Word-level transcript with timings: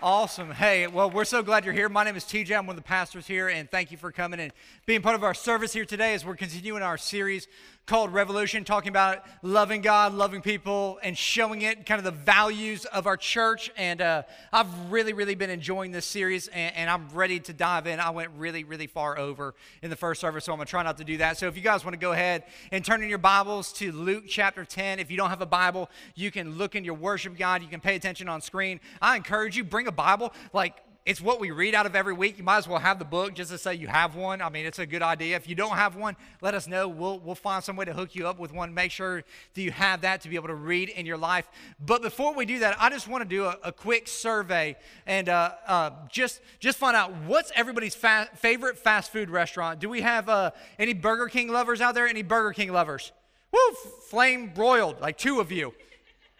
Awesome. 0.02 0.50
Hey, 0.50 0.86
well, 0.86 1.10
we're 1.10 1.24
so 1.24 1.42
glad 1.42 1.64
you're 1.64 1.72
here. 1.72 1.88
My 1.88 2.04
name 2.04 2.14
is 2.14 2.24
TJ. 2.24 2.58
I'm 2.58 2.66
one 2.66 2.76
of 2.76 2.82
the 2.82 2.86
pastors 2.86 3.26
here, 3.26 3.48
and 3.48 3.70
thank 3.70 3.90
you 3.90 3.96
for 3.96 4.12
coming 4.12 4.38
and 4.38 4.52
being 4.84 5.00
part 5.00 5.14
of 5.14 5.22
our 5.22 5.32
service 5.32 5.72
here 5.72 5.86
today 5.86 6.12
as 6.12 6.26
we're 6.26 6.36
continuing 6.36 6.82
our 6.82 6.98
series 6.98 7.48
called 7.86 8.14
Revolution, 8.14 8.64
talking 8.64 8.88
about 8.88 9.22
loving 9.42 9.82
God, 9.82 10.14
loving 10.14 10.40
people, 10.40 10.98
and 11.02 11.16
showing 11.16 11.60
it 11.62 11.84
kind 11.84 11.98
of 11.98 12.04
the 12.04 12.10
values 12.10 12.86
of 12.86 13.06
our 13.06 13.16
church. 13.16 13.70
And 13.76 14.00
uh, 14.00 14.22
I've 14.52 14.90
really, 14.90 15.12
really 15.12 15.34
been 15.34 15.50
enjoying 15.50 15.92
this 15.92 16.06
series, 16.06 16.48
and, 16.48 16.74
and, 16.74 16.90
I'm 16.94 17.08
ready 17.12 17.40
to 17.40 17.52
dive 17.52 17.86
in. 17.86 18.00
I 18.00 18.10
went 18.10 18.30
really, 18.38 18.64
really 18.64 18.86
far 18.86 19.18
over 19.18 19.54
in 19.82 19.90
the 19.90 19.96
first 19.96 20.20
service, 20.20 20.44
so 20.44 20.52
I'm 20.52 20.58
going 20.58 20.66
to 20.66 20.70
try 20.70 20.82
not 20.82 20.96
to 20.98 21.04
do 21.04 21.18
that. 21.18 21.36
So 21.36 21.46
if 21.46 21.56
you 21.56 21.62
guys 21.62 21.84
want 21.84 21.92
to 21.92 21.98
go 21.98 22.12
ahead 22.12 22.44
and 22.72 22.84
turn 22.84 23.02
in 23.02 23.08
your 23.08 23.18
Bibles 23.18 23.72
to 23.74 23.92
Luke 23.92 24.24
chapter 24.28 24.64
10, 24.64 24.98
if 24.98 25.10
you 25.10 25.16
don't 25.16 25.30
have 25.30 25.42
a 25.42 25.46
Bible, 25.46 25.90
you 26.14 26.30
can 26.30 26.56
look 26.56 26.76
in 26.76 26.84
your 26.84 26.94
worship 26.94 27.36
guide, 27.36 27.62
you 27.62 27.68
can 27.68 27.80
pay 27.80 27.96
attention 27.96 28.28
on 28.28 28.40
screen. 28.40 28.80
I 29.02 29.16
encourage 29.16 29.56
you, 29.56 29.64
bring 29.64 29.88
a 29.88 29.92
Bible. 29.92 30.32
Like, 30.52 30.76
it's 31.06 31.20
what 31.20 31.38
we 31.38 31.50
read 31.50 31.74
out 31.74 31.84
of 31.84 31.94
every 31.94 32.14
week. 32.14 32.38
You 32.38 32.44
might 32.44 32.56
as 32.56 32.68
well 32.68 32.78
have 32.78 32.98
the 32.98 33.04
book 33.04 33.34
just 33.34 33.50
to 33.50 33.58
say 33.58 33.74
you 33.74 33.88
have 33.88 34.14
one. 34.14 34.40
I 34.40 34.48
mean, 34.48 34.64
it's 34.64 34.78
a 34.78 34.86
good 34.86 35.02
idea. 35.02 35.36
If 35.36 35.46
you 35.46 35.54
don't 35.54 35.76
have 35.76 35.96
one, 35.96 36.16
let 36.40 36.54
us 36.54 36.66
know. 36.66 36.88
We'll, 36.88 37.18
we'll 37.18 37.34
find 37.34 37.62
some 37.62 37.76
way 37.76 37.84
to 37.84 37.92
hook 37.92 38.14
you 38.14 38.26
up 38.26 38.38
with 38.38 38.54
one. 38.54 38.72
Make 38.72 38.90
sure 38.90 39.22
that 39.52 39.60
you 39.60 39.70
have 39.70 40.00
that 40.00 40.22
to 40.22 40.30
be 40.30 40.36
able 40.36 40.48
to 40.48 40.54
read 40.54 40.88
in 40.88 41.04
your 41.04 41.18
life. 41.18 41.46
But 41.78 42.00
before 42.00 42.32
we 42.32 42.46
do 42.46 42.60
that, 42.60 42.80
I 42.80 42.88
just 42.88 43.06
want 43.06 43.22
to 43.22 43.28
do 43.28 43.44
a, 43.44 43.58
a 43.64 43.70
quick 43.70 44.08
survey 44.08 44.76
and 45.04 45.28
uh, 45.28 45.52
uh, 45.66 45.90
just, 46.08 46.40
just 46.58 46.78
find 46.78 46.96
out 46.96 47.12
what's 47.26 47.52
everybody's 47.54 47.94
fa- 47.94 48.30
favorite 48.36 48.78
fast 48.78 49.12
food 49.12 49.28
restaurant. 49.28 49.80
Do 49.80 49.90
we 49.90 50.00
have 50.00 50.30
uh, 50.30 50.52
any 50.78 50.94
Burger 50.94 51.26
King 51.26 51.52
lovers 51.52 51.82
out 51.82 51.94
there? 51.94 52.08
Any 52.08 52.22
Burger 52.22 52.54
King 52.54 52.72
lovers? 52.72 53.12
Woo, 53.52 53.74
flame 54.08 54.52
broiled, 54.54 55.02
like 55.02 55.18
two 55.18 55.38
of 55.38 55.52
you. 55.52 55.74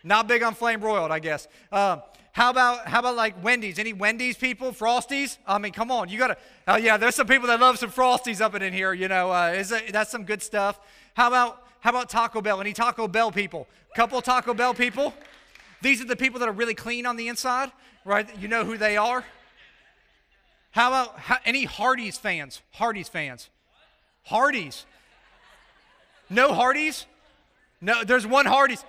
Not 0.03 0.27
big 0.27 0.43
on 0.43 0.55
flame 0.55 0.81
broiled, 0.81 1.11
I 1.11 1.19
guess. 1.19 1.49
How 2.35 2.51
about 2.51 2.89
how 2.89 2.99
about 2.99 3.15
like 3.15 3.41
Wendy's? 3.45 3.79
Any 3.79 3.93
Wendy's 3.93 4.37
people? 4.37 4.73
Frosties? 4.73 5.39
I 5.47 5.57
mean, 5.59 5.71
come 5.73 5.93
on, 5.93 6.09
you 6.09 6.19
gotta. 6.19 6.37
Oh 6.67 6.75
yeah, 6.75 6.97
there's 6.97 7.15
some 7.15 7.29
people 7.29 7.47
that 7.47 7.61
love 7.61 7.79
some 7.79 7.93
Frosties 7.93 8.41
up 8.41 8.57
in 8.57 8.73
here. 8.73 8.93
You 8.93 9.07
know, 9.07 9.31
uh, 9.31 9.55
is 9.57 9.71
it, 9.71 9.93
that's 9.93 10.11
some 10.11 10.25
good 10.25 10.43
stuff. 10.43 10.81
How 11.15 11.29
about 11.29 11.65
how 11.79 11.91
about 11.91 12.09
Taco 12.09 12.43
Bell? 12.43 12.61
Any 12.61 12.73
Taco 12.73 13.07
Bell 13.07 13.31
people? 13.31 13.69
Couple 13.95 14.21
Taco 14.21 14.53
Bell 14.53 14.75
people? 14.75 15.15
These 15.81 16.01
are 16.01 16.07
the 16.07 16.17
people 16.17 16.41
that 16.41 16.49
are 16.49 16.53
really 16.53 16.75
clean 16.75 17.07
on 17.07 17.17
the 17.17 17.29
inside, 17.29 17.71
right? 18.05 18.29
You 18.41 18.49
know 18.49 18.65
who 18.65 18.77
they 18.77 18.97
are. 18.97 19.25
How 20.73 20.89
about 20.89 21.17
how, 21.21 21.37
any 21.45 21.65
Hardee's 21.67 22.19
fans? 22.19 22.63
Hardee's 22.73 23.09
fans? 23.09 23.49
Hardee's? 24.25 24.87
No 26.29 26.53
Hardee's? 26.53 27.07
No, 27.81 28.03
there's 28.03 28.27
one 28.27 28.47
Hardee's. 28.47 28.85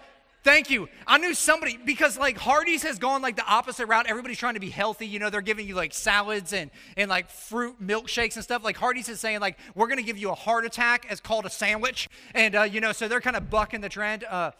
Thank 0.45 0.69
you. 0.69 0.87
I 1.07 1.17
knew 1.17 1.33
somebody 1.33 1.75
because 1.83 2.19
like 2.19 2.37
Hardee's 2.37 2.83
has 2.83 2.99
gone 2.99 3.23
like 3.23 3.35
the 3.35 3.45
opposite 3.47 3.87
route. 3.87 4.05
Everybody's 4.07 4.37
trying 4.37 4.53
to 4.53 4.59
be 4.59 4.69
healthy. 4.69 5.07
You 5.07 5.17
know, 5.17 5.31
they're 5.31 5.41
giving 5.41 5.67
you 5.67 5.73
like 5.73 5.91
salads 5.91 6.53
and 6.53 6.69
and 6.95 7.09
like 7.09 7.31
fruit 7.31 7.81
milkshakes 7.81 8.35
and 8.35 8.43
stuff. 8.43 8.63
Like 8.63 8.77
Hardee's 8.77 9.09
is 9.09 9.19
saying 9.19 9.39
like 9.39 9.57
we're 9.73 9.87
gonna 9.87 10.03
give 10.03 10.19
you 10.19 10.29
a 10.29 10.35
heart 10.35 10.63
attack 10.63 11.07
as 11.09 11.19
called 11.19 11.47
a 11.47 11.49
sandwich, 11.49 12.09
and 12.35 12.55
uh, 12.55 12.61
you 12.61 12.79
know, 12.79 12.91
so 12.91 13.07
they're 13.07 13.21
kind 13.21 13.35
of 13.35 13.49
bucking 13.49 13.81
the 13.81 13.89
trend. 13.89 14.23
Uh, 14.23 14.51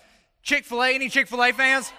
Chick 0.42 0.66
Fil 0.66 0.82
A, 0.82 0.96
any 0.96 1.08
Chick 1.08 1.28
Fil 1.28 1.44
A 1.44 1.52
fans? 1.52 1.94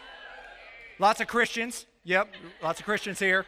Lots 0.98 1.20
of 1.20 1.28
Christians. 1.28 1.86
Yep, 2.02 2.26
lots 2.64 2.80
of 2.80 2.86
Christians 2.86 3.20
here. 3.20 3.46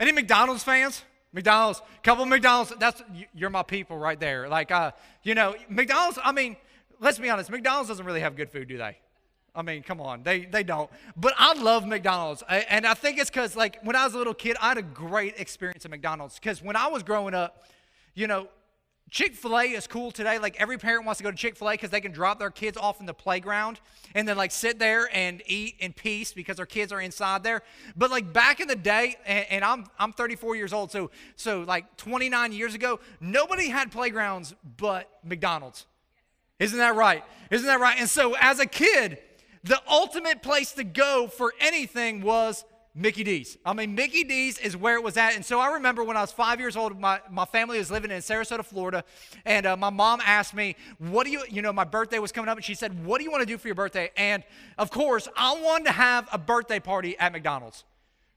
Any 0.00 0.12
McDonald's 0.12 0.64
fans? 0.64 1.04
McDonald's, 1.34 1.82
couple 2.02 2.24
McDonald's. 2.24 2.72
That's 2.80 3.02
you're 3.34 3.50
my 3.50 3.64
people 3.64 3.98
right 3.98 4.18
there. 4.18 4.48
Like, 4.48 4.70
uh, 4.70 4.92
you 5.24 5.34
know, 5.34 5.56
McDonald's. 5.68 6.18
I 6.24 6.32
mean 6.32 6.56
let's 7.00 7.18
be 7.18 7.30
honest, 7.30 7.50
McDonald's 7.50 7.88
doesn't 7.88 8.04
really 8.04 8.20
have 8.20 8.36
good 8.36 8.50
food, 8.50 8.68
do 8.68 8.78
they? 8.78 8.98
I 9.54 9.62
mean, 9.62 9.82
come 9.82 10.00
on, 10.00 10.22
they 10.22 10.44
they 10.44 10.62
don't. 10.62 10.90
But 11.16 11.34
I 11.36 11.54
love 11.54 11.86
McDonald's, 11.86 12.44
and 12.48 12.86
I 12.86 12.94
think 12.94 13.18
it's 13.18 13.30
because 13.30 13.56
like 13.56 13.82
when 13.82 13.96
I 13.96 14.04
was 14.04 14.14
a 14.14 14.18
little 14.18 14.34
kid, 14.34 14.56
I 14.60 14.68
had 14.68 14.78
a 14.78 14.82
great 14.82 15.34
experience 15.38 15.84
at 15.84 15.90
McDonald's. 15.90 16.38
Because 16.38 16.62
when 16.62 16.76
I 16.76 16.86
was 16.86 17.02
growing 17.02 17.34
up, 17.34 17.64
you 18.14 18.26
know, 18.26 18.48
Chick 19.10 19.34
fil 19.34 19.58
A 19.58 19.64
is 19.64 19.86
cool 19.86 20.10
today. 20.10 20.38
Like 20.38 20.56
every 20.60 20.76
parent 20.76 21.06
wants 21.06 21.18
to 21.18 21.24
go 21.24 21.30
to 21.30 21.36
Chick 21.36 21.56
fil 21.56 21.70
A 21.70 21.72
because 21.72 21.90
they 21.90 22.00
can 22.00 22.12
drop 22.12 22.38
their 22.38 22.50
kids 22.50 22.76
off 22.76 23.00
in 23.00 23.06
the 23.06 23.14
playground 23.14 23.80
and 24.14 24.28
then 24.28 24.36
like 24.36 24.50
sit 24.50 24.78
there 24.78 25.08
and 25.12 25.42
eat 25.46 25.76
in 25.78 25.92
peace 25.92 26.32
because 26.32 26.56
their 26.56 26.66
kids 26.66 26.92
are 26.92 27.00
inside 27.00 27.42
there. 27.42 27.62
But 27.96 28.10
like 28.10 28.32
back 28.32 28.60
in 28.60 28.68
the 28.68 28.76
day, 28.76 29.16
and, 29.24 29.46
and, 29.50 29.64
I'm, 29.64 29.86
I'm 29.98 30.12
34 30.12 30.56
years 30.56 30.72
old, 30.72 30.90
so, 30.90 31.10
so 31.36 31.62
like 31.62 31.96
29 31.96 32.52
years 32.52 32.74
ago, 32.74 33.00
nobody 33.20 33.68
had 33.68 33.90
playgrounds 33.90 34.54
but 34.76 35.10
McDonald's. 35.24 35.86
Isn't 36.58 36.78
that 36.78 36.94
right? 36.96 37.24
Isn't 37.50 37.66
that 37.66 37.80
right? 37.80 37.98
And 37.98 38.08
so 38.08 38.34
as 38.40 38.58
a 38.58 38.66
kid, 38.66 39.18
the 39.64 39.80
ultimate 39.88 40.42
place 40.42 40.72
to 40.72 40.84
go 40.84 41.28
for 41.28 41.52
anything 41.60 42.22
was 42.22 42.64
Mickey 42.94 43.22
D's. 43.22 43.56
I 43.64 43.74
mean, 43.74 43.94
Mickey 43.94 44.24
D's 44.24 44.58
is 44.58 44.76
where 44.76 44.96
it 44.96 45.02
was 45.02 45.16
at. 45.16 45.36
And 45.36 45.44
so 45.44 45.60
I 45.60 45.74
remember 45.74 46.02
when 46.02 46.16
I 46.16 46.20
was 46.20 46.32
five 46.32 46.58
years 46.58 46.76
old, 46.76 46.98
my, 46.98 47.20
my 47.30 47.44
family 47.44 47.78
was 47.78 47.92
living 47.92 48.10
in 48.10 48.18
Sarasota, 48.18 48.64
Florida. 48.64 49.04
And 49.44 49.66
uh, 49.66 49.76
my 49.76 49.90
mom 49.90 50.20
asked 50.24 50.52
me, 50.52 50.74
What 50.98 51.24
do 51.24 51.30
you, 51.30 51.44
you 51.48 51.62
know, 51.62 51.72
my 51.72 51.84
birthday 51.84 52.18
was 52.18 52.32
coming 52.32 52.48
up. 52.48 52.56
And 52.56 52.64
she 52.64 52.74
said, 52.74 53.04
What 53.04 53.18
do 53.18 53.24
you 53.24 53.30
want 53.30 53.42
to 53.42 53.46
do 53.46 53.56
for 53.56 53.68
your 53.68 53.76
birthday? 53.76 54.10
And 54.16 54.42
of 54.78 54.90
course, 54.90 55.28
I 55.36 55.60
wanted 55.60 55.84
to 55.84 55.92
have 55.92 56.28
a 56.32 56.38
birthday 56.38 56.80
party 56.80 57.16
at 57.18 57.32
McDonald's. 57.32 57.84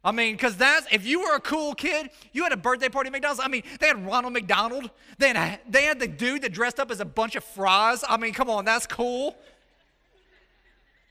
I 0.03 0.11
mean, 0.11 0.33
because 0.33 0.57
that's, 0.57 0.87
if 0.91 1.05
you 1.05 1.21
were 1.21 1.35
a 1.35 1.39
cool 1.39 1.75
kid, 1.75 2.09
you 2.33 2.43
had 2.43 2.51
a 2.51 2.57
birthday 2.57 2.89
party 2.89 3.07
at 3.07 3.11
McDonald's. 3.11 3.41
I 3.43 3.47
mean, 3.47 3.61
they 3.79 3.87
had 3.87 4.03
Ronald 4.03 4.33
McDonald. 4.33 4.89
They 5.19 5.29
had, 5.29 5.59
they 5.69 5.83
had 5.83 5.99
the 5.99 6.07
dude 6.07 6.41
that 6.41 6.53
dressed 6.53 6.79
up 6.79 6.89
as 6.89 6.99
a 6.99 7.05
bunch 7.05 7.35
of 7.35 7.43
fries. 7.43 8.03
I 8.07 8.17
mean, 8.17 8.33
come 8.33 8.49
on, 8.49 8.65
that's 8.65 8.87
cool. 8.87 9.35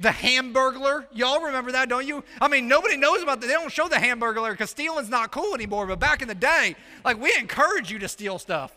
The 0.01 0.09
Hamburglar. 0.09 1.07
Y'all 1.13 1.43
remember 1.43 1.73
that, 1.73 1.89
don't 1.89 2.07
you? 2.07 2.25
I 2.41 2.49
mean, 2.49 2.67
nobody 2.67 2.97
knows 2.97 3.23
about 3.23 3.41
that. 3.41 3.47
They 3.47 3.53
don't 3.53 3.71
show 3.71 3.87
the 3.87 3.97
Hamburglar 3.97 4.51
because 4.51 4.71
stealing's 4.71 5.11
not 5.11 5.31
cool 5.31 5.55
anymore. 5.55 5.87
But 5.87 6.01
back 6.01 6.21
in 6.23 6.27
the 6.27 6.35
day, 6.35 6.75
like, 7.05 7.21
we 7.21 7.33
encourage 7.39 7.93
you 7.93 7.99
to 8.01 8.09
steal 8.09 8.39
stuff. 8.39 8.75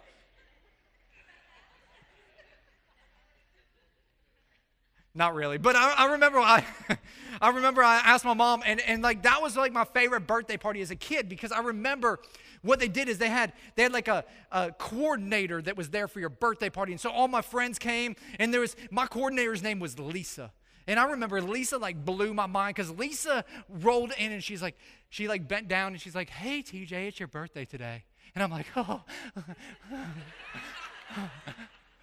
Not 5.16 5.36
really, 5.36 5.58
but 5.60 5.76
I, 5.76 5.94
I 5.94 6.12
remember 6.14 6.40
I, 6.40 6.66
I 7.42 7.50
remember 7.50 7.84
I 7.84 7.98
asked 7.98 8.26
my 8.26 8.34
mom, 8.34 8.64
and, 8.66 8.80
and 8.82 9.02
like 9.02 9.24
that 9.24 9.42
was 9.42 9.58
like 9.58 9.74
my 9.74 9.86
favorite 9.86 10.28
birthday 10.28 10.58
party 10.58 10.82
as 10.82 10.92
a 10.92 10.96
kid 10.96 11.30
because 11.30 11.52
I 11.52 11.60
remember 11.60 12.20
what 12.62 12.80
they 12.80 12.88
did 12.88 13.10
is 13.10 13.18
they 13.18 13.30
had 13.30 13.54
they 13.76 13.84
had 13.84 13.94
like 13.94 14.08
a, 14.08 14.24
a 14.52 14.72
coordinator 14.72 15.62
that 15.62 15.76
was 15.78 15.90
there 15.90 16.08
for 16.08 16.20
your 16.20 16.30
birthday 16.30 16.70
party, 16.70 16.92
and 16.94 17.02
so 17.02 17.10
all 17.10 17.28
my 17.28 17.42
friends 17.42 17.80
came, 17.80 18.16
and 18.40 18.54
there 18.54 18.62
was 18.62 18.76
my 18.92 19.06
coordinator's 19.08 19.62
name 19.62 19.80
was 19.80 20.00
Lisa, 20.00 20.52
and 20.88 21.00
I 21.00 21.06
remember 21.12 21.42
Lisa 21.42 21.78
like 21.78 22.04
blew 22.04 22.34
my 22.34 22.46
mind 22.46 22.76
because 22.76 22.92
Lisa 22.92 23.46
rolled 23.70 24.14
in 24.18 24.32
and 24.32 24.44
she's 24.44 24.62
like 24.62 24.78
she 25.10 25.28
like 25.28 25.48
bent 25.48 25.68
down 25.68 25.94
and 25.94 26.02
she's 26.02 26.16
like, 26.16 26.30
"Hey 26.30 26.62
TJ, 26.62 27.08
it's 27.08 27.20
your 27.20 27.28
birthday 27.28 27.66
today," 27.66 28.04
and 28.36 28.44
I'm 28.44 28.52
like, 28.52 28.68
"Oh." 28.76 29.02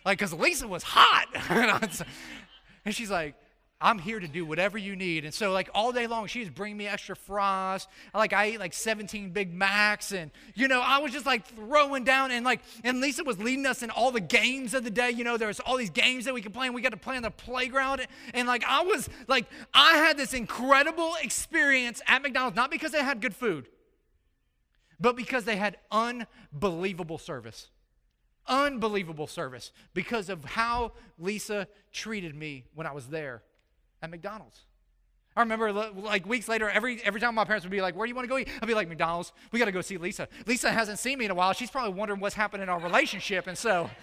like 0.04 0.18
because 0.18 0.32
lisa 0.32 0.68
was 0.68 0.82
hot. 0.82 1.26
And 2.84 2.94
she's 2.94 3.10
like, 3.10 3.34
I'm 3.82 3.98
here 3.98 4.20
to 4.20 4.28
do 4.28 4.44
whatever 4.44 4.76
you 4.76 4.94
need. 4.94 5.24
And 5.24 5.32
so, 5.32 5.52
like, 5.52 5.70
all 5.74 5.90
day 5.90 6.06
long, 6.06 6.26
she's 6.26 6.50
bringing 6.50 6.76
me 6.76 6.86
extra 6.86 7.16
fries. 7.16 7.88
Like, 8.12 8.34
I 8.34 8.44
ate 8.44 8.60
like 8.60 8.74
17 8.74 9.30
Big 9.30 9.54
Macs. 9.54 10.12
And, 10.12 10.30
you 10.54 10.68
know, 10.68 10.82
I 10.82 10.98
was 10.98 11.12
just 11.12 11.24
like 11.24 11.46
throwing 11.46 12.04
down. 12.04 12.30
And, 12.30 12.44
like, 12.44 12.60
and 12.84 13.00
Lisa 13.00 13.24
was 13.24 13.38
leading 13.38 13.64
us 13.64 13.82
in 13.82 13.88
all 13.88 14.10
the 14.10 14.20
games 14.20 14.74
of 14.74 14.84
the 14.84 14.90
day. 14.90 15.10
You 15.10 15.24
know, 15.24 15.38
there 15.38 15.48
was 15.48 15.60
all 15.60 15.78
these 15.78 15.88
games 15.88 16.26
that 16.26 16.34
we 16.34 16.42
could 16.42 16.52
play, 16.52 16.66
and 16.66 16.74
we 16.74 16.82
got 16.82 16.90
to 16.90 16.98
play 16.98 17.16
on 17.16 17.22
the 17.22 17.30
playground. 17.30 18.06
And, 18.34 18.46
like, 18.46 18.64
I 18.66 18.82
was 18.82 19.08
like, 19.28 19.46
I 19.72 19.96
had 19.96 20.18
this 20.18 20.34
incredible 20.34 21.14
experience 21.22 22.02
at 22.06 22.20
McDonald's, 22.20 22.56
not 22.56 22.70
because 22.70 22.92
they 22.92 23.02
had 23.02 23.22
good 23.22 23.34
food, 23.34 23.66
but 25.00 25.16
because 25.16 25.44
they 25.44 25.56
had 25.56 25.78
unbelievable 25.90 27.18
service 27.18 27.68
unbelievable 28.48 29.28
service 29.28 29.70
because 29.94 30.28
of 30.28 30.44
how 30.44 30.90
Lisa 31.18 31.68
treated 31.92 32.34
me 32.34 32.64
when 32.74 32.84
I 32.84 32.92
was 32.92 33.06
there 33.06 33.42
at 34.02 34.10
McDonald's. 34.10 34.60
I 35.36 35.40
remember 35.40 35.72
like 35.72 36.26
weeks 36.26 36.48
later, 36.48 36.68
every 36.68 37.00
every 37.04 37.20
time 37.20 37.36
my 37.36 37.44
parents 37.44 37.64
would 37.64 37.70
be 37.70 37.80
like, 37.80 37.94
"Where 37.94 38.06
do 38.06 38.08
you 38.08 38.16
want 38.16 38.24
to 38.24 38.28
go 38.28 38.38
eat?" 38.38 38.48
I'd 38.60 38.66
be 38.66 38.74
like, 38.74 38.88
"McDonald's. 38.88 39.32
We 39.52 39.58
got 39.58 39.66
to 39.66 39.72
go 39.72 39.80
see 39.80 39.96
Lisa." 39.96 40.28
Lisa 40.46 40.70
hasn't 40.70 40.98
seen 40.98 41.18
me 41.18 41.24
in 41.24 41.30
a 41.30 41.34
while. 41.34 41.52
She's 41.52 41.70
probably 41.70 41.96
wondering 41.96 42.20
what's 42.20 42.34
happened 42.34 42.62
in 42.62 42.68
our 42.68 42.80
relationship, 42.80 43.46
and 43.46 43.56
so. 43.56 43.90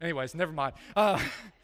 Anyways, 0.00 0.34
never 0.34 0.52
mind. 0.52 0.74
Uh, 0.94 1.20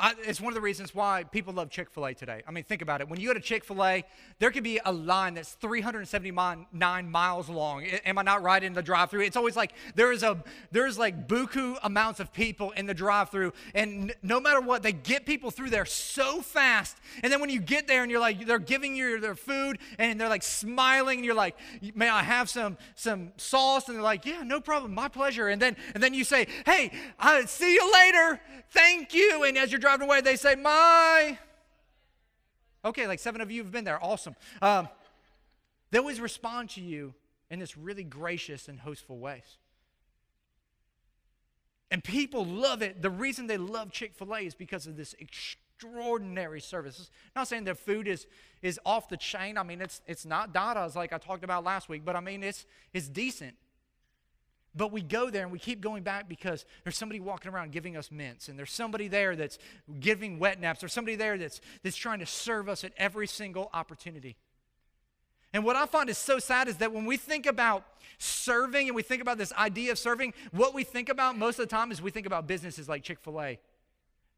I, 0.00 0.14
it's 0.26 0.40
one 0.40 0.50
of 0.50 0.54
the 0.54 0.62
reasons 0.62 0.94
why 0.94 1.24
people 1.24 1.52
love 1.52 1.68
Chick 1.68 1.90
fil 1.90 2.06
A 2.06 2.14
today. 2.14 2.42
I 2.48 2.50
mean, 2.52 2.64
think 2.64 2.80
about 2.80 3.02
it. 3.02 3.08
When 3.10 3.20
you 3.20 3.28
go 3.28 3.34
to 3.34 3.40
Chick 3.40 3.64
fil 3.64 3.84
A, 3.84 4.02
there 4.38 4.50
could 4.50 4.64
be 4.64 4.80
a 4.82 4.90
line 4.90 5.34
that's 5.34 5.52
379 5.52 7.10
miles 7.10 7.48
long. 7.50 7.84
Am 7.84 8.16
I 8.16 8.22
not 8.22 8.42
right 8.42 8.64
in 8.64 8.72
the 8.72 8.82
drive 8.82 9.10
through? 9.10 9.20
It's 9.20 9.36
always 9.36 9.56
like 9.56 9.74
there's 9.94 10.22
a 10.22 10.42
there's 10.72 10.98
like 10.98 11.28
buku 11.28 11.76
amounts 11.82 12.18
of 12.18 12.32
people 12.32 12.70
in 12.70 12.86
the 12.86 12.94
drive 12.94 13.28
through. 13.28 13.52
And 13.74 14.14
no 14.22 14.40
matter 14.40 14.62
what, 14.62 14.82
they 14.82 14.92
get 14.92 15.26
people 15.26 15.50
through 15.50 15.68
there 15.68 15.84
so 15.84 16.40
fast. 16.40 16.96
And 17.22 17.30
then 17.30 17.40
when 17.40 17.50
you 17.50 17.60
get 17.60 17.86
there 17.86 18.00
and 18.02 18.10
you're 18.10 18.20
like, 18.20 18.46
they're 18.46 18.58
giving 18.58 18.96
you 18.96 19.20
their 19.20 19.34
food 19.34 19.78
and 19.98 20.18
they're 20.18 20.30
like 20.30 20.42
smiling 20.42 21.18
and 21.18 21.26
you're 21.26 21.34
like, 21.34 21.56
may 21.94 22.08
I 22.08 22.22
have 22.22 22.48
some 22.48 22.78
some 22.94 23.32
sauce? 23.36 23.88
And 23.88 23.96
they're 23.96 24.02
like, 24.02 24.24
yeah, 24.24 24.42
no 24.44 24.62
problem, 24.62 24.94
my 24.94 25.08
pleasure. 25.08 25.48
And 25.48 25.60
then 25.60 25.76
and 25.92 26.02
then 26.02 26.14
you 26.14 26.24
say, 26.24 26.46
hey, 26.64 26.90
I'll 27.18 27.46
see 27.46 27.74
you 27.74 27.92
later. 27.92 28.40
Thank 28.70 29.12
you. 29.12 29.44
And 29.44 29.58
as 29.58 29.70
you're 29.70 29.78
driving 29.78 29.89
away, 29.98 30.20
they 30.20 30.36
say, 30.36 30.54
My. 30.54 31.38
Okay, 32.84 33.06
like 33.06 33.18
seven 33.18 33.40
of 33.40 33.50
you 33.50 33.62
have 33.62 33.72
been 33.72 33.84
there. 33.84 34.02
Awesome. 34.02 34.34
Um, 34.62 34.88
they 35.90 35.98
always 35.98 36.20
respond 36.20 36.70
to 36.70 36.80
you 36.80 37.14
in 37.50 37.58
this 37.58 37.76
really 37.76 38.04
gracious 38.04 38.68
and 38.68 38.78
hostful 38.80 39.18
ways. 39.18 39.58
And 41.90 42.02
people 42.02 42.44
love 42.44 42.82
it. 42.82 43.02
The 43.02 43.10
reason 43.10 43.48
they 43.48 43.58
love 43.58 43.90
Chick 43.90 44.14
fil 44.14 44.34
A 44.34 44.40
is 44.40 44.54
because 44.54 44.86
of 44.86 44.96
this 44.96 45.14
extraordinary 45.18 46.60
service. 46.60 47.10
I'm 47.34 47.40
not 47.40 47.48
saying 47.48 47.64
their 47.64 47.74
food 47.74 48.06
is, 48.06 48.26
is 48.62 48.78
off 48.86 49.08
the 49.08 49.16
chain. 49.16 49.58
I 49.58 49.64
mean, 49.64 49.80
it's, 49.80 50.00
it's 50.06 50.24
not 50.24 50.54
Dada's 50.54 50.94
like 50.94 51.12
I 51.12 51.18
talked 51.18 51.42
about 51.42 51.64
last 51.64 51.88
week, 51.88 52.04
but 52.04 52.14
I 52.14 52.20
mean, 52.20 52.44
it's, 52.44 52.64
it's 52.92 53.08
decent. 53.08 53.56
But 54.74 54.92
we 54.92 55.02
go 55.02 55.30
there 55.30 55.42
and 55.42 55.50
we 55.50 55.58
keep 55.58 55.80
going 55.80 56.02
back 56.02 56.28
because 56.28 56.64
there's 56.84 56.96
somebody 56.96 57.18
walking 57.18 57.50
around 57.50 57.72
giving 57.72 57.96
us 57.96 58.10
mints, 58.10 58.48
and 58.48 58.58
there's 58.58 58.70
somebody 58.70 59.08
there 59.08 59.34
that's 59.34 59.58
giving 59.98 60.38
wet 60.38 60.60
naps, 60.60 60.80
there's 60.80 60.92
somebody 60.92 61.16
there 61.16 61.36
that's, 61.36 61.60
that's 61.82 61.96
trying 61.96 62.20
to 62.20 62.26
serve 62.26 62.68
us 62.68 62.84
at 62.84 62.92
every 62.96 63.26
single 63.26 63.68
opportunity. 63.74 64.36
And 65.52 65.64
what 65.64 65.74
I 65.74 65.86
find 65.86 66.08
is 66.08 66.18
so 66.18 66.38
sad 66.38 66.68
is 66.68 66.76
that 66.76 66.92
when 66.92 67.06
we 67.06 67.16
think 67.16 67.46
about 67.46 67.84
serving 68.18 68.86
and 68.88 68.94
we 68.94 69.02
think 69.02 69.20
about 69.20 69.38
this 69.38 69.52
idea 69.54 69.90
of 69.92 69.98
serving, 69.98 70.32
what 70.52 70.74
we 70.74 70.84
think 70.84 71.08
about 71.08 71.36
most 71.36 71.58
of 71.58 71.68
the 71.68 71.74
time 71.74 71.90
is 71.90 72.00
we 72.00 72.12
think 72.12 72.26
about 72.26 72.46
businesses 72.46 72.88
like 72.88 73.02
Chick 73.02 73.18
fil 73.18 73.40
A 73.42 73.58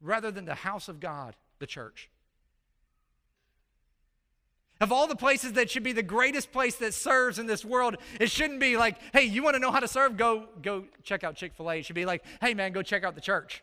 rather 0.00 0.31
than 0.31 0.46
the 0.46 0.55
house 0.55 0.88
of 0.88 1.00
God, 1.00 1.37
the 1.58 1.67
church. 1.67 2.08
Of 4.82 4.90
all 4.90 5.06
the 5.06 5.14
places 5.14 5.52
that 5.52 5.70
should 5.70 5.84
be 5.84 5.93
the 5.93 6.02
greatest 6.02 6.50
place 6.50 6.75
that 6.79 6.93
serves 6.93 7.38
in 7.38 7.46
this 7.46 7.64
world, 7.64 7.99
it 8.19 8.32
shouldn't 8.32 8.58
be 8.58 8.76
like, 8.76 8.99
hey, 9.12 9.23
you 9.23 9.40
want 9.40 9.55
to 9.55 9.61
know 9.61 9.70
how 9.70 9.79
to 9.79 9.87
serve? 9.87 10.17
Go, 10.17 10.49
go 10.61 10.87
check 11.05 11.23
out 11.23 11.37
Chick 11.37 11.52
fil 11.55 11.70
A. 11.70 11.76
It 11.76 11.84
should 11.84 11.94
be 11.94 12.05
like, 12.05 12.25
hey, 12.40 12.52
man, 12.52 12.73
go 12.73 12.82
check 12.82 13.05
out 13.05 13.14
the 13.14 13.20
church. 13.20 13.62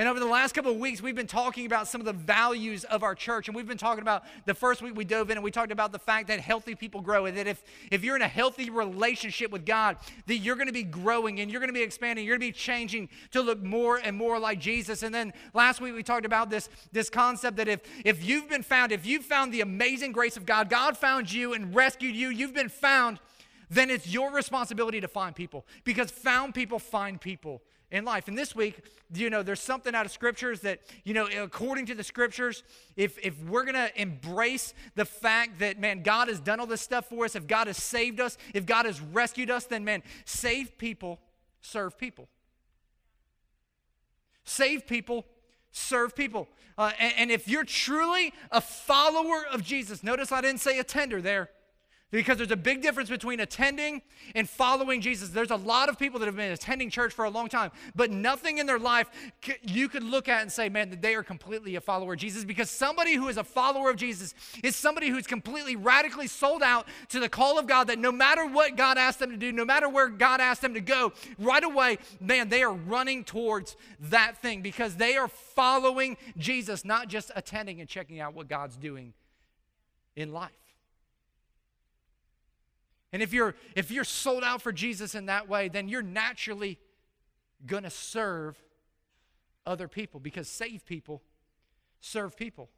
And 0.00 0.08
over 0.08 0.18
the 0.18 0.24
last 0.24 0.54
couple 0.54 0.70
of 0.70 0.78
weeks, 0.78 1.02
we've 1.02 1.14
been 1.14 1.26
talking 1.26 1.66
about 1.66 1.86
some 1.86 2.00
of 2.00 2.06
the 2.06 2.14
values 2.14 2.84
of 2.84 3.02
our 3.02 3.14
church. 3.14 3.48
And 3.48 3.54
we've 3.54 3.66
been 3.66 3.76
talking 3.76 4.00
about 4.00 4.22
the 4.46 4.54
first 4.54 4.80
week 4.80 4.96
we 4.96 5.04
dove 5.04 5.30
in 5.30 5.36
and 5.36 5.44
we 5.44 5.50
talked 5.50 5.72
about 5.72 5.92
the 5.92 5.98
fact 5.98 6.28
that 6.28 6.40
healthy 6.40 6.74
people 6.74 7.02
grow. 7.02 7.26
And 7.26 7.36
that 7.36 7.46
if, 7.46 7.62
if 7.90 8.02
you're 8.02 8.16
in 8.16 8.22
a 8.22 8.28
healthy 8.28 8.70
relationship 8.70 9.50
with 9.50 9.66
God, 9.66 9.98
that 10.26 10.36
you're 10.36 10.54
going 10.54 10.68
to 10.68 10.72
be 10.72 10.84
growing 10.84 11.40
and 11.40 11.50
you're 11.50 11.60
going 11.60 11.68
to 11.68 11.74
be 11.74 11.82
expanding. 11.82 12.24
You're 12.24 12.38
going 12.38 12.50
to 12.50 12.56
be 12.56 12.58
changing 12.58 13.10
to 13.32 13.42
look 13.42 13.62
more 13.62 13.98
and 13.98 14.16
more 14.16 14.38
like 14.38 14.58
Jesus. 14.58 15.02
And 15.02 15.14
then 15.14 15.34
last 15.52 15.82
week 15.82 15.94
we 15.94 16.02
talked 16.02 16.24
about 16.24 16.48
this, 16.48 16.70
this 16.92 17.10
concept 17.10 17.58
that 17.58 17.68
if, 17.68 17.80
if 18.02 18.24
you've 18.24 18.48
been 18.48 18.62
found, 18.62 18.92
if 18.92 19.04
you've 19.04 19.26
found 19.26 19.52
the 19.52 19.60
amazing 19.60 20.12
grace 20.12 20.38
of 20.38 20.46
God, 20.46 20.70
God 20.70 20.96
found 20.96 21.30
you 21.30 21.52
and 21.52 21.74
rescued 21.74 22.16
you, 22.16 22.30
you've 22.30 22.54
been 22.54 22.70
found, 22.70 23.18
then 23.68 23.90
it's 23.90 24.08
your 24.08 24.32
responsibility 24.32 25.00
to 25.00 25.08
find 25.08 25.36
people 25.36 25.66
because 25.84 26.10
found 26.10 26.54
people 26.54 26.78
find 26.78 27.20
people 27.20 27.60
in 27.90 28.04
life. 28.04 28.28
And 28.28 28.38
this 28.38 28.54
week, 28.54 28.82
you 29.12 29.30
know, 29.30 29.42
there's 29.42 29.60
something 29.60 29.94
out 29.94 30.06
of 30.06 30.12
scriptures 30.12 30.60
that, 30.60 30.80
you 31.04 31.14
know, 31.14 31.26
according 31.26 31.86
to 31.86 31.94
the 31.94 32.04
scriptures, 32.04 32.62
if, 32.96 33.18
if 33.18 33.40
we're 33.42 33.64
going 33.64 33.74
to 33.74 34.00
embrace 34.00 34.74
the 34.94 35.04
fact 35.04 35.58
that, 35.58 35.80
man, 35.80 36.02
God 36.02 36.28
has 36.28 36.38
done 36.40 36.60
all 36.60 36.66
this 36.66 36.80
stuff 36.80 37.08
for 37.08 37.24
us, 37.24 37.34
if 37.34 37.46
God 37.46 37.66
has 37.66 37.76
saved 37.76 38.20
us, 38.20 38.38
if 38.54 38.66
God 38.66 38.86
has 38.86 39.00
rescued 39.00 39.50
us, 39.50 39.64
then, 39.64 39.84
man, 39.84 40.02
save 40.24 40.78
people, 40.78 41.18
serve 41.60 41.98
people. 41.98 42.28
Save 44.44 44.86
people, 44.86 45.26
serve 45.72 46.14
people. 46.14 46.48
Uh, 46.78 46.92
and, 46.98 47.12
and 47.16 47.30
if 47.30 47.48
you're 47.48 47.64
truly 47.64 48.32
a 48.50 48.60
follower 48.60 49.44
of 49.52 49.62
Jesus, 49.62 50.02
notice 50.02 50.32
I 50.32 50.40
didn't 50.40 50.60
say 50.60 50.78
attender 50.78 51.20
there. 51.20 51.50
Because 52.10 52.38
there's 52.38 52.50
a 52.50 52.56
big 52.56 52.82
difference 52.82 53.08
between 53.08 53.38
attending 53.38 54.02
and 54.34 54.48
following 54.48 55.00
Jesus. 55.00 55.28
There's 55.28 55.52
a 55.52 55.56
lot 55.56 55.88
of 55.88 55.96
people 55.96 56.18
that 56.18 56.26
have 56.26 56.34
been 56.34 56.50
attending 56.50 56.90
church 56.90 57.12
for 57.12 57.24
a 57.24 57.30
long 57.30 57.48
time, 57.48 57.70
but 57.94 58.10
nothing 58.10 58.58
in 58.58 58.66
their 58.66 58.80
life 58.80 59.08
you 59.62 59.88
could 59.88 60.02
look 60.02 60.28
at 60.28 60.42
and 60.42 60.50
say, 60.50 60.68
man, 60.68 60.90
that 60.90 61.02
they 61.02 61.14
are 61.14 61.22
completely 61.22 61.76
a 61.76 61.80
follower 61.80 62.14
of 62.14 62.18
Jesus. 62.18 62.44
Because 62.44 62.68
somebody 62.68 63.14
who 63.14 63.28
is 63.28 63.36
a 63.36 63.44
follower 63.44 63.90
of 63.90 63.96
Jesus 63.96 64.34
is 64.64 64.74
somebody 64.74 65.08
who's 65.08 65.28
completely 65.28 65.76
radically 65.76 66.26
sold 66.26 66.64
out 66.64 66.88
to 67.10 67.20
the 67.20 67.28
call 67.28 67.60
of 67.60 67.68
God 67.68 67.86
that 67.86 67.98
no 67.98 68.10
matter 68.10 68.44
what 68.44 68.76
God 68.76 68.98
asked 68.98 69.20
them 69.20 69.30
to 69.30 69.36
do, 69.36 69.52
no 69.52 69.64
matter 69.64 69.88
where 69.88 70.08
God 70.08 70.40
asked 70.40 70.62
them 70.62 70.74
to 70.74 70.80
go, 70.80 71.12
right 71.38 71.62
away, 71.62 71.98
man, 72.20 72.48
they 72.48 72.64
are 72.64 72.72
running 72.72 73.22
towards 73.22 73.76
that 74.00 74.36
thing 74.38 74.62
because 74.62 74.96
they 74.96 75.16
are 75.16 75.28
following 75.28 76.16
Jesus, 76.36 76.84
not 76.84 77.06
just 77.06 77.30
attending 77.36 77.80
and 77.80 77.88
checking 77.88 78.18
out 78.18 78.34
what 78.34 78.48
God's 78.48 78.76
doing 78.76 79.12
in 80.16 80.32
life. 80.32 80.50
And 83.12 83.22
if 83.22 83.32
you're 83.32 83.54
if 83.74 83.90
you're 83.90 84.04
sold 84.04 84.44
out 84.44 84.62
for 84.62 84.72
Jesus 84.72 85.14
in 85.14 85.26
that 85.26 85.48
way, 85.48 85.68
then 85.68 85.88
you're 85.88 86.02
naturally 86.02 86.78
going 87.66 87.82
to 87.82 87.90
serve 87.90 88.62
other 89.66 89.88
people 89.88 90.20
because 90.20 90.48
save 90.48 90.86
people 90.86 91.22
serve 92.00 92.36
people. 92.36 92.70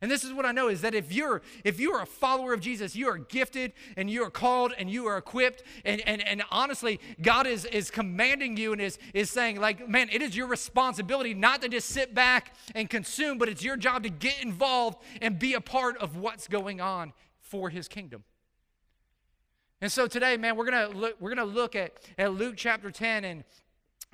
And 0.00 0.10
this 0.10 0.22
is 0.22 0.34
what 0.34 0.44
I 0.44 0.52
know 0.52 0.68
is 0.68 0.82
that 0.82 0.94
if 0.94 1.12
you're 1.12 1.40
if 1.62 1.80
you 1.80 1.92
are 1.92 2.02
a 2.02 2.06
follower 2.06 2.52
of 2.52 2.60
Jesus, 2.60 2.94
you 2.94 3.08
are 3.08 3.16
gifted 3.16 3.72
and 3.96 4.10
you 4.10 4.22
are 4.24 4.30
called 4.30 4.74
and 4.76 4.90
you 4.90 5.06
are 5.06 5.16
equipped 5.16 5.62
and 5.84 6.02
and, 6.02 6.20
and 6.26 6.42
honestly, 6.50 7.00
God 7.22 7.46
is 7.46 7.64
is 7.64 7.90
commanding 7.90 8.56
you 8.56 8.72
and 8.72 8.82
is 8.82 8.98
is 9.14 9.30
saying 9.30 9.60
like, 9.60 9.88
man, 9.88 10.10
it 10.12 10.20
is 10.20 10.36
your 10.36 10.46
responsibility 10.46 11.32
not 11.32 11.62
to 11.62 11.68
just 11.68 11.88
sit 11.88 12.12
back 12.12 12.54
and 12.74 12.90
consume, 12.90 13.38
but 13.38 13.48
it's 13.48 13.62
your 13.62 13.76
job 13.76 14.02
to 14.02 14.10
get 14.10 14.42
involved 14.42 14.98
and 15.22 15.38
be 15.38 15.54
a 15.54 15.60
part 15.60 15.96
of 15.98 16.16
what's 16.16 16.48
going 16.48 16.80
on 16.80 17.14
for 17.40 17.70
his 17.70 17.88
kingdom. 17.88 18.24
And 19.84 19.92
so 19.92 20.06
today, 20.06 20.38
man, 20.38 20.56
we're 20.56 20.64
gonna 20.64 20.88
look, 20.88 21.14
we're 21.20 21.28
gonna 21.28 21.44
look 21.44 21.76
at, 21.76 21.92
at 22.16 22.32
Luke 22.32 22.54
chapter 22.56 22.90
10 22.90 23.22
and 23.24 23.44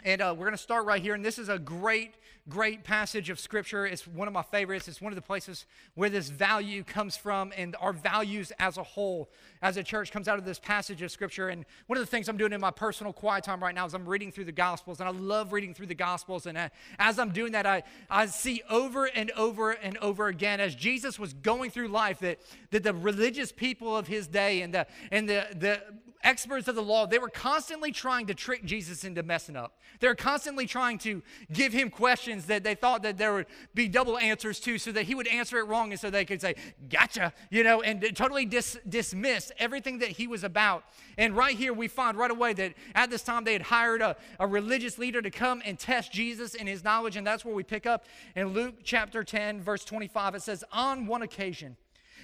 and 0.04 0.20
uh, 0.20 0.34
we're 0.36 0.46
going 0.46 0.56
to 0.56 0.58
start 0.58 0.86
right 0.86 1.02
here. 1.02 1.14
And 1.14 1.24
this 1.24 1.38
is 1.38 1.48
a 1.48 1.58
great, 1.58 2.14
great 2.48 2.84
passage 2.84 3.30
of 3.30 3.38
Scripture. 3.38 3.86
It's 3.86 4.06
one 4.06 4.28
of 4.28 4.34
my 4.34 4.42
favorites. 4.42 4.88
It's 4.88 5.00
one 5.00 5.12
of 5.12 5.16
the 5.16 5.22
places 5.22 5.66
where 5.94 6.10
this 6.10 6.28
value 6.28 6.82
comes 6.82 7.16
from, 7.16 7.52
and 7.56 7.76
our 7.80 7.92
values 7.92 8.52
as 8.58 8.78
a 8.78 8.82
whole, 8.82 9.30
as 9.62 9.76
a 9.76 9.82
church, 9.82 10.10
comes 10.12 10.28
out 10.28 10.38
of 10.38 10.44
this 10.44 10.58
passage 10.58 11.02
of 11.02 11.10
Scripture. 11.10 11.48
And 11.48 11.64
one 11.86 11.98
of 11.98 12.02
the 12.04 12.10
things 12.10 12.28
I'm 12.28 12.36
doing 12.36 12.52
in 12.52 12.60
my 12.60 12.70
personal 12.70 13.12
quiet 13.12 13.44
time 13.44 13.62
right 13.62 13.74
now 13.74 13.86
is 13.86 13.94
I'm 13.94 14.08
reading 14.08 14.32
through 14.32 14.46
the 14.46 14.52
Gospels, 14.52 15.00
and 15.00 15.08
I 15.08 15.12
love 15.12 15.52
reading 15.52 15.74
through 15.74 15.86
the 15.86 15.94
Gospels. 15.94 16.46
And 16.46 16.56
uh, 16.56 16.68
as 16.98 17.18
I'm 17.18 17.30
doing 17.30 17.52
that, 17.52 17.66
I, 17.66 17.82
I 18.08 18.26
see 18.26 18.62
over 18.70 19.06
and 19.06 19.30
over 19.32 19.72
and 19.72 19.96
over 19.98 20.28
again, 20.28 20.60
as 20.60 20.74
Jesus 20.74 21.18
was 21.18 21.32
going 21.32 21.70
through 21.70 21.88
life, 21.88 22.20
that, 22.20 22.40
that 22.70 22.82
the 22.82 22.94
religious 22.94 23.52
people 23.52 23.96
of 23.96 24.06
his 24.06 24.26
day 24.26 24.62
and 24.62 24.74
the, 24.74 24.86
and 25.10 25.28
the, 25.28 25.46
the 25.54 25.80
experts 26.22 26.68
of 26.68 26.74
the 26.74 26.82
law, 26.82 27.06
they 27.06 27.18
were 27.18 27.28
constantly 27.28 27.92
trying 27.92 28.26
to 28.26 28.34
trick 28.34 28.64
Jesus 28.64 29.04
into 29.04 29.22
messing 29.22 29.56
up. 29.56 29.78
They 30.00 30.08
were 30.08 30.14
constantly 30.14 30.66
trying 30.66 30.98
to 30.98 31.22
give 31.52 31.72
him 31.72 31.90
questions 31.90 32.46
that 32.46 32.64
they 32.64 32.74
thought 32.74 33.02
that 33.02 33.18
there 33.18 33.32
would 33.34 33.46
be 33.74 33.88
double 33.88 34.18
answers 34.18 34.60
to 34.60 34.78
so 34.78 34.92
that 34.92 35.04
he 35.04 35.14
would 35.14 35.26
answer 35.28 35.58
it 35.58 35.64
wrong 35.64 35.90
and 35.90 36.00
so 36.00 36.10
they 36.10 36.24
could 36.24 36.40
say, 36.40 36.54
gotcha, 36.88 37.32
you 37.50 37.64
know, 37.64 37.82
and 37.82 38.04
totally 38.14 38.44
dis- 38.44 38.78
dismiss 38.88 39.52
everything 39.58 39.98
that 39.98 40.10
he 40.10 40.26
was 40.26 40.44
about. 40.44 40.84
And 41.18 41.36
right 41.36 41.56
here, 41.56 41.72
we 41.72 41.88
find 41.88 42.16
right 42.16 42.30
away 42.30 42.52
that 42.54 42.74
at 42.94 43.10
this 43.10 43.22
time 43.22 43.44
they 43.44 43.52
had 43.52 43.62
hired 43.62 44.02
a, 44.02 44.16
a 44.38 44.46
religious 44.46 44.98
leader 44.98 45.22
to 45.22 45.30
come 45.30 45.62
and 45.64 45.78
test 45.78 46.12
Jesus 46.12 46.54
in 46.54 46.66
his 46.66 46.84
knowledge. 46.84 47.16
And 47.16 47.26
that's 47.26 47.44
where 47.44 47.54
we 47.54 47.62
pick 47.62 47.86
up 47.86 48.04
in 48.36 48.48
Luke 48.48 48.76
chapter 48.84 49.24
10, 49.24 49.62
verse 49.62 49.84
25. 49.84 50.34
It 50.34 50.42
says, 50.42 50.64
On 50.72 51.06
one 51.06 51.22
occasion, 51.22 51.76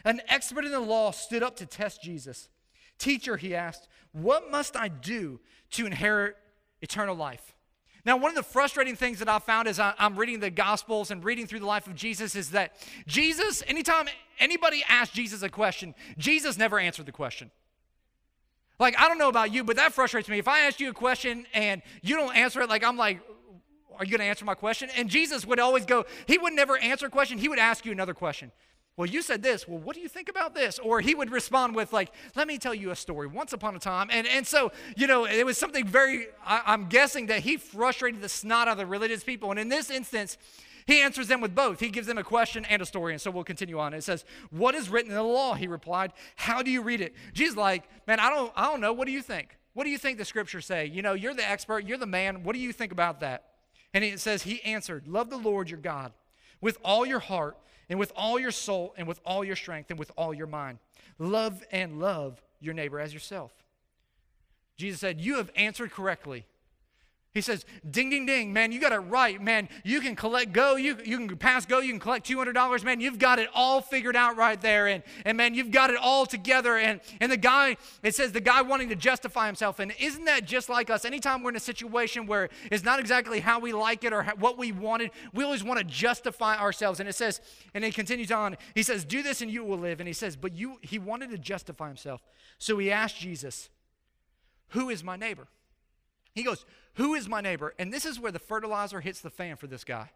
an 0.05 0.21
expert 0.29 0.65
in 0.65 0.73
the 0.73 0.81
law 0.81 1.11
stood 1.11 1.43
up 1.43 1.57
to 1.57 1.67
test 1.67 2.03
Jesus. 2.03 2.49
Teacher, 2.99 3.37
he 3.37 3.55
asked, 3.55 3.89
what 4.13 4.51
must 4.51 4.77
I 4.77 4.89
do 4.89 5.41
to 5.73 5.87
inherit 5.87 6.37
eternal 6.81 7.15
life? 7.15 7.55
Now, 8.05 8.17
one 8.17 8.31
of 8.31 8.37
the 8.37 8.43
frustrating 8.43 8.95
things 8.95 9.19
that 9.19 9.29
I 9.29 9.41
found 9.41 9.67
as 9.67 9.81
I'm 9.81 10.17
reading 10.17 10.39
the 10.39 10.49
Gospels 10.49 11.11
and 11.11 11.25
reading 11.25 11.47
through 11.47 11.59
the 11.59 11.67
life 11.67 11.89
of 11.89 11.97
Jesus 11.97 12.37
is 12.37 12.51
that 12.53 12.77
Jesus, 13.07 13.65
anytime 13.67 14.07
anybody 14.39 14.85
asked 14.89 15.13
Jesus 15.13 15.43
a 15.43 15.49
question, 15.49 15.93
Jesus 16.17 16.57
never 16.57 16.79
answered 16.79 17.07
the 17.07 17.13
question. 17.13 17.51
Like, 18.79 18.97
I 18.99 19.09
don't 19.09 19.19
know 19.19 19.29
about 19.29 19.53
you, 19.53 19.65
but 19.65 19.77
that 19.77 19.93
frustrates 19.93 20.29
me. 20.29 20.39
If 20.39 20.47
I 20.47 20.61
ask 20.61 20.79
you 20.79 20.91
a 20.91 20.95
question 20.95 21.47
and 21.53 21.83
you 22.01 22.17
don't 22.17 22.37
answer 22.37 22.61
it, 22.61 22.69
like, 22.69 22.85
I'm 22.85 22.97
like, 22.97 23.21
are 23.99 24.05
you 24.05 24.11
going 24.11 24.21
to 24.21 24.27
answer 24.27 24.45
my 24.45 24.55
question? 24.55 24.89
And 24.97 25.09
Jesus 25.09 25.45
would 25.45 25.59
always 25.59 25.85
go, 25.85 26.05
he 26.27 26.39
would 26.39 26.53
never 26.53 26.79
answer 26.79 27.07
a 27.07 27.11
question, 27.11 27.39
he 27.39 27.49
would 27.49 27.59
ask 27.59 27.85
you 27.85 27.91
another 27.93 28.15
question. 28.15 28.53
Well, 28.97 29.07
you 29.07 29.21
said 29.21 29.43
this. 29.43 29.69
Well, 29.69 29.79
what 29.79 29.95
do 29.95 30.01
you 30.01 30.09
think 30.09 30.31
about 30.31 30.55
this? 30.55 30.79
Or 30.79 31.01
he 31.01 31.15
would 31.15 31.31
respond 31.31 31.75
with, 31.75 31.93
like, 31.93 32.11
let 32.35 32.49
me 32.49 32.57
tell 32.57 32.75
you 32.75 32.91
a 32.91 32.97
story. 32.97 33.27
Once 33.27 33.53
upon 33.53 33.77
a 33.77 33.79
time. 33.79 34.09
And, 34.11 34.27
and 34.27 34.47
so, 34.47 34.73
you 34.97 35.07
know, 35.07 35.27
it 35.27 35.45
was 35.45 35.59
something 35.59 35.87
very, 35.87 36.29
I, 36.45 36.63
I'm 36.67 36.89
guessing 36.89 37.27
that 37.27 37.41
he 37.41 37.59
frustrated 37.59 38.23
the 38.23 38.29
snot 38.31 38.69
out 38.69 38.73
of 38.73 38.79
the 38.79 38.87
religious 38.87 39.23
people. 39.23 39.51
And 39.51 39.61
in 39.61 39.69
this 39.69 39.91
instance, 39.91 40.39
he 40.87 41.03
answers 41.03 41.29
them 41.29 41.43
with 41.43 41.55
both. 41.55 41.79
He 41.79 41.91
gives 41.91 42.07
them 42.07 42.17
a 42.17 42.25
question 42.25 42.65
and 42.65 42.81
a 42.81 42.87
story. 42.87 43.13
And 43.13 43.21
so 43.21 43.31
we'll 43.31 43.45
continue 43.45 43.79
on. 43.79 43.93
It 43.93 44.03
says, 44.03 44.25
What 44.51 44.75
is 44.75 44.89
written 44.89 45.11
in 45.11 45.17
the 45.17 45.23
law? 45.23 45.55
He 45.55 45.67
replied, 45.67 46.13
How 46.37 46.63
do 46.63 46.71
you 46.71 46.81
read 46.81 47.03
it? 47.03 47.15
Jesus, 47.35 47.57
like, 47.57 47.85
man, 48.07 48.19
I 48.19 48.31
don't, 48.31 48.51
I 48.57 48.65
don't 48.71 48.81
know. 48.81 48.95
What 48.95 49.07
do 49.07 49.13
you 49.13 49.21
think? 49.21 49.59
What 49.75 49.85
do 49.85 49.91
you 49.91 49.99
think 49.99 50.17
the 50.17 50.25
scriptures 50.25 50.65
say? 50.65 50.87
You 50.87 51.03
know, 51.03 51.13
you're 51.13 51.35
the 51.35 51.47
expert, 51.47 51.85
you're 51.85 51.99
the 51.99 52.07
man. 52.07 52.45
What 52.45 52.55
do 52.55 52.61
you 52.61 52.73
think 52.73 52.93
about 52.93 53.21
that? 53.21 53.45
And 53.93 54.05
it 54.05 54.21
says, 54.21 54.45
He 54.45 54.63
answered, 54.63 55.07
Love 55.07 55.29
the 55.29 55.37
Lord 55.37 55.69
your 55.69 55.81
God 55.81 56.13
with 56.63 56.79
all 56.83 57.05
your 57.05 57.19
heart 57.19 57.59
and 57.89 57.99
with 57.99 58.13
all 58.17 58.39
your 58.39 58.51
soul 58.51 58.95
and 58.97 59.07
with 59.07 59.21
all 59.25 59.45
your 59.45 59.57
strength 59.57 59.91
and 59.91 59.99
with 59.99 60.11
all 60.17 60.35
your 60.35 60.47
mind. 60.47 60.79
Love 61.19 61.65
and 61.71 62.01
love 62.01 62.43
your 62.61 62.75
neighbor 62.75 63.01
as 63.01 63.13
yourself. 63.13 63.53
Jesus 64.77 65.01
said, 65.01 65.21
You 65.21 65.37
have 65.37 65.51
answered 65.57 65.91
correctly. 65.91 66.47
He 67.37 67.43
says, 67.43 67.67
ding, 67.91 68.09
ding, 68.09 68.25
ding, 68.25 68.51
man, 68.51 68.73
you 68.73 68.81
got 68.81 68.93
it 68.93 69.01
right, 69.01 69.39
man. 69.43 69.69
You 69.85 70.01
can 70.01 70.17
collect 70.17 70.55
go, 70.55 70.77
you, 70.77 70.97
you 71.05 71.19
can 71.19 71.37
pass 71.37 71.67
go, 71.67 71.81
you 71.81 71.91
can 71.93 72.01
collect 72.01 72.27
$200, 72.27 72.83
man. 72.83 72.99
You've 72.99 73.19
got 73.19 73.39
it 73.39 73.51
all 73.55 73.83
figured 73.83 74.17
out 74.17 74.39
right 74.39 74.59
there. 74.59 74.87
And, 74.87 75.03
and 75.27 75.37
man, 75.37 75.53
you've 75.53 75.71
got 75.71 75.91
it 75.91 75.99
all 76.01 76.25
together. 76.25 76.79
And, 76.79 76.99
and 77.21 77.31
the 77.31 77.37
guy, 77.37 77.77
it 78.03 78.15
says 78.15 78.33
the 78.33 78.41
guy 78.41 78.63
wanting 78.63 78.89
to 78.89 78.97
justify 78.97 79.45
himself. 79.45 79.81
And 79.81 79.93
isn't 80.01 80.25
that 80.25 80.47
just 80.47 80.71
like 80.71 80.89
us? 80.89 81.05
Anytime 81.05 81.43
we're 81.43 81.51
in 81.51 81.57
a 81.57 81.61
situation 81.61 82.27
where 82.27 82.49
it's 82.73 82.85
not 82.85 83.01
exactly 83.01 83.41
how 83.41 83.61
we 83.61 83.75
like 83.75 84.03
it 84.03 84.15
or 84.15 84.23
how, 84.23 84.35
what 84.37 84.57
we 84.57 84.73
wanted, 84.73 85.11
we 85.35 85.45
always 85.45 85.63
want 85.63 85.79
to 85.79 85.85
justify 85.85 86.57
ourselves. 86.57 87.01
And 87.01 87.09
it 87.09 87.17
says, 87.17 87.43
and 87.75 87.85
it 87.85 87.95
continues 87.95 88.33
on, 88.33 88.57
he 88.75 88.83
says, 88.83 89.05
do 89.05 89.23
this 89.23 89.43
and 89.43 89.51
you 89.51 89.63
will 89.63 89.77
live. 89.77 90.01
And 90.01 90.07
he 90.07 90.15
says, 90.15 90.37
but 90.37 90.57
you, 90.57 90.79
he 90.81 90.99
wanted 90.99 91.29
to 91.33 91.39
justify 91.39 91.89
himself. 91.89 92.23
So 92.57 92.79
he 92.79 92.91
asked 92.91 93.19
Jesus, 93.19 93.69
who 94.69 94.89
is 94.89 95.05
my 95.05 95.17
neighbor? 95.17 95.49
He 96.37 96.43
goes, 96.43 96.67
who 96.95 97.15
is 97.15 97.29
my 97.29 97.41
neighbor? 97.41 97.75
And 97.79 97.91
this 97.91 98.05
is 98.05 98.21
where 98.21 98.31
the 98.31 98.39
fertilizer 98.39 99.01
hits 99.01 99.23
the 99.23 99.31
fan 99.31 99.57
for 99.57 99.67
this 99.67 99.85
guy. 99.85 100.11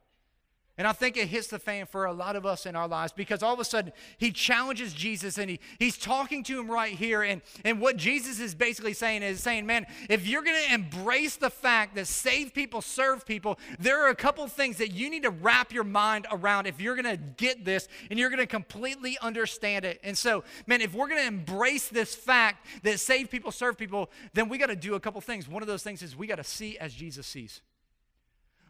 And 0.80 0.86
I 0.86 0.92
think 0.92 1.18
it 1.18 1.28
hits 1.28 1.48
the 1.48 1.58
fan 1.58 1.84
for 1.84 2.06
a 2.06 2.12
lot 2.14 2.36
of 2.36 2.46
us 2.46 2.64
in 2.64 2.74
our 2.74 2.88
lives 2.88 3.12
because 3.12 3.42
all 3.42 3.52
of 3.52 3.60
a 3.60 3.66
sudden 3.66 3.92
he 4.16 4.32
challenges 4.32 4.94
Jesus 4.94 5.36
and 5.36 5.50
he, 5.50 5.60
he's 5.78 5.98
talking 5.98 6.42
to 6.44 6.58
him 6.58 6.70
right 6.70 6.94
here. 6.94 7.22
And, 7.22 7.42
and 7.66 7.82
what 7.82 7.98
Jesus 7.98 8.40
is 8.40 8.54
basically 8.54 8.94
saying 8.94 9.22
is 9.22 9.42
saying, 9.42 9.66
man, 9.66 9.86
if 10.08 10.26
you're 10.26 10.40
going 10.40 10.56
to 10.68 10.72
embrace 10.72 11.36
the 11.36 11.50
fact 11.50 11.96
that 11.96 12.06
save 12.06 12.54
people, 12.54 12.80
serve 12.80 13.26
people, 13.26 13.58
there 13.78 14.02
are 14.02 14.08
a 14.08 14.14
couple 14.14 14.46
things 14.46 14.78
that 14.78 14.92
you 14.92 15.10
need 15.10 15.24
to 15.24 15.28
wrap 15.28 15.70
your 15.70 15.84
mind 15.84 16.26
around 16.32 16.66
if 16.66 16.80
you're 16.80 16.96
going 16.96 17.14
to 17.14 17.22
get 17.36 17.62
this 17.62 17.86
and 18.08 18.18
you're 18.18 18.30
going 18.30 18.40
to 18.40 18.46
completely 18.46 19.18
understand 19.20 19.84
it. 19.84 20.00
And 20.02 20.16
so, 20.16 20.44
man, 20.66 20.80
if 20.80 20.94
we're 20.94 21.08
going 21.08 21.20
to 21.20 21.28
embrace 21.28 21.90
this 21.90 22.14
fact 22.14 22.84
that 22.84 23.00
save 23.00 23.30
people, 23.30 23.52
serve 23.52 23.76
people, 23.76 24.10
then 24.32 24.48
we 24.48 24.56
got 24.56 24.68
to 24.68 24.76
do 24.76 24.94
a 24.94 25.00
couple 25.00 25.20
things. 25.20 25.46
One 25.46 25.62
of 25.62 25.68
those 25.68 25.82
things 25.82 26.00
is 26.00 26.16
we 26.16 26.26
got 26.26 26.36
to 26.36 26.44
see 26.44 26.78
as 26.78 26.94
Jesus 26.94 27.26
sees. 27.26 27.60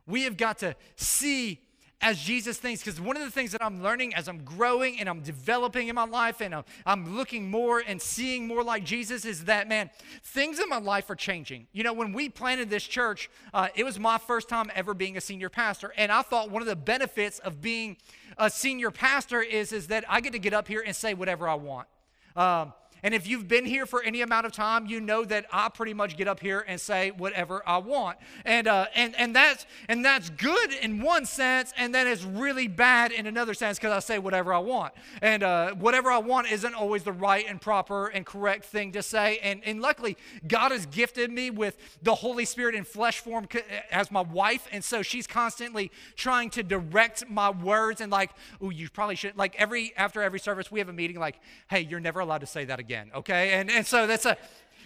We 0.09 0.25
have 0.25 0.37
got 0.37 0.59
to 0.59 0.75
see 0.97 1.61
as 2.01 2.19
Jesus 2.21 2.59
thinks. 2.59 2.83
Because 2.83 3.01
one 3.01 3.17
of 3.17 3.23
the 3.23 3.31
things 3.31 3.53
that 3.53 3.63
I'm 3.63 3.83
learning 3.83 4.15
as 4.15 4.29
I'm 4.29 4.45
growing 4.45 4.99
and 5.01 5.09
I'm 5.09 5.21
developing 5.21 5.89
in 5.89 5.95
my 5.95 6.05
life 6.05 6.41
and 6.41 6.55
I'm, 6.55 6.65
I'm, 6.87 7.17
looking 7.17 7.51
more 7.51 7.83
and 7.87 8.01
seeing 8.01 8.47
more 8.47 8.63
like 8.63 8.85
Jesus 8.85 9.25
is 9.25 9.45
that, 9.45 9.69
man, 9.69 9.91
things 10.23 10.59
in 10.59 10.69
my 10.69 10.79
life 10.79 11.11
are 11.11 11.17
changing. 11.17 11.67
You 11.73 11.83
know, 11.83 11.93
when 11.93 12.13
we 12.13 12.29
planted 12.29 12.71
this 12.71 12.85
church, 12.85 13.29
uh, 13.53 13.69
it 13.75 13.85
was 13.85 13.99
my 13.99 14.19
first 14.19 14.49
time 14.49 14.71
ever 14.75 14.95
being 14.95 15.17
a 15.17 15.21
senior 15.21 15.49
pastor. 15.49 15.93
And 15.97 16.13
I 16.13 16.23
thought 16.23 16.51
one 16.51 16.63
of 16.63 16.69
the 16.69 16.77
benefits 16.77 17.39
of 17.41 17.61
being 17.61 17.97
a 18.39 18.49
senior 18.49 18.91
pastor 18.91 19.43
is, 19.43 19.73
is 19.73 19.89
that 19.89 20.05
I 20.09 20.21
get 20.21 20.33
to 20.33 20.39
get 20.39 20.55
up 20.55 20.69
here 20.69 20.83
and 20.87 20.95
say 20.95 21.15
whatever 21.15 21.49
I 21.49 21.55
want. 21.55 21.89
Um, 22.37 22.73
and 23.03 23.15
if 23.15 23.27
you've 23.27 23.49
been 23.49 23.65
here 23.65 23.87
for 23.87 24.03
any 24.03 24.21
amount 24.21 24.47
of 24.47 24.53
time, 24.53 24.87
you 24.87 25.01
know 25.01 25.25
that 25.25 25.47
I 25.53 25.69
pretty 25.69 25.95
much 25.95 26.17
get 26.17 26.29
up 26.29 26.41
here 26.41 26.65
and 26.67 26.81
say 26.81 27.11
whatever 27.11 27.63
I 27.67 27.79
want. 27.79 28.19
And, 28.45 28.69
uh, 28.69 28.87
and, 28.95 29.15
and, 29.17 29.35
that's, 29.35 29.67
and 29.89 30.05
that's 30.05 30.31
good 30.31 30.73
in 30.75 31.01
one 31.01 31.25
sense, 31.25 31.73
and 31.77 31.95
then 31.95 32.07
it's 32.07 32.25
really 32.25 32.69
bad 32.69 33.13
in 33.13 33.27
another 33.27 33.55
sense 33.55 33.79
because 33.79 33.93
I 33.93 34.01
say 34.01 34.19
whatever 34.19 34.53
I 34.53 34.59
want. 34.59 34.93
And 35.23 35.43
uh, 35.43 35.75
whatever 35.75 36.11
I 36.11 36.19
want 36.19 36.51
isn't 36.51 36.75
always 36.75 37.03
the 37.03 37.13
right 37.13 37.47
and 37.49 37.61
proper 37.61 38.09
and 38.09 38.27
correct 38.27 38.67
thing 38.67 38.93
to 38.93 39.03
say. 39.03 39.39
And, 39.43 39.63
and 39.65 39.81
luckily, 39.81 40.17
God 40.47 40.73
has 40.73 40.87
gifted 40.87 41.31
me 41.31 41.51
with 41.51 41.99
the 42.03 42.15
Holy 42.15 42.45
Spirit 42.45 42.75
in 42.75 42.85
flesh 42.85 43.21
form 43.21 43.49
as 43.91 44.11
my 44.11 44.23
wife. 44.23 44.69
And 44.73 44.85
so 44.85 45.03
she's 45.03 45.27
constantly 45.27 45.91
trying 46.17 46.51
to 46.51 46.63
direct 46.63 47.29
my 47.29 47.51
words 47.51 48.01
and, 48.01 48.13
like, 48.13 48.31
oh, 48.61 48.71
you 48.71 48.91
probably 48.91 49.17
should. 49.17 49.37
Like, 49.37 49.55
every 49.57 49.95
after 49.97 50.23
every 50.23 50.39
service, 50.39 50.71
we 50.71 50.81
have 50.81 50.89
a 50.89 50.93
meeting, 50.93 51.19
like, 51.19 51.39
hey, 51.69 51.81
you're 51.81 52.01
never 52.01 52.21
allowed 52.21 52.43
to 52.43 52.47
say 52.47 52.65
that 52.67 52.79
again 52.79 52.90
again, 52.91 53.11
okay? 53.15 53.53
And, 53.53 53.71
and 53.71 53.87
so 53.87 54.09
that's 54.09 54.27
a, 54.27 54.37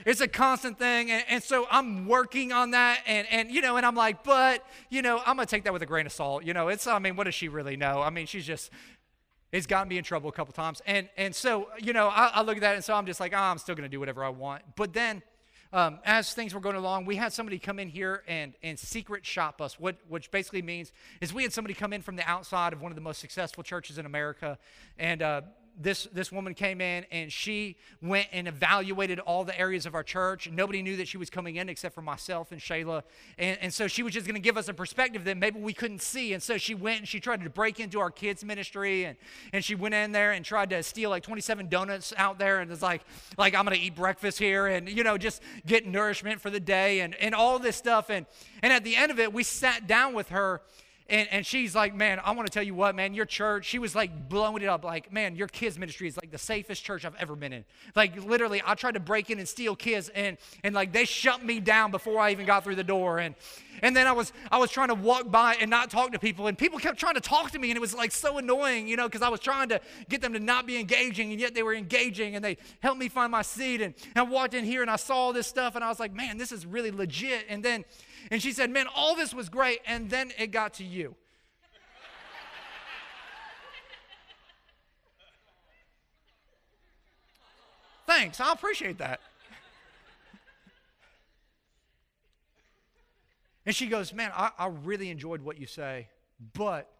it's 0.04 0.20
a 0.20 0.28
constant 0.28 0.78
thing. 0.78 1.10
And, 1.10 1.24
and, 1.30 1.42
so 1.42 1.66
I'm 1.70 2.06
working 2.06 2.52
on 2.52 2.72
that. 2.72 3.00
And, 3.06 3.26
and, 3.30 3.50
you 3.50 3.62
know, 3.62 3.78
and 3.78 3.86
I'm 3.86 3.94
like, 3.94 4.22
but, 4.22 4.62
you 4.90 5.00
know, 5.00 5.22
I'm 5.24 5.36
going 5.36 5.46
to 5.46 5.50
take 5.50 5.64
that 5.64 5.72
with 5.72 5.80
a 5.80 5.86
grain 5.86 6.04
of 6.04 6.12
salt. 6.12 6.44
You 6.44 6.52
know, 6.52 6.68
it's, 6.68 6.86
I 6.86 6.98
mean, 6.98 7.16
what 7.16 7.24
does 7.24 7.34
she 7.34 7.48
really 7.48 7.78
know? 7.78 8.02
I 8.02 8.10
mean, 8.10 8.26
she's 8.26 8.44
just, 8.44 8.70
it's 9.52 9.66
gotten 9.66 9.88
me 9.88 9.96
in 9.96 10.04
trouble 10.04 10.28
a 10.28 10.32
couple 10.32 10.52
times. 10.52 10.82
And, 10.84 11.08
and 11.16 11.34
so, 11.34 11.68
you 11.78 11.94
know, 11.94 12.08
I, 12.08 12.26
I 12.34 12.42
look 12.42 12.56
at 12.56 12.60
that 12.60 12.74
and 12.74 12.84
so 12.84 12.92
I'm 12.92 13.06
just 13.06 13.20
like, 13.20 13.32
oh, 13.32 13.38
I'm 13.38 13.56
still 13.56 13.74
going 13.74 13.88
to 13.88 13.90
do 13.90 14.00
whatever 14.00 14.22
I 14.22 14.28
want. 14.28 14.62
But 14.76 14.92
then, 14.92 15.22
um, 15.72 15.98
as 16.04 16.34
things 16.34 16.52
were 16.52 16.60
going 16.60 16.76
along, 16.76 17.06
we 17.06 17.16
had 17.16 17.32
somebody 17.32 17.58
come 17.58 17.78
in 17.78 17.88
here 17.88 18.22
and, 18.28 18.52
and 18.62 18.78
secret 18.78 19.24
shop 19.24 19.62
us, 19.62 19.80
what, 19.80 19.96
which 20.08 20.30
basically 20.30 20.60
means 20.60 20.92
is 21.22 21.32
we 21.32 21.42
had 21.42 21.54
somebody 21.54 21.72
come 21.72 21.94
in 21.94 22.02
from 22.02 22.16
the 22.16 22.28
outside 22.28 22.74
of 22.74 22.82
one 22.82 22.92
of 22.92 22.96
the 22.96 23.02
most 23.02 23.18
successful 23.18 23.64
churches 23.64 23.96
in 23.96 24.04
America. 24.04 24.58
And 24.98 25.22
uh, 25.22 25.40
this, 25.80 26.04
this 26.12 26.30
woman 26.30 26.54
came 26.54 26.80
in 26.80 27.04
and 27.10 27.32
she 27.32 27.76
went 28.00 28.28
and 28.32 28.46
evaluated 28.46 29.18
all 29.18 29.44
the 29.44 29.58
areas 29.58 29.86
of 29.86 29.94
our 29.94 30.02
church. 30.02 30.48
Nobody 30.50 30.82
knew 30.82 30.96
that 30.96 31.08
she 31.08 31.18
was 31.18 31.30
coming 31.30 31.56
in 31.56 31.68
except 31.68 31.94
for 31.94 32.02
myself 32.02 32.52
and 32.52 32.60
Shayla. 32.60 33.02
And, 33.38 33.58
and 33.60 33.74
so 33.74 33.88
she 33.88 34.02
was 34.02 34.12
just 34.12 34.26
going 34.26 34.34
to 34.34 34.40
give 34.40 34.56
us 34.56 34.68
a 34.68 34.74
perspective 34.74 35.24
that 35.24 35.36
maybe 35.36 35.58
we 35.58 35.72
couldn't 35.72 36.02
see. 36.02 36.32
And 36.32 36.42
so 36.42 36.58
she 36.58 36.74
went 36.74 37.00
and 37.00 37.08
she 37.08 37.20
tried 37.20 37.42
to 37.42 37.50
break 37.50 37.80
into 37.80 38.00
our 38.00 38.10
kids' 38.10 38.44
ministry. 38.44 39.04
And, 39.04 39.16
and 39.52 39.64
she 39.64 39.74
went 39.74 39.94
in 39.94 40.12
there 40.12 40.32
and 40.32 40.44
tried 40.44 40.70
to 40.70 40.82
steal 40.82 41.10
like 41.10 41.22
27 41.22 41.68
donuts 41.68 42.12
out 42.16 42.38
there. 42.38 42.60
And 42.60 42.70
it's 42.70 42.82
like, 42.82 43.02
like 43.36 43.54
I'm 43.54 43.64
going 43.64 43.76
to 43.76 43.82
eat 43.82 43.96
breakfast 43.96 44.38
here 44.38 44.66
and, 44.66 44.88
you 44.88 45.02
know, 45.02 45.18
just 45.18 45.42
get 45.66 45.86
nourishment 45.86 46.40
for 46.40 46.50
the 46.50 46.60
day 46.60 47.00
and, 47.00 47.14
and 47.16 47.34
all 47.34 47.58
this 47.58 47.76
stuff. 47.76 48.10
And, 48.10 48.26
and 48.62 48.72
at 48.72 48.84
the 48.84 48.96
end 48.96 49.10
of 49.10 49.18
it, 49.18 49.32
we 49.32 49.42
sat 49.42 49.86
down 49.86 50.14
with 50.14 50.28
her 50.28 50.60
and, 51.06 51.28
and 51.30 51.44
she's 51.44 51.74
like, 51.74 51.94
man, 51.94 52.18
I 52.24 52.30
want 52.30 52.46
to 52.46 52.52
tell 52.52 52.62
you 52.62 52.74
what, 52.74 52.94
man, 52.94 53.12
your 53.12 53.26
church, 53.26 53.66
she 53.66 53.78
was 53.78 53.94
like 53.94 54.28
blowing 54.30 54.62
it 54.62 54.68
up. 54.68 54.84
Like, 54.84 55.12
man, 55.12 55.36
your 55.36 55.48
kids' 55.48 55.78
ministry 55.78 56.08
is 56.08 56.16
like 56.16 56.30
the 56.30 56.38
safest 56.38 56.82
church 56.82 57.04
I've 57.04 57.14
ever 57.16 57.36
been 57.36 57.52
in. 57.52 57.66
Like, 57.94 58.24
literally, 58.24 58.62
I 58.64 58.74
tried 58.74 58.94
to 58.94 59.00
break 59.00 59.28
in 59.28 59.38
and 59.38 59.46
steal 59.46 59.76
kids, 59.76 60.08
and, 60.08 60.38
and 60.62 60.74
like 60.74 60.92
they 60.92 61.04
shut 61.04 61.44
me 61.44 61.60
down 61.60 61.90
before 61.90 62.20
I 62.20 62.30
even 62.30 62.46
got 62.46 62.64
through 62.64 62.76
the 62.76 62.84
door. 62.84 63.18
And, 63.18 63.34
and 63.82 63.94
then 63.94 64.06
I 64.06 64.12
was, 64.12 64.32
I 64.50 64.56
was 64.56 64.70
trying 64.70 64.88
to 64.88 64.94
walk 64.94 65.30
by 65.30 65.56
and 65.60 65.68
not 65.68 65.90
talk 65.90 66.12
to 66.12 66.18
people, 66.18 66.46
and 66.46 66.56
people 66.56 66.78
kept 66.78 66.98
trying 66.98 67.16
to 67.16 67.20
talk 67.20 67.50
to 67.50 67.58
me, 67.58 67.70
and 67.70 67.76
it 67.76 67.80
was 67.80 67.94
like 67.94 68.10
so 68.10 68.38
annoying, 68.38 68.88
you 68.88 68.96
know, 68.96 69.06
because 69.06 69.20
I 69.20 69.28
was 69.28 69.40
trying 69.40 69.68
to 69.68 69.82
get 70.08 70.22
them 70.22 70.32
to 70.32 70.40
not 70.40 70.66
be 70.66 70.78
engaging, 70.78 71.32
and 71.32 71.40
yet 71.40 71.54
they 71.54 71.62
were 71.62 71.74
engaging, 71.74 72.34
and 72.34 72.42
they 72.42 72.56
helped 72.80 72.98
me 72.98 73.10
find 73.10 73.30
my 73.30 73.42
seat. 73.42 73.82
And 73.82 73.94
I 74.16 74.22
walked 74.22 74.54
in 74.54 74.64
here 74.64 74.80
and 74.80 74.90
I 74.90 74.96
saw 74.96 75.16
all 75.16 75.32
this 75.34 75.46
stuff, 75.46 75.74
and 75.74 75.84
I 75.84 75.90
was 75.90 76.00
like, 76.00 76.14
man, 76.14 76.38
this 76.38 76.50
is 76.50 76.64
really 76.64 76.90
legit. 76.90 77.44
And 77.50 77.62
then, 77.62 77.84
and 78.30 78.42
she 78.42 78.52
said, 78.52 78.70
Man, 78.70 78.86
all 78.94 79.14
this 79.14 79.34
was 79.34 79.48
great. 79.48 79.80
And 79.86 80.10
then 80.10 80.32
it 80.38 80.48
got 80.48 80.74
to 80.74 80.84
you. 80.84 81.14
Thanks. 88.06 88.38
I 88.40 88.52
appreciate 88.52 88.98
that. 88.98 89.20
And 93.66 93.74
she 93.74 93.86
goes, 93.86 94.12
Man, 94.12 94.30
I, 94.34 94.50
I, 94.58 94.66
really 94.66 95.10
enjoyed 95.10 95.40
what 95.40 95.58
you 95.58 95.66
say, 95.66 96.08
but 96.52 96.90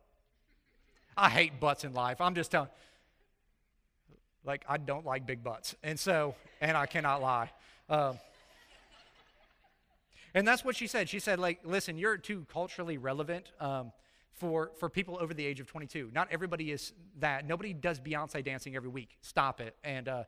I 1.17 1.29
hate 1.29 1.61
butts 1.61 1.85
in 1.85 1.93
life. 1.93 2.21
I'm 2.21 2.35
just 2.35 2.51
telling. 2.51 2.71
Like, 4.47 4.65
I 4.69 4.77
don't 4.77 5.07
like 5.07 5.27
big 5.27 5.43
butts. 5.43 5.75
And 5.83 5.99
so, 5.99 6.35
and 6.61 6.77
I 6.77 6.87
cannot 6.87 7.23
lie. 7.23 7.51
Um, 7.89 8.19
and 10.35 10.47
that's 10.47 10.65
what 10.65 10.75
she 10.75 10.87
said. 10.87 11.09
She 11.09 11.21
said, 11.21 11.39
like, 11.39 11.61
listen, 11.65 11.97
you're 11.97 12.17
too 12.17 12.45
culturally 12.53 12.99
relevant 12.99 13.53
um, 13.61 13.93
for, 14.33 14.73
for 14.79 14.89
people 14.89 15.17
over 15.21 15.33
the 15.33 15.47
age 15.47 15.61
of 15.61 15.67
22. 15.69 16.11
Not 16.13 16.29
everybody 16.31 16.73
is 16.73 16.93
that. 17.21 17.47
Nobody 17.47 17.73
does 17.73 18.01
Beyonce 18.01 18.45
dancing 18.45 18.75
every 18.75 18.89
week. 18.89 19.17
Stop 19.21 19.61
it. 19.61 19.77
And, 19.85 20.09
uh, 20.09 20.25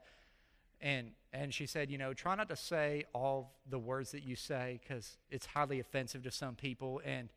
and, 0.81 1.11
and 1.33 1.53
she 1.53 1.67
said, 1.67 1.91
you 1.91 1.99
know, 1.99 2.15
try 2.15 2.37
not 2.37 2.49
to 2.51 2.57
say 2.57 3.05
all 3.13 3.57
the 3.69 3.79
words 3.79 4.13
that 4.13 4.23
you 4.23 4.37
say 4.37 4.79
because 4.81 5.19
it's 5.29 5.47
highly 5.47 5.81
offensive 5.81 6.23
to 6.23 6.31
some 6.31 6.55
people. 6.55 7.01
And, 7.05 7.29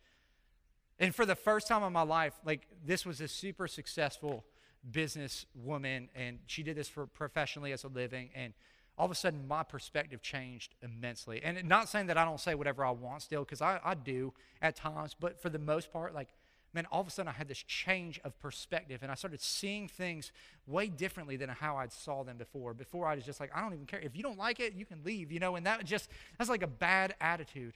and 0.99 1.15
for 1.15 1.25
the 1.25 1.35
first 1.35 1.67
time 1.67 1.81
in 1.83 1.91
my 1.91 2.03
life, 2.03 2.33
like, 2.45 2.67
this 2.85 3.03
was 3.03 3.19
a 3.19 3.27
super 3.27 3.67
successful 3.67 4.45
business 4.91 5.45
woman, 5.55 6.09
and 6.15 6.39
she 6.45 6.63
did 6.63 6.75
this 6.75 6.87
for 6.87 7.07
professionally 7.07 7.71
as 7.71 7.83
a 7.83 7.87
living. 7.87 8.29
And 8.35 8.53
all 8.99 9.05
of 9.05 9.11
a 9.11 9.15
sudden 9.15 9.47
my 9.47 9.63
perspective 9.63 10.21
changed 10.21 10.75
immensely. 10.83 11.41
And 11.41 11.67
not 11.69 11.87
saying 11.87 12.07
that 12.07 12.17
I 12.17 12.25
don't 12.25 12.39
say 12.39 12.53
whatever 12.53 12.83
I 12.83 12.91
want 12.91 13.21
still, 13.21 13.45
because 13.45 13.61
I, 13.61 13.79
I 13.83 13.95
do 13.95 14.33
at 14.61 14.75
times, 14.75 15.15
but 15.17 15.41
for 15.41 15.49
the 15.49 15.57
most 15.57 15.93
part, 15.93 16.13
like, 16.13 16.27
man, 16.73 16.85
all 16.91 16.99
of 16.99 17.07
a 17.07 17.09
sudden 17.09 17.29
I 17.29 17.31
had 17.31 17.47
this 17.47 17.63
change 17.63 18.19
of 18.25 18.37
perspective 18.39 18.99
and 19.01 19.09
I 19.09 19.15
started 19.15 19.41
seeing 19.41 19.87
things 19.87 20.33
way 20.67 20.87
differently 20.87 21.37
than 21.37 21.47
how 21.47 21.77
I'd 21.77 21.93
saw 21.93 22.23
them 22.23 22.37
before. 22.37 22.73
Before 22.73 23.07
I 23.07 23.15
was 23.15 23.23
just 23.23 23.39
like, 23.39 23.51
I 23.55 23.61
don't 23.61 23.73
even 23.73 23.85
care. 23.85 24.01
If 24.01 24.17
you 24.17 24.21
don't 24.21 24.37
like 24.37 24.59
it, 24.59 24.73
you 24.75 24.85
can 24.85 25.01
leave, 25.05 25.31
you 25.31 25.39
know, 25.39 25.55
and 25.55 25.65
that 25.65 25.83
just, 25.85 26.09
that's 26.37 26.49
like 26.49 26.61
a 26.61 26.67
bad 26.67 27.15
attitude. 27.21 27.75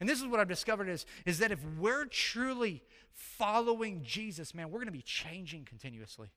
And 0.00 0.08
this 0.08 0.18
is 0.18 0.26
what 0.26 0.40
I've 0.40 0.48
discovered 0.48 0.88
is, 0.88 1.04
is 1.26 1.40
that 1.40 1.52
if 1.52 1.60
we're 1.78 2.06
truly 2.06 2.82
following 3.12 4.02
Jesus, 4.02 4.54
man, 4.54 4.70
we're 4.70 4.78
going 4.78 4.86
to 4.86 4.92
be 4.92 5.02
changing 5.02 5.66
continuously. 5.66 6.28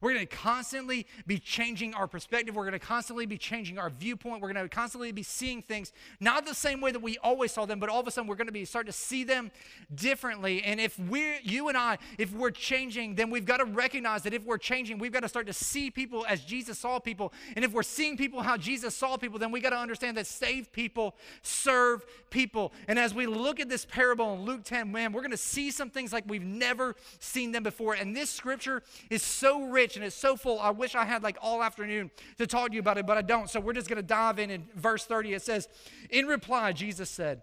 We're 0.00 0.14
going 0.14 0.26
to 0.26 0.36
constantly 0.36 1.06
be 1.26 1.38
changing 1.38 1.94
our 1.94 2.06
perspective. 2.06 2.54
We're 2.54 2.64
going 2.64 2.72
to 2.72 2.78
constantly 2.78 3.26
be 3.26 3.38
changing 3.38 3.78
our 3.78 3.90
viewpoint. 3.90 4.40
We're 4.42 4.52
going 4.52 4.68
to 4.68 4.74
constantly 4.74 5.12
be 5.12 5.22
seeing 5.22 5.62
things 5.62 5.92
not 6.20 6.46
the 6.46 6.54
same 6.54 6.80
way 6.80 6.92
that 6.92 7.02
we 7.02 7.18
always 7.18 7.52
saw 7.52 7.66
them, 7.66 7.80
but 7.80 7.88
all 7.88 8.00
of 8.00 8.06
a 8.06 8.10
sudden 8.10 8.28
we're 8.28 8.36
going 8.36 8.46
to 8.46 8.52
be 8.52 8.64
starting 8.64 8.92
to 8.92 8.98
see 8.98 9.24
them 9.24 9.50
differently. 9.94 10.62
And 10.62 10.80
if 10.80 10.98
we're, 10.98 11.38
you 11.42 11.68
and 11.68 11.76
I, 11.76 11.98
if 12.18 12.32
we're 12.32 12.50
changing, 12.50 13.14
then 13.14 13.30
we've 13.30 13.46
got 13.46 13.58
to 13.58 13.64
recognize 13.64 14.22
that 14.22 14.34
if 14.34 14.44
we're 14.44 14.58
changing, 14.58 14.98
we've 14.98 15.12
got 15.12 15.20
to 15.20 15.28
start 15.28 15.46
to 15.46 15.52
see 15.52 15.90
people 15.90 16.24
as 16.28 16.42
Jesus 16.42 16.78
saw 16.78 16.98
people. 16.98 17.32
And 17.56 17.64
if 17.64 17.72
we're 17.72 17.82
seeing 17.82 18.16
people 18.16 18.42
how 18.42 18.56
Jesus 18.56 18.94
saw 18.94 19.16
people, 19.16 19.38
then 19.38 19.50
we 19.50 19.60
got 19.60 19.70
to 19.70 19.78
understand 19.78 20.16
that 20.16 20.26
save 20.26 20.72
people 20.72 21.16
serve 21.42 22.04
people. 22.30 22.72
And 22.86 22.98
as 22.98 23.14
we 23.14 23.26
look 23.26 23.60
at 23.60 23.68
this 23.68 23.84
parable 23.84 24.34
in 24.34 24.42
Luke 24.42 24.64
10, 24.64 24.92
man, 24.92 25.12
we're 25.12 25.22
going 25.22 25.30
to 25.30 25.36
see 25.36 25.70
some 25.70 25.90
things 25.90 26.12
like 26.12 26.24
we've 26.26 26.44
never 26.44 26.94
seen 27.18 27.52
them 27.52 27.62
before. 27.62 27.94
And 27.94 28.14
this 28.14 28.30
scripture 28.30 28.82
is 29.10 29.22
so 29.22 29.64
rich 29.64 29.87
and 29.96 30.04
it's 30.04 30.16
so 30.16 30.36
full. 30.36 30.58
I 30.60 30.70
wish 30.70 30.94
I 30.94 31.04
had 31.04 31.22
like 31.22 31.36
all 31.40 31.62
afternoon 31.62 32.10
to 32.38 32.46
talk 32.46 32.68
to 32.68 32.74
you 32.74 32.80
about 32.80 32.98
it, 32.98 33.06
but 33.06 33.16
I 33.16 33.22
don't. 33.22 33.48
So 33.48 33.60
we're 33.60 33.72
just 33.72 33.88
going 33.88 33.96
to 33.96 34.02
dive 34.02 34.38
in. 34.38 34.50
In 34.50 34.66
verse 34.74 35.04
30, 35.04 35.34
it 35.34 35.42
says, 35.42 35.68
In 36.10 36.26
reply, 36.26 36.72
Jesus 36.72 37.10
said, 37.10 37.42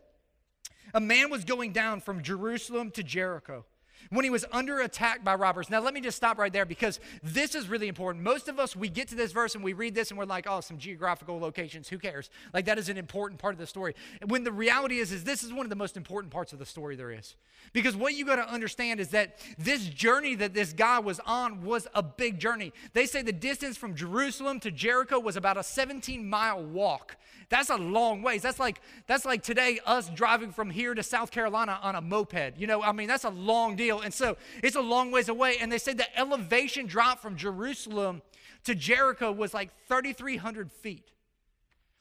A 0.94 1.00
man 1.00 1.30
was 1.30 1.44
going 1.44 1.72
down 1.72 2.02
from 2.02 2.22
Jerusalem 2.24 2.92
to 2.92 3.04
Jericho 3.04 3.66
when 4.10 4.24
he 4.24 4.30
was 4.30 4.46
under 4.52 4.80
attack 4.80 5.24
by 5.24 5.36
robbers. 5.36 5.70
Now, 5.70 5.82
let 5.82 5.94
me 5.94 6.02
just 6.02 6.18
stop 6.18 6.38
right 6.38 6.52
there 6.52 6.66
because 6.66 7.00
this 7.24 7.56
is 7.56 7.68
really 7.68 7.88
important. 7.88 8.24
Most 8.24 8.48
of 8.48 8.60
us, 8.60 8.76
we 8.76 8.90
get 8.90 9.08
to 9.10 9.16
this 9.16 9.32
verse 9.32 9.56
and 9.56 9.64
we 9.64 9.74
read 9.74 9.96
this 9.96 10.12
and 10.12 10.18
we're 10.18 10.26
like, 10.26 10.46
oh, 10.50 10.62
some 10.62 10.78
geographical 10.78 11.40
locations, 11.40 11.90
who 11.90 11.98
cares? 11.98 12.30
Like, 12.54 12.66
that 12.66 12.78
is 12.78 12.90
an 12.90 12.98
important 12.98 13.40
part 13.40 13.54
of 13.54 13.60
the 13.60 13.68
story. 13.68 13.96
When 14.26 14.44
the 14.44 14.52
reality 14.52 15.00
is, 15.00 15.12
is 15.12 15.24
this 15.24 15.44
is 15.44 15.52
one 15.52 15.66
of 15.66 15.70
the 15.70 15.76
most 15.76 15.98
important 15.98 16.32
parts 16.32 16.54
of 16.54 16.60
the 16.60 16.66
story 16.66 16.96
there 16.96 17.12
is. 17.12 17.36
Because 17.74 17.96
what 17.96 18.14
you 18.14 18.26
got 18.26 18.38
to 18.38 18.48
understand 18.48 19.00
is 19.00 19.10
that 19.10 19.40
this 19.58 19.86
journey 19.86 20.36
that 20.36 20.54
this 20.54 20.74
guy 20.74 21.00
was 21.00 21.20
on 21.26 21.64
was 21.64 21.88
a 21.94 22.04
big 22.04 22.40
journey. 22.40 22.74
They 22.94 23.06
say 23.06 23.22
the 23.22 23.34
distance 23.34 23.78
from 23.78 23.96
Jerusalem 23.96 24.60
to 24.62 24.72
Jericho 24.72 25.20
was 25.20 25.36
about 25.36 25.58
a 25.58 25.64
17 25.64 26.28
mile 26.30 26.64
walk. 26.64 27.18
That's 27.50 27.70
a 27.70 27.76
long 27.76 28.22
ways. 28.22 28.42
That's 28.42 28.60
like 28.60 28.82
that's 29.08 29.26
like 29.26 29.44
today 29.44 29.80
us 29.86 30.10
driving 30.10 30.52
from 30.52 30.70
here 30.70 30.94
to 30.94 31.04
South 31.04 31.32
Carolina 31.32 31.80
on 31.82 31.96
a 31.96 32.02
moped. 32.02 32.58
You 32.58 32.68
know, 32.68 32.82
I 32.82 32.92
mean, 32.92 33.08
that's 33.08 33.24
a 33.24 33.30
long 33.30 33.76
deal. 33.76 33.95
And 34.02 34.14
so 34.14 34.38
it's 34.64 34.75
a 34.75 34.82
long 34.82 35.12
ways 35.12 35.30
away. 35.30 35.58
And 35.60 35.72
they 35.72 35.78
said 35.78 35.98
the 35.98 36.20
elevation 36.20 36.86
drop 36.86 37.22
from 37.22 37.36
Jerusalem 37.36 38.22
to 38.66 38.75
Jericho 38.75 39.32
was 39.32 39.54
like 39.54 39.72
3,300 39.88 40.72
feet. 40.72 41.12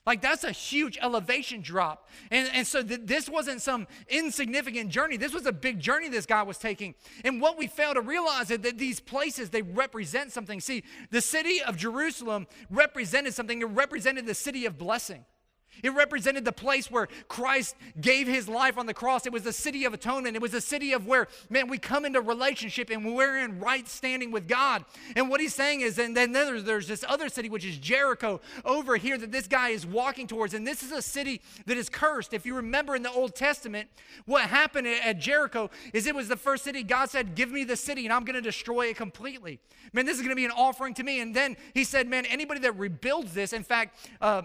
Like 0.05 0.21
that's 0.21 0.43
a 0.43 0.51
huge 0.51 0.99
elevation 1.01 1.61
drop. 1.61 2.07
And, 2.29 2.47
and 2.53 2.67
so 2.67 2.83
th- 2.83 3.01
this 3.05 3.27
wasn't 3.27 3.61
some 3.61 3.87
insignificant 4.07 4.91
journey. 4.91 5.17
This 5.17 5.33
was 5.33 5.47
a 5.47 5.51
big 5.51 5.79
journey 5.79 6.09
this 6.09 6.27
guy 6.27 6.43
was 6.43 6.59
taking. 6.59 6.93
And 7.23 7.41
what 7.41 7.57
we 7.57 7.65
fail 7.65 7.95
to 7.95 8.01
realize 8.01 8.51
is 8.51 8.59
that 8.59 8.77
these 8.77 8.99
places, 8.99 9.49
they 9.49 9.63
represent 9.63 10.31
something. 10.31 10.59
See, 10.59 10.83
the 11.09 11.21
city 11.21 11.61
of 11.63 11.75
Jerusalem 11.75 12.45
represented 12.69 13.33
something. 13.33 13.61
It 13.61 13.65
represented 13.65 14.27
the 14.27 14.35
city 14.35 14.65
of 14.65 14.77
blessing. 14.77 15.25
It 15.83 15.89
represented 15.89 16.45
the 16.45 16.51
place 16.51 16.89
where 16.89 17.07
Christ 17.27 17.75
gave 17.99 18.27
his 18.27 18.47
life 18.47 18.77
on 18.77 18.85
the 18.85 18.93
cross. 18.93 19.25
It 19.25 19.33
was 19.33 19.43
the 19.43 19.53
city 19.53 19.85
of 19.85 19.93
atonement. 19.93 20.35
It 20.35 20.41
was 20.41 20.51
the 20.51 20.61
city 20.61 20.93
of 20.93 21.05
where, 21.05 21.27
man, 21.49 21.67
we 21.67 21.77
come 21.77 22.05
into 22.05 22.21
relationship 22.21 22.89
and 22.89 23.15
we're 23.15 23.37
in 23.37 23.59
right 23.59 23.87
standing 23.87 24.31
with 24.31 24.47
God. 24.47 24.85
And 25.15 25.29
what 25.29 25.41
he's 25.41 25.55
saying 25.55 25.81
is, 25.81 25.97
and 25.99 26.15
then 26.15 26.31
there's, 26.31 26.63
there's 26.63 26.87
this 26.87 27.03
other 27.07 27.29
city, 27.29 27.49
which 27.49 27.65
is 27.65 27.77
Jericho, 27.77 28.41
over 28.63 28.97
here 28.97 29.17
that 29.17 29.31
this 29.31 29.47
guy 29.47 29.69
is 29.69 29.85
walking 29.85 30.27
towards. 30.27 30.53
And 30.53 30.65
this 30.65 30.83
is 30.83 30.91
a 30.91 31.01
city 31.01 31.41
that 31.65 31.77
is 31.77 31.89
cursed. 31.89 32.33
If 32.33 32.45
you 32.45 32.55
remember 32.55 32.95
in 32.95 33.03
the 33.03 33.11
Old 33.11 33.35
Testament, 33.35 33.89
what 34.25 34.43
happened 34.43 34.87
at 34.87 35.19
Jericho 35.19 35.69
is 35.93 36.07
it 36.07 36.15
was 36.15 36.27
the 36.27 36.37
first 36.37 36.63
city 36.63 36.83
God 36.83 37.09
said, 37.09 37.35
Give 37.35 37.51
me 37.51 37.63
the 37.63 37.75
city 37.75 38.05
and 38.05 38.13
I'm 38.13 38.23
going 38.23 38.35
to 38.35 38.41
destroy 38.41 38.87
it 38.87 38.97
completely. 38.97 39.59
Man, 39.93 40.05
this 40.05 40.15
is 40.15 40.21
going 40.21 40.29
to 40.29 40.35
be 40.35 40.45
an 40.45 40.51
offering 40.51 40.93
to 40.95 41.03
me. 41.03 41.19
And 41.19 41.35
then 41.35 41.57
he 41.73 41.83
said, 41.83 42.07
Man, 42.07 42.25
anybody 42.25 42.59
that 42.61 42.73
rebuilds 42.73 43.33
this, 43.33 43.53
in 43.53 43.63
fact, 43.63 43.97
uh, 44.21 44.43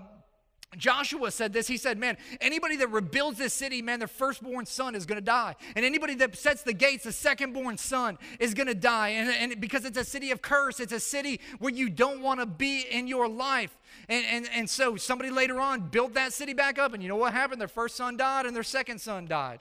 Joshua 0.76 1.32
said 1.32 1.52
this. 1.52 1.66
He 1.66 1.76
said, 1.76 1.98
Man, 1.98 2.16
anybody 2.40 2.76
that 2.76 2.90
rebuilds 2.90 3.38
this 3.38 3.52
city, 3.52 3.82
man, 3.82 3.98
their 3.98 4.08
firstborn 4.08 4.66
son 4.66 4.94
is 4.94 5.04
going 5.04 5.16
to 5.16 5.24
die. 5.24 5.56
And 5.74 5.84
anybody 5.84 6.14
that 6.16 6.36
sets 6.36 6.62
the 6.62 6.72
gates, 6.72 7.04
the 7.04 7.10
secondborn 7.10 7.76
son 7.78 8.18
is 8.38 8.54
going 8.54 8.68
to 8.68 8.74
die. 8.74 9.08
And, 9.08 9.52
and, 9.52 9.60
because 9.60 9.84
it's 9.84 9.98
a 9.98 10.04
city 10.04 10.30
of 10.30 10.42
curse, 10.42 10.78
it's 10.78 10.92
a 10.92 11.00
city 11.00 11.40
where 11.58 11.72
you 11.72 11.90
don't 11.90 12.22
want 12.22 12.38
to 12.38 12.46
be 12.46 12.82
in 12.82 13.08
your 13.08 13.28
life. 13.28 13.76
And, 14.08 14.24
and, 14.26 14.48
and 14.54 14.70
so 14.70 14.94
somebody 14.94 15.30
later 15.30 15.60
on 15.60 15.88
built 15.88 16.14
that 16.14 16.32
city 16.32 16.54
back 16.54 16.78
up. 16.78 16.94
And 16.94 17.02
you 17.02 17.08
know 17.08 17.16
what 17.16 17.32
happened? 17.32 17.60
Their 17.60 17.68
first 17.68 17.96
son 17.96 18.16
died 18.16 18.46
and 18.46 18.54
their 18.54 18.62
second 18.62 19.00
son 19.00 19.26
died. 19.26 19.58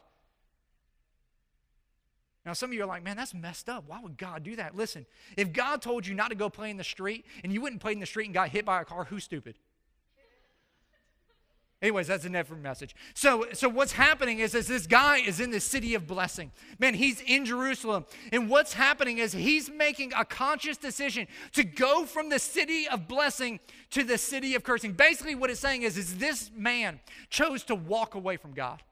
Now, 2.46 2.54
some 2.54 2.70
of 2.70 2.74
you 2.76 2.84
are 2.84 2.88
like, 2.88 3.04
man, 3.04 3.18
that's 3.18 3.34
messed 3.34 3.68
up. 3.68 3.86
Why 3.88 4.00
would 4.00 4.18
God 4.18 4.44
do 4.44 4.56
that? 4.58 4.76
Listen, 4.76 5.08
if 5.36 5.52
God 5.52 5.82
told 5.82 6.06
you 6.06 6.14
not 6.14 6.30
to 6.30 6.36
go 6.36 6.50
play 6.50 6.70
in 6.70 6.78
the 6.78 6.84
street 6.84 7.26
and 7.44 7.52
you 7.52 7.62
wouldn't 7.62 7.82
play 7.82 7.94
in 7.94 8.00
the 8.00 8.06
street 8.06 8.26
and 8.26 8.34
got 8.34 8.50
hit 8.50 8.64
by 8.64 8.82
a 8.82 8.86
car, 8.86 9.06
who's 9.06 9.24
stupid? 9.24 9.56
Anyways, 11.82 12.08
that's 12.08 12.26
a 12.26 12.30
different 12.30 12.62
message. 12.62 12.94
So, 13.14 13.46
so 13.54 13.70
what's 13.70 13.94
happening 13.94 14.40
is, 14.40 14.54
is 14.54 14.68
this 14.68 14.86
guy 14.86 15.20
is 15.20 15.40
in 15.40 15.50
the 15.50 15.62
city 15.62 15.96
of 15.96 16.08
blessing. 16.08 16.52
Man, 16.78 16.94
he's 16.94 17.22
in 17.22 17.46
Jerusalem. 17.46 18.06
And 18.34 18.50
what's 18.50 18.74
happening 18.74 19.20
is 19.20 19.32
he's 19.32 19.70
making 19.70 20.12
a 20.14 20.26
conscious 20.26 20.76
decision 20.76 21.28
to 21.54 21.64
go 21.64 22.06
from 22.06 22.28
the 22.28 22.40
city 22.40 22.86
of 22.90 23.08
blessing 23.08 23.62
to 23.92 24.04
the 24.04 24.18
city 24.18 24.56
of 24.56 24.64
cursing. 24.64 24.92
Basically, 24.92 25.36
what 25.36 25.50
it's 25.50 25.62
saying 25.62 25.84
is, 25.84 25.98
is 25.98 26.18
this 26.18 26.52
man 26.54 27.00
chose 27.30 27.64
to 27.64 27.76
walk 27.76 28.14
away 28.14 28.36
from 28.36 28.52
God. 28.52 28.84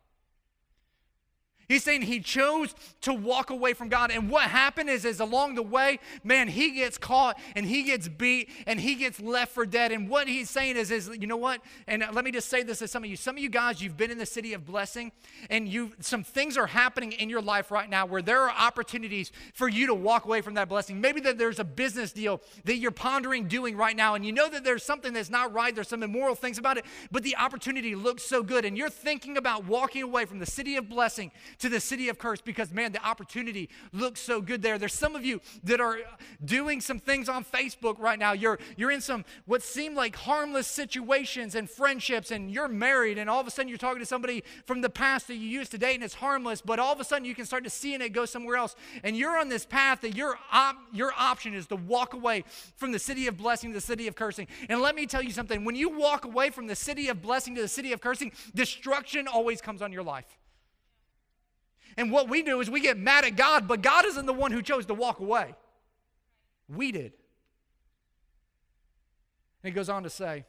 He's 1.67 1.83
saying 1.83 2.03
he 2.03 2.21
chose 2.21 2.73
to 3.01 3.13
walk 3.13 3.49
away 3.49 3.73
from 3.73 3.89
God. 3.89 4.09
And 4.09 4.29
what 4.29 4.43
happened 4.43 4.89
is, 4.89 5.03
is 5.03 5.19
along 5.19 5.55
the 5.55 5.63
way, 5.63 5.99
man, 6.23 6.47
he 6.47 6.71
gets 6.71 6.97
caught 6.97 7.37
and 7.57 7.65
he 7.65 7.83
gets 7.83 8.07
beat 8.07 8.49
and 8.65 8.79
he 8.79 8.95
gets 8.95 9.19
left 9.19 9.51
for 9.53 9.65
dead. 9.65 9.91
And 9.91 10.07
what 10.07 10.29
he's 10.29 10.49
saying 10.49 10.77
is, 10.77 10.91
is 10.91 11.09
you 11.19 11.27
know 11.27 11.35
what? 11.35 11.61
And 11.85 12.05
let 12.13 12.23
me 12.23 12.31
just 12.31 12.47
say 12.47 12.63
this 12.63 12.79
to 12.79 12.87
some 12.87 13.03
of 13.03 13.09
you. 13.09 13.17
Some 13.17 13.35
of 13.35 13.43
you 13.43 13.49
guys, 13.49 13.81
you've 13.81 13.97
been 13.97 14.11
in 14.11 14.17
the 14.17 14.25
city 14.25 14.53
of 14.53 14.65
blessing 14.65 15.11
and 15.49 15.67
you 15.67 15.91
some 15.99 16.23
things 16.23 16.55
are 16.57 16.67
happening 16.67 17.11
in 17.11 17.29
your 17.29 17.41
life 17.41 17.69
right 17.69 17.89
now 17.89 18.05
where 18.05 18.21
there 18.21 18.43
are 18.43 18.51
opportunities 18.51 19.33
for 19.53 19.67
you 19.67 19.87
to 19.87 19.93
walk 19.93 20.23
away 20.23 20.39
from 20.39 20.53
that 20.53 20.69
blessing. 20.69 21.01
Maybe 21.01 21.19
that 21.21 21.37
there's 21.37 21.59
a 21.59 21.65
business 21.65 22.13
deal 22.13 22.41
that 22.63 22.77
you're 22.77 22.91
pondering 22.91 23.47
doing 23.47 23.75
right 23.75 23.95
now, 23.95 24.15
and 24.15 24.25
you 24.25 24.31
know 24.31 24.49
that 24.49 24.63
there's 24.63 24.83
something 24.83 25.11
that's 25.11 25.29
not 25.29 25.53
right, 25.53 25.75
there's 25.75 25.89
some 25.89 26.03
immoral 26.03 26.35
things 26.35 26.57
about 26.57 26.77
it, 26.77 26.85
but 27.11 27.23
the 27.23 27.35
opportunity 27.35 27.95
looks 27.95 28.23
so 28.23 28.41
good, 28.41 28.63
and 28.63 28.77
you're 28.77 28.89
thinking 28.89 29.37
about 29.37 29.65
walking 29.65 30.03
away 30.03 30.25
from 30.25 30.39
the 30.39 30.45
city 30.45 30.75
of 30.77 30.87
blessing 30.87 31.31
to 31.59 31.69
the 31.69 31.79
city 31.79 32.09
of 32.09 32.17
curse 32.17 32.41
because, 32.41 32.71
man, 32.71 32.91
the 32.91 33.05
opportunity 33.05 33.69
looks 33.91 34.21
so 34.21 34.41
good 34.41 34.61
there. 34.61 34.77
There's 34.77 34.93
some 34.93 35.15
of 35.15 35.25
you 35.25 35.41
that 35.63 35.81
are 35.81 35.99
doing 36.43 36.81
some 36.81 36.99
things 36.99 37.29
on 37.29 37.43
Facebook 37.43 37.99
right 37.99 38.19
now. 38.19 38.33
You're, 38.33 38.59
you're 38.75 38.91
in 38.91 39.01
some 39.01 39.25
what 39.45 39.63
seem 39.63 39.95
like 39.95 40.15
harmless 40.15 40.67
situations 40.67 41.55
and 41.55 41.69
friendships, 41.69 42.31
and 42.31 42.51
you're 42.51 42.67
married, 42.67 43.17
and 43.17 43.29
all 43.29 43.39
of 43.39 43.47
a 43.47 43.51
sudden 43.51 43.69
you're 43.69 43.77
talking 43.77 43.99
to 43.99 44.05
somebody 44.05 44.43
from 44.65 44.81
the 44.81 44.89
past 44.89 45.27
that 45.27 45.35
you 45.35 45.47
used 45.47 45.71
to 45.71 45.77
date, 45.77 45.95
and 45.95 46.03
it's 46.03 46.15
harmless, 46.15 46.61
but 46.61 46.79
all 46.79 46.93
of 46.93 46.99
a 46.99 47.03
sudden 47.03 47.25
you 47.25 47.35
can 47.35 47.45
start 47.45 47.63
to 47.63 47.69
see 47.69 47.93
and 47.93 48.03
it 48.03 48.09
go 48.09 48.25
somewhere 48.25 48.57
else. 48.57 48.75
And 49.03 49.17
you're 49.17 49.37
on 49.37 49.49
this 49.49 49.65
path 49.65 50.01
that 50.01 50.15
your, 50.15 50.37
op- 50.51 50.77
your 50.93 51.11
option 51.17 51.53
is 51.53 51.67
to 51.67 51.75
walk 51.75 52.13
away 52.13 52.43
from 52.75 52.91
the 52.91 52.99
city 52.99 53.27
of 53.27 53.37
blessing 53.37 53.71
to 53.71 53.75
the 53.75 53.81
city 53.81 54.07
of 54.07 54.15
cursing. 54.15 54.47
And 54.69 54.81
let 54.81 54.95
me 54.95 55.05
tell 55.05 55.21
you 55.21 55.31
something 55.31 55.65
when 55.65 55.75
you 55.75 55.89
walk 55.89 56.25
away 56.25 56.49
from 56.49 56.67
the 56.67 56.75
city 56.75 57.09
of 57.09 57.21
blessing 57.21 57.55
to 57.55 57.61
the 57.61 57.67
city 57.67 57.93
of 57.93 58.01
cursing, 58.01 58.31
destruction 58.53 59.27
always 59.27 59.61
comes 59.61 59.81
on 59.81 59.91
your 59.91 60.03
life. 60.03 60.36
And 61.97 62.11
what 62.11 62.29
we 62.29 62.43
do 62.43 62.61
is 62.61 62.69
we 62.69 62.79
get 62.79 62.97
mad 62.97 63.25
at 63.25 63.35
God, 63.35 63.67
but 63.67 63.81
God 63.81 64.05
isn't 64.05 64.27
the 64.27 64.33
one 64.33 64.51
who 64.51 64.61
chose 64.61 64.85
to 64.85 64.93
walk 64.93 65.19
away. 65.19 65.55
We 66.69 66.91
did. 66.91 67.13
And 69.63 69.71
he 69.71 69.71
goes 69.71 69.89
on 69.89 70.03
to 70.03 70.09
say, 70.09 70.45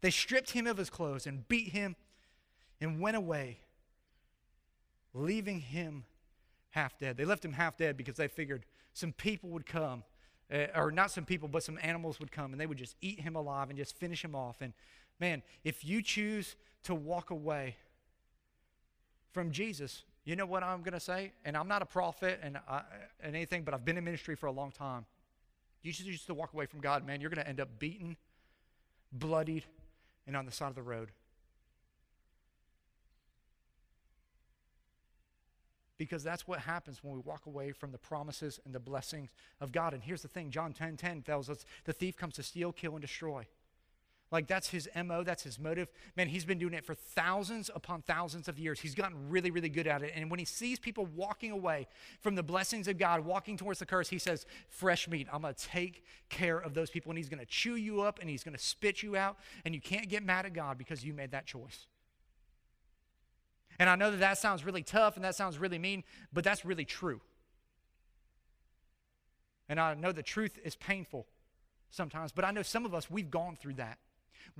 they 0.00 0.10
stripped 0.10 0.50
him 0.50 0.66
of 0.66 0.76
his 0.76 0.90
clothes 0.90 1.26
and 1.28 1.46
beat 1.46 1.68
him 1.68 1.94
and 2.80 3.00
went 3.00 3.16
away, 3.16 3.60
leaving 5.14 5.60
him 5.60 6.04
half 6.70 6.98
dead. 6.98 7.16
They 7.16 7.24
left 7.24 7.44
him 7.44 7.52
half 7.52 7.76
dead 7.76 7.96
because 7.96 8.16
they 8.16 8.26
figured 8.26 8.66
some 8.92 9.12
people 9.12 9.50
would 9.50 9.64
come, 9.64 10.02
uh, 10.52 10.66
or 10.74 10.90
not 10.90 11.12
some 11.12 11.24
people, 11.24 11.48
but 11.48 11.62
some 11.62 11.78
animals 11.80 12.18
would 12.18 12.32
come 12.32 12.50
and 12.50 12.60
they 12.60 12.66
would 12.66 12.78
just 12.78 12.96
eat 13.00 13.20
him 13.20 13.36
alive 13.36 13.68
and 13.68 13.78
just 13.78 13.96
finish 13.96 14.24
him 14.24 14.34
off. 14.34 14.56
And 14.60 14.72
man, 15.20 15.42
if 15.62 15.84
you 15.84 16.02
choose 16.02 16.56
to 16.82 16.96
walk 16.96 17.30
away 17.30 17.76
from 19.32 19.52
Jesus, 19.52 20.02
you 20.24 20.36
know 20.36 20.46
what 20.46 20.62
I'm 20.62 20.82
going 20.82 20.94
to 20.94 21.00
say? 21.00 21.32
And 21.44 21.56
I'm 21.56 21.68
not 21.68 21.82
a 21.82 21.86
prophet 21.86 22.40
and, 22.42 22.58
I, 22.68 22.82
and 23.20 23.34
anything, 23.34 23.64
but 23.64 23.74
I've 23.74 23.84
been 23.84 23.98
in 23.98 24.04
ministry 24.04 24.36
for 24.36 24.46
a 24.46 24.52
long 24.52 24.70
time. 24.70 25.04
You 25.82 25.92
just 25.92 26.06
used 26.06 26.26
to 26.26 26.34
walk 26.34 26.52
away 26.52 26.66
from 26.66 26.80
God, 26.80 27.04
man. 27.06 27.20
You're 27.20 27.30
going 27.30 27.42
to 27.42 27.48
end 27.48 27.60
up 27.60 27.78
beaten, 27.78 28.16
bloodied, 29.12 29.64
and 30.26 30.36
on 30.36 30.46
the 30.46 30.52
side 30.52 30.68
of 30.68 30.76
the 30.76 30.82
road. 30.82 31.10
because 36.02 36.24
that's 36.24 36.48
what 36.48 36.58
happens 36.58 36.98
when 37.04 37.14
we 37.14 37.20
walk 37.20 37.46
away 37.46 37.70
from 37.70 37.92
the 37.92 37.98
promises 37.98 38.58
and 38.64 38.74
the 38.74 38.80
blessings 38.80 39.30
of 39.60 39.70
God. 39.70 39.94
And 39.94 40.02
here's 40.02 40.22
the 40.22 40.26
thing 40.26 40.50
John 40.50 40.72
10 40.72 40.96
10 40.96 41.22
tells 41.22 41.48
us 41.48 41.64
the 41.84 41.92
thief 41.92 42.16
comes 42.16 42.34
to 42.34 42.42
steal, 42.42 42.72
kill, 42.72 42.94
and 42.94 43.00
destroy. 43.00 43.46
Like 44.32 44.46
that's 44.46 44.68
his 44.68 44.88
MO, 44.96 45.22
that's 45.22 45.42
his 45.42 45.58
motive. 45.58 45.88
Man, 46.16 46.26
he's 46.26 46.46
been 46.46 46.58
doing 46.58 46.72
it 46.72 46.86
for 46.86 46.94
thousands 46.94 47.70
upon 47.74 48.00
thousands 48.00 48.48
of 48.48 48.58
years. 48.58 48.80
He's 48.80 48.94
gotten 48.94 49.28
really, 49.28 49.50
really 49.50 49.68
good 49.68 49.86
at 49.86 50.02
it. 50.02 50.12
And 50.16 50.30
when 50.30 50.38
he 50.38 50.46
sees 50.46 50.78
people 50.78 51.04
walking 51.14 51.52
away 51.52 51.86
from 52.22 52.34
the 52.34 52.42
blessings 52.42 52.88
of 52.88 52.96
God, 52.96 53.26
walking 53.26 53.58
towards 53.58 53.78
the 53.78 53.84
curse, 53.84 54.08
he 54.08 54.18
says, 54.18 54.46
Fresh 54.70 55.06
meat. 55.06 55.28
I'm 55.30 55.42
to 55.42 55.52
take 55.52 56.02
care 56.30 56.58
of 56.58 56.72
those 56.72 56.88
people. 56.88 57.10
And 57.10 57.18
he's 57.18 57.28
to 57.28 57.44
chew 57.44 57.76
you 57.76 58.00
up 58.00 58.20
and 58.20 58.30
he's 58.30 58.42
to 58.42 58.58
spit 58.58 59.02
you 59.02 59.16
out. 59.16 59.36
And 59.66 59.74
you 59.74 59.82
can't 59.82 60.08
get 60.08 60.24
mad 60.24 60.46
at 60.46 60.54
God 60.54 60.78
because 60.78 61.04
you 61.04 61.12
made 61.12 61.32
that 61.32 61.44
choice. 61.44 61.86
And 63.78 63.90
I 63.90 63.96
know 63.96 64.10
that 64.10 64.20
that 64.20 64.38
sounds 64.38 64.64
really 64.64 64.82
tough 64.82 65.16
and 65.16 65.24
that 65.26 65.34
sounds 65.34 65.58
really 65.58 65.78
mean, 65.78 66.04
but 66.32 66.42
that's 66.42 66.64
really 66.64 66.86
true. 66.86 67.20
And 69.68 69.78
I 69.78 69.92
know 69.92 70.12
the 70.12 70.22
truth 70.22 70.58
is 70.64 70.74
painful 70.74 71.26
sometimes, 71.90 72.32
but 72.32 72.46
I 72.46 72.50
know 72.50 72.62
some 72.62 72.86
of 72.86 72.94
us, 72.94 73.10
we've 73.10 73.30
gone 73.30 73.56
through 73.56 73.74
that. 73.74 73.98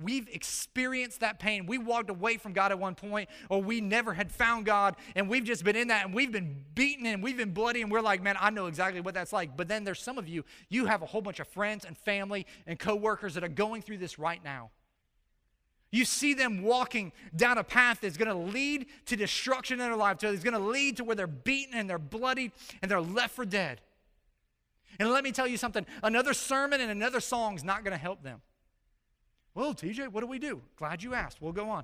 We've 0.01 0.27
experienced 0.29 1.19
that 1.19 1.39
pain. 1.39 1.65
We 1.65 1.77
walked 1.77 2.09
away 2.09 2.37
from 2.37 2.53
God 2.53 2.71
at 2.71 2.79
one 2.79 2.95
point, 2.95 3.29
or 3.49 3.61
we 3.61 3.81
never 3.81 4.13
had 4.13 4.31
found 4.31 4.65
God, 4.65 4.95
and 5.15 5.29
we've 5.29 5.43
just 5.43 5.63
been 5.63 5.75
in 5.75 5.89
that, 5.89 6.05
and 6.05 6.13
we've 6.13 6.31
been 6.31 6.63
beaten 6.75 7.05
and 7.05 7.21
we've 7.21 7.37
been 7.37 7.51
bloody, 7.51 7.81
and 7.81 7.91
we're 7.91 8.01
like, 8.01 8.21
man, 8.21 8.35
I 8.39 8.49
know 8.49 8.67
exactly 8.67 9.01
what 9.01 9.13
that's 9.13 9.33
like. 9.33 9.55
But 9.55 9.67
then 9.67 9.83
there's 9.83 10.01
some 10.01 10.17
of 10.17 10.27
you, 10.27 10.43
you 10.69 10.85
have 10.85 11.01
a 11.01 11.05
whole 11.05 11.21
bunch 11.21 11.39
of 11.39 11.47
friends 11.47 11.85
and 11.85 11.97
family 11.97 12.45
and 12.65 12.79
coworkers 12.79 13.35
that 13.35 13.43
are 13.43 13.49
going 13.49 13.81
through 13.81 13.97
this 13.97 14.17
right 14.17 14.43
now. 14.43 14.71
You 15.91 16.05
see 16.05 16.33
them 16.33 16.63
walking 16.63 17.11
down 17.35 17.59
a 17.59 17.63
path 17.63 17.99
that's 18.01 18.17
going 18.17 18.27
to 18.27 18.51
lead 18.51 18.87
to 19.05 19.15
destruction 19.15 19.79
in 19.79 19.87
their 19.87 19.95
life. 19.95 20.17
So 20.21 20.31
it's 20.31 20.43
going 20.43 20.55
to 20.55 20.59
lead 20.59 20.97
to 20.97 21.03
where 21.03 21.15
they're 21.15 21.27
beaten 21.27 21.75
and 21.75 21.87
they're 21.87 21.99
bloodied 21.99 22.51
and 22.81 22.89
they're 22.89 22.99
left 22.99 23.35
for 23.35 23.45
dead. 23.45 23.79
And 24.99 25.11
let 25.11 25.23
me 25.23 25.31
tell 25.31 25.47
you 25.47 25.55
something 25.55 25.85
another 26.01 26.33
sermon 26.33 26.81
and 26.81 26.89
another 26.89 27.19
song 27.19 27.55
is 27.55 27.63
not 27.63 27.83
going 27.83 27.91
to 27.91 27.97
help 27.99 28.23
them. 28.23 28.41
Well, 29.55 29.73
TJ, 29.73 30.09
what 30.09 30.21
do 30.21 30.27
we 30.27 30.39
do? 30.39 30.61
Glad 30.77 31.03
you 31.03 31.13
asked. 31.13 31.41
We'll 31.41 31.53
go 31.53 31.69
on. 31.69 31.83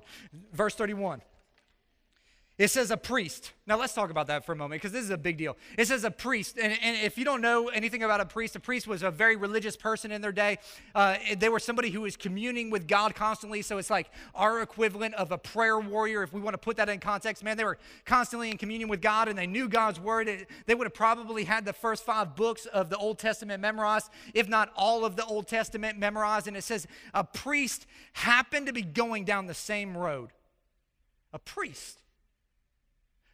Verse 0.52 0.74
31. 0.74 1.22
It 2.60 2.68
says 2.68 2.90
a 2.90 2.96
priest. 2.98 3.52
Now 3.66 3.78
let's 3.78 3.94
talk 3.94 4.10
about 4.10 4.26
that 4.26 4.44
for 4.44 4.52
a 4.52 4.54
moment 4.54 4.82
because 4.82 4.92
this 4.92 5.02
is 5.02 5.08
a 5.08 5.16
big 5.16 5.38
deal. 5.38 5.56
It 5.78 5.88
says 5.88 6.04
a 6.04 6.10
priest. 6.10 6.58
And, 6.62 6.76
and, 6.82 6.94
if 6.94 7.16
you 7.16 7.24
don't 7.24 7.40
know 7.40 7.68
anything 7.68 8.02
about 8.02 8.20
a 8.20 8.26
priest, 8.26 8.54
a 8.54 8.60
priest 8.60 8.86
was 8.86 9.02
a 9.02 9.10
very 9.10 9.34
religious 9.34 9.78
person 9.78 10.12
in 10.12 10.20
their 10.20 10.30
day. 10.30 10.58
Uh, 10.94 11.16
they 11.38 11.48
were 11.48 11.58
somebody 11.58 11.88
who 11.88 12.02
was 12.02 12.18
communing 12.18 12.68
with 12.68 12.86
God 12.86 13.14
constantly. 13.14 13.62
So 13.62 13.78
it's 13.78 13.88
like 13.88 14.10
our 14.34 14.60
equivalent 14.60 15.14
of 15.14 15.32
a 15.32 15.38
prayer 15.38 15.80
warrior, 15.80 16.22
if 16.22 16.34
we 16.34 16.42
want 16.42 16.52
to 16.52 16.58
put 16.58 16.76
that 16.76 16.90
in 16.90 17.00
context. 17.00 17.42
Man, 17.42 17.56
they 17.56 17.64
were 17.64 17.78
constantly 18.04 18.50
in 18.50 18.58
communion 18.58 18.90
with 18.90 19.00
God 19.00 19.28
and 19.28 19.38
they 19.38 19.46
knew 19.46 19.66
God's 19.66 19.98
word. 19.98 20.28
It, 20.28 20.50
they 20.66 20.74
would 20.74 20.84
have 20.84 20.92
probably 20.92 21.44
had 21.44 21.64
the 21.64 21.72
first 21.72 22.04
five 22.04 22.36
books 22.36 22.66
of 22.66 22.90
the 22.90 22.98
Old 22.98 23.18
Testament 23.18 23.62
memorized, 23.62 24.10
if 24.34 24.50
not 24.50 24.70
all 24.76 25.06
of 25.06 25.16
the 25.16 25.24
Old 25.24 25.48
Testament 25.48 25.98
memorized. 25.98 26.46
And 26.46 26.58
it 26.58 26.64
says 26.64 26.86
a 27.14 27.24
priest 27.24 27.86
happened 28.12 28.66
to 28.66 28.74
be 28.74 28.82
going 28.82 29.24
down 29.24 29.46
the 29.46 29.54
same 29.54 29.96
road. 29.96 30.28
A 31.32 31.38
priest 31.38 32.00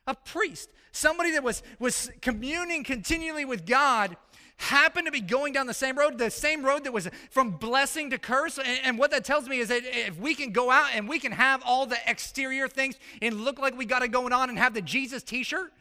a 0.07 0.15
priest, 0.15 0.71
somebody 0.93 1.33
that 1.33 1.43
was, 1.43 1.63
was 1.79 2.11
communing 2.21 2.85
continually 2.85 3.45
with 3.45 3.67
God, 3.67 4.17
happened 4.59 5.07
to 5.07 5.13
be 5.13 5.21
going 5.21 5.53
down 5.53 5.67
the 5.67 5.75
same 5.75 5.99
road, 5.99 6.19
the 6.19 6.31
same 6.31 6.65
road 6.65 6.85
that 6.85 6.93
was 6.93 7.09
from 7.31 7.53
blessing 7.53 8.11
to 8.11 8.19
curse. 8.19 8.59
And, 8.59 8.81
and, 8.85 8.99
what 8.99 9.11
that 9.11 9.25
tells 9.25 9.49
me 9.49 9.59
is 9.59 9.69
that 9.69 9.83
if 9.85 10.19
we 10.19 10.35
can 10.35 10.51
go 10.51 10.71
out 10.71 10.89
and 10.95 11.09
we 11.09 11.19
can 11.19 11.33
have 11.33 11.63
all 11.65 11.87
the 11.87 11.99
exterior 12.07 12.69
things 12.69 12.97
and 13.21 13.43
look 13.43 13.59
like 13.59 13.77
we 13.77 13.85
got 13.85 14.03
it 14.03 14.09
going 14.09 14.33
on 14.33 14.49
and 14.49 14.59
have 14.59 14.75
the 14.75 14.83
Jesus 14.83 15.23
t 15.23 15.43
shirt 15.43 15.73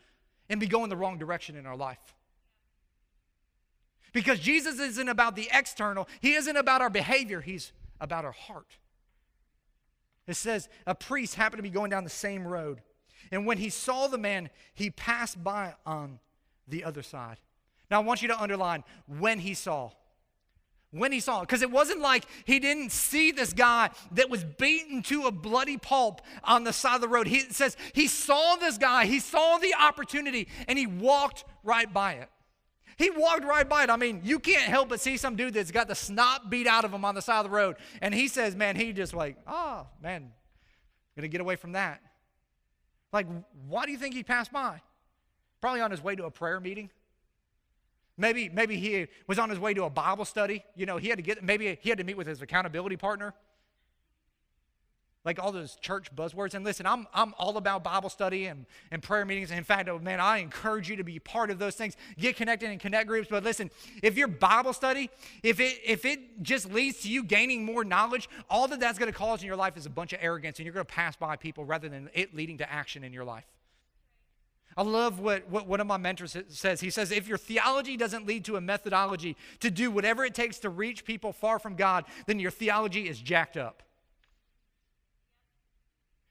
and 0.50 0.60
be 0.60 0.68
going 0.68 0.90
the 0.90 0.98
wrong 0.98 1.18
direction 1.18 1.56
in 1.56 1.66
our 1.66 1.78
life. 1.78 2.16
Because 4.12 4.40
Jesus 4.40 4.80
isn't 4.80 5.10
about 5.10 5.36
the 5.36 5.50
external, 5.52 6.08
He 6.20 6.34
isn't 6.34 6.56
about 6.56 6.82
our 6.82 6.90
behavior, 6.90 7.42
He's 7.42 7.72
about 8.00 8.26
our 8.26 8.32
heart. 8.32 8.78
It 10.28 10.36
says 10.36 10.70
a 10.86 10.96
priest 10.96 11.36
happened 11.36 11.60
to 11.60 11.64
be 11.64 11.70
going 11.70 11.92
down 11.92 12.04
the 12.04 12.10
same 12.10 12.48
road. 12.48 12.82
And 13.36 13.46
when 13.46 13.58
he 13.58 13.70
saw 13.70 14.08
the 14.08 14.18
man, 14.18 14.50
he 14.74 14.90
passed 14.90 15.44
by 15.44 15.76
on 15.86 16.20
the 16.70 16.86
other 16.86 17.04
side. 17.04 17.38
Now, 17.92 18.02
I 18.02 18.04
want 18.04 18.22
you 18.22 18.30
to 18.30 18.42
underline 18.42 18.86
when 19.08 19.40
he 19.40 19.54
saw. 19.54 19.92
When 20.92 21.12
he 21.12 21.20
saw, 21.20 21.42
because 21.42 21.62
it 21.62 21.70
wasn't 21.70 22.00
like 22.00 22.24
he 22.46 22.60
didn't 22.60 22.94
see 22.94 23.34
this 23.34 23.52
guy 23.52 23.90
that 24.14 24.30
was 24.30 24.46
beaten 24.46 25.04
to 25.04 25.24
a 25.24 25.32
bloody 25.32 25.76
pulp 25.76 26.22
on 26.46 26.64
the 26.64 26.72
side 26.72 26.96
of 26.96 27.02
the 27.02 27.10
road. 27.10 27.28
He 27.28 27.42
says 27.42 27.76
he 27.92 28.08
saw 28.08 28.56
this 28.56 28.78
guy, 28.78 29.06
he 29.06 29.20
saw 29.20 29.58
the 29.58 29.74
opportunity, 29.78 30.48
and 30.70 30.80
he 30.80 30.88
walked 30.88 31.44
right 31.66 31.94
by 31.94 32.14
it. 32.14 32.30
He 32.96 33.10
walked 33.10 33.44
right 33.44 33.68
by 33.68 33.84
it. 33.84 33.90
I 33.90 33.98
mean, 33.98 34.22
you 34.24 34.40
can't 34.40 34.70
help 34.70 34.88
but 34.88 35.02
see 35.02 35.18
some 35.18 35.36
dude 35.36 35.56
that's 35.56 35.72
got 35.72 35.90
the 35.90 35.96
snot 35.96 36.50
beat 36.50 36.68
out 36.68 36.86
of 36.86 36.94
him 36.94 37.04
on 37.04 37.14
the 37.14 37.22
side 37.22 37.40
of 37.40 37.52
the 37.52 37.58
road. 37.58 37.76
And 38.02 38.14
he 38.14 38.30
says, 38.30 38.56
man, 38.56 38.78
he 38.78 38.94
just 38.94 39.14
like, 39.14 39.36
oh, 39.46 39.88
man, 40.02 40.32
gonna 41.18 41.28
get 41.28 41.42
away 41.42 41.58
from 41.58 41.74
that. 41.74 42.02
Like, 43.12 43.28
why 43.68 43.86
do 43.86 43.92
you 43.92 43.98
think 43.98 44.14
he 44.14 44.24
passed 44.24 44.52
by? 44.52 44.82
Probably 45.62 45.82
on 45.82 45.92
his 45.92 46.04
way 46.04 46.16
to 46.16 46.26
a 46.26 46.32
prayer 46.32 46.60
meeting. 46.60 46.90
Maybe, 48.18 48.50
maybe 48.50 48.78
he 48.78 49.08
was 49.28 49.40
on 49.40 49.50
his 49.50 49.60
way 49.60 49.74
to 49.74 49.84
a 49.84 49.90
Bible 49.90 50.26
study. 50.26 50.64
You 50.76 50.86
know, 50.86 50.98
he 50.98 51.10
had 51.10 51.18
to 51.18 51.22
get, 51.22 51.44
maybe 51.44 51.78
he 51.82 51.90
had 51.90 51.98
to 51.98 52.04
meet 52.04 52.18
with 52.18 52.28
his 52.28 52.42
accountability 52.42 52.98
partner. 52.98 53.34
Like 55.26 55.40
all 55.44 55.52
those 55.52 55.76
church 55.76 56.16
buzzwords. 56.16 56.54
And 56.54 56.64
listen, 56.64 56.86
I'm, 56.86 57.08
I'm 57.14 57.34
all 57.38 57.58
about 57.58 57.84
Bible 57.84 58.10
study 58.10 58.46
and, 58.46 58.66
and 58.92 59.02
prayer 59.02 59.26
meetings. 59.26 59.50
In 59.52 59.64
fact, 59.64 59.90
oh, 59.90 60.00
man, 60.00 60.20
I 60.20 60.38
encourage 60.38 60.90
you 60.90 60.96
to 60.98 61.04
be 61.04 61.18
part 61.20 61.50
of 61.50 61.58
those 61.60 61.76
things. 61.76 61.98
Get 62.18 62.36
connected 62.36 62.70
in 62.70 62.78
connect 62.78 63.08
groups. 63.08 63.28
But 63.30 63.44
listen, 63.44 63.72
if 64.04 64.16
your 64.16 64.28
Bible 64.28 64.72
study, 64.72 65.10
if 65.42 65.60
it, 65.60 65.80
if 65.84 66.06
it 66.06 66.44
just 66.44 66.72
leads 66.72 67.02
to 67.02 67.10
you 67.10 67.24
gaining 67.24 67.66
more 67.66 67.84
knowledge, 67.84 68.30
all 68.50 68.68
that 68.68 68.80
that's 68.80 69.00
going 69.00 69.12
to 69.12 69.18
cause 69.18 69.42
in 69.42 69.48
your 69.48 69.56
life 69.56 69.76
is 69.76 69.86
a 69.86 69.90
bunch 69.90 70.14
of 70.14 70.20
arrogance 70.22 70.60
and 70.60 70.66
you're 70.66 70.74
going 70.74 70.86
to 70.86 70.94
pass 70.94 71.16
by 71.16 71.36
people 71.36 71.66
rather 71.66 71.90
than 71.90 72.10
it 72.14 72.36
leading 72.36 72.60
to 72.60 72.72
action 72.72 73.04
in 73.04 73.12
your 73.12 73.26
life. 73.26 73.46
I 74.78 74.84
love 74.84 75.20
what, 75.22 75.50
what 75.50 75.68
one 75.68 75.80
of 75.80 75.88
my 75.88 75.96
mentors 75.96 76.36
says. 76.50 76.82
He 76.82 76.90
says, 76.90 77.12
if 77.12 77.30
your 77.30 77.38
theology 77.38 77.96
doesn't 77.96 78.28
lead 78.28 78.44
to 78.46 78.58
a 78.58 78.62
methodology 78.62 79.38
to 79.62 79.72
do 79.72 79.90
whatever 79.90 80.26
it 80.26 80.36
takes 80.36 80.60
to 80.60 80.70
reach 80.70 81.06
people 81.06 81.32
far 81.32 81.60
from 81.60 81.76
God, 81.76 82.04
then 82.28 82.40
your 82.40 82.52
theology 82.52 83.08
is 83.08 83.20
jacked 83.20 83.56
up. 83.56 83.84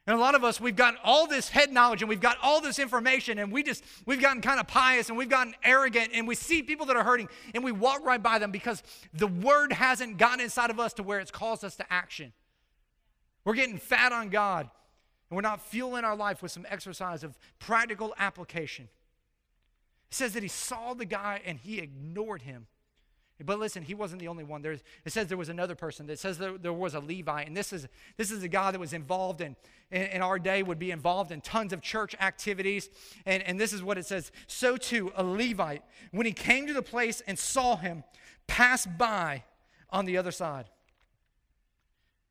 And 0.07 0.15
a 0.15 0.21
lot 0.21 0.35
of 0.35 0.45
us, 0.45 0.61
we've 0.61 0.77
got 0.77 0.97
all 1.03 1.27
this 1.27 1.49
head 1.49 1.73
knowledge 1.73 2.03
and 2.03 2.09
we've 2.11 2.21
got 2.21 2.37
all 2.43 2.61
this 2.61 2.79
information 2.79 3.39
and 3.39 3.51
we 3.51 3.63
just, 3.63 3.83
we've 4.05 4.21
gotten 4.21 4.43
kind 4.43 4.61
of 4.61 4.67
pious 4.67 5.09
and 5.09 5.17
we've 5.17 5.31
gotten 5.31 5.55
arrogant 5.63 6.11
and 6.13 6.29
we 6.29 6.35
see 6.35 6.63
people 6.63 6.85
that 6.87 6.97
are 6.97 7.05
hurting 7.05 7.29
and 7.55 7.65
we 7.65 7.73
walk 7.73 8.05
right 8.05 8.23
by 8.23 8.39
them 8.39 8.51
because 8.51 8.83
the 9.15 9.27
word 9.27 9.73
hasn't 9.73 10.19
gotten 10.19 10.41
inside 10.41 10.69
of 10.69 10.79
us 10.79 10.93
to 10.95 11.03
where 11.03 11.21
it's 11.21 11.31
caused 11.31 11.65
us 11.65 11.77
to 11.77 11.91
action. 11.91 12.35
We're 13.47 13.55
getting 13.55 13.79
fat 13.79 14.13
on 14.13 14.29
God 14.29 14.69
and 15.31 15.37
we're 15.37 15.43
not 15.43 15.63
fueling 15.63 16.05
our 16.05 16.17
life 16.17 16.43
with 16.43 16.53
some 16.53 16.67
exercise 16.69 17.25
of 17.25 17.39
practical 17.59 18.15
application. 18.19 18.89
It 20.11 20.15
says 20.15 20.35
that 20.35 20.43
he 20.43 20.51
saw 20.51 20.93
the 20.93 21.07
guy 21.07 21.41
and 21.47 21.59
he 21.59 21.79
ignored 21.79 22.43
him. 22.43 22.67
But 23.43 23.59
listen, 23.59 23.83
he 23.83 23.95
wasn't 23.95 24.21
the 24.21 24.29
only 24.29 24.45
one. 24.45 24.63
There's, 24.63 24.81
it 25.05 25.13
says 25.13 25.27
there 25.27 25.37
was 25.37 25.49
another 25.49 25.75
person. 25.75 26.09
It 26.09 26.21
says 26.21 26.39
there, 26.39 26.57
there 26.57 26.73
was 26.73 26.95
a 26.95 27.01
Levite. 27.01 27.49
And 27.49 27.57
this 27.57 27.73
is, 27.73 27.89
this 28.17 28.31
is 28.31 28.45
a 28.45 28.49
guy 28.49 28.71
that 28.71 28.79
was 28.79 28.93
involved 28.93 29.41
in, 29.41 29.57
in, 29.91 30.03
in, 30.03 30.23
our 30.23 30.39
day, 30.39 30.63
would 30.63 30.79
be 30.79 30.93
involved 30.93 31.33
in 31.33 31.41
tons 31.41 31.73
of 31.73 31.81
church 31.81 32.15
activities. 32.21 32.89
And, 33.27 33.43
and 33.43 33.59
this 33.59 33.73
is 33.73 33.83
what 33.83 33.99
it 33.99 34.07
says 34.07 34.31
So 34.47 34.77
too, 34.77 35.13
a 35.17 35.25
Levite, 35.25 35.83
when 36.13 36.27
he 36.27 36.33
came 36.33 36.69
to 36.69 36.73
the 36.73 36.83
place 36.83 37.23
and 37.27 37.37
saw 37.37 37.77
him, 37.77 38.05
passed 38.47 38.97
by 38.97 39.43
on 39.91 40.05
the 40.05 40.17
other 40.17 40.31
side. 40.31 40.67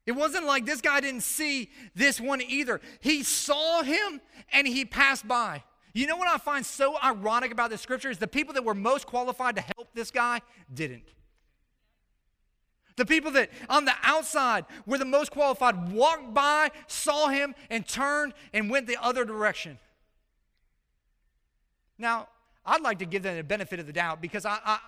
It 0.05 0.13
wasn't 0.13 0.45
like 0.45 0.65
this 0.65 0.81
guy 0.81 1.01
didn't 1.01 1.23
see 1.23 1.69
this 1.95 2.19
one 2.19 2.41
either. 2.41 2.79
He 3.01 3.23
saw 3.23 3.83
him 3.83 4.21
and 4.51 4.67
he 4.67 4.85
passed 4.85 5.27
by. 5.27 5.63
You 5.93 6.07
know 6.07 6.17
what 6.17 6.27
I 6.27 6.37
find 6.39 6.65
so 6.65 6.97
ironic 7.03 7.51
about 7.51 7.69
this 7.69 7.81
scripture 7.81 8.09
is 8.09 8.17
the 8.17 8.27
people 8.27 8.55
that 8.55 8.65
were 8.65 8.73
most 8.73 9.05
qualified 9.05 9.55
to 9.57 9.61
help 9.61 9.89
this 9.93 10.09
guy 10.09 10.41
didn't. 10.73 11.07
The 12.95 13.05
people 13.05 13.31
that 13.31 13.49
on 13.69 13.85
the 13.85 13.93
outside 14.03 14.65
were 14.85 14.97
the 14.97 15.05
most 15.05 15.31
qualified 15.31 15.91
walked 15.91 16.33
by, 16.33 16.71
saw 16.87 17.27
him, 17.27 17.55
and 17.69 17.87
turned 17.87 18.33
and 18.53 18.69
went 18.69 18.87
the 18.87 18.97
other 19.01 19.25
direction. 19.25 19.79
Now, 21.97 22.27
I'd 22.65 22.81
like 22.81 22.99
to 22.99 23.05
give 23.05 23.23
them 23.23 23.35
the 23.35 23.43
benefit 23.43 23.79
of 23.79 23.87
the 23.87 23.93
doubt 23.93 24.21
because 24.21 24.45
I, 24.45 24.59
I 24.65 24.79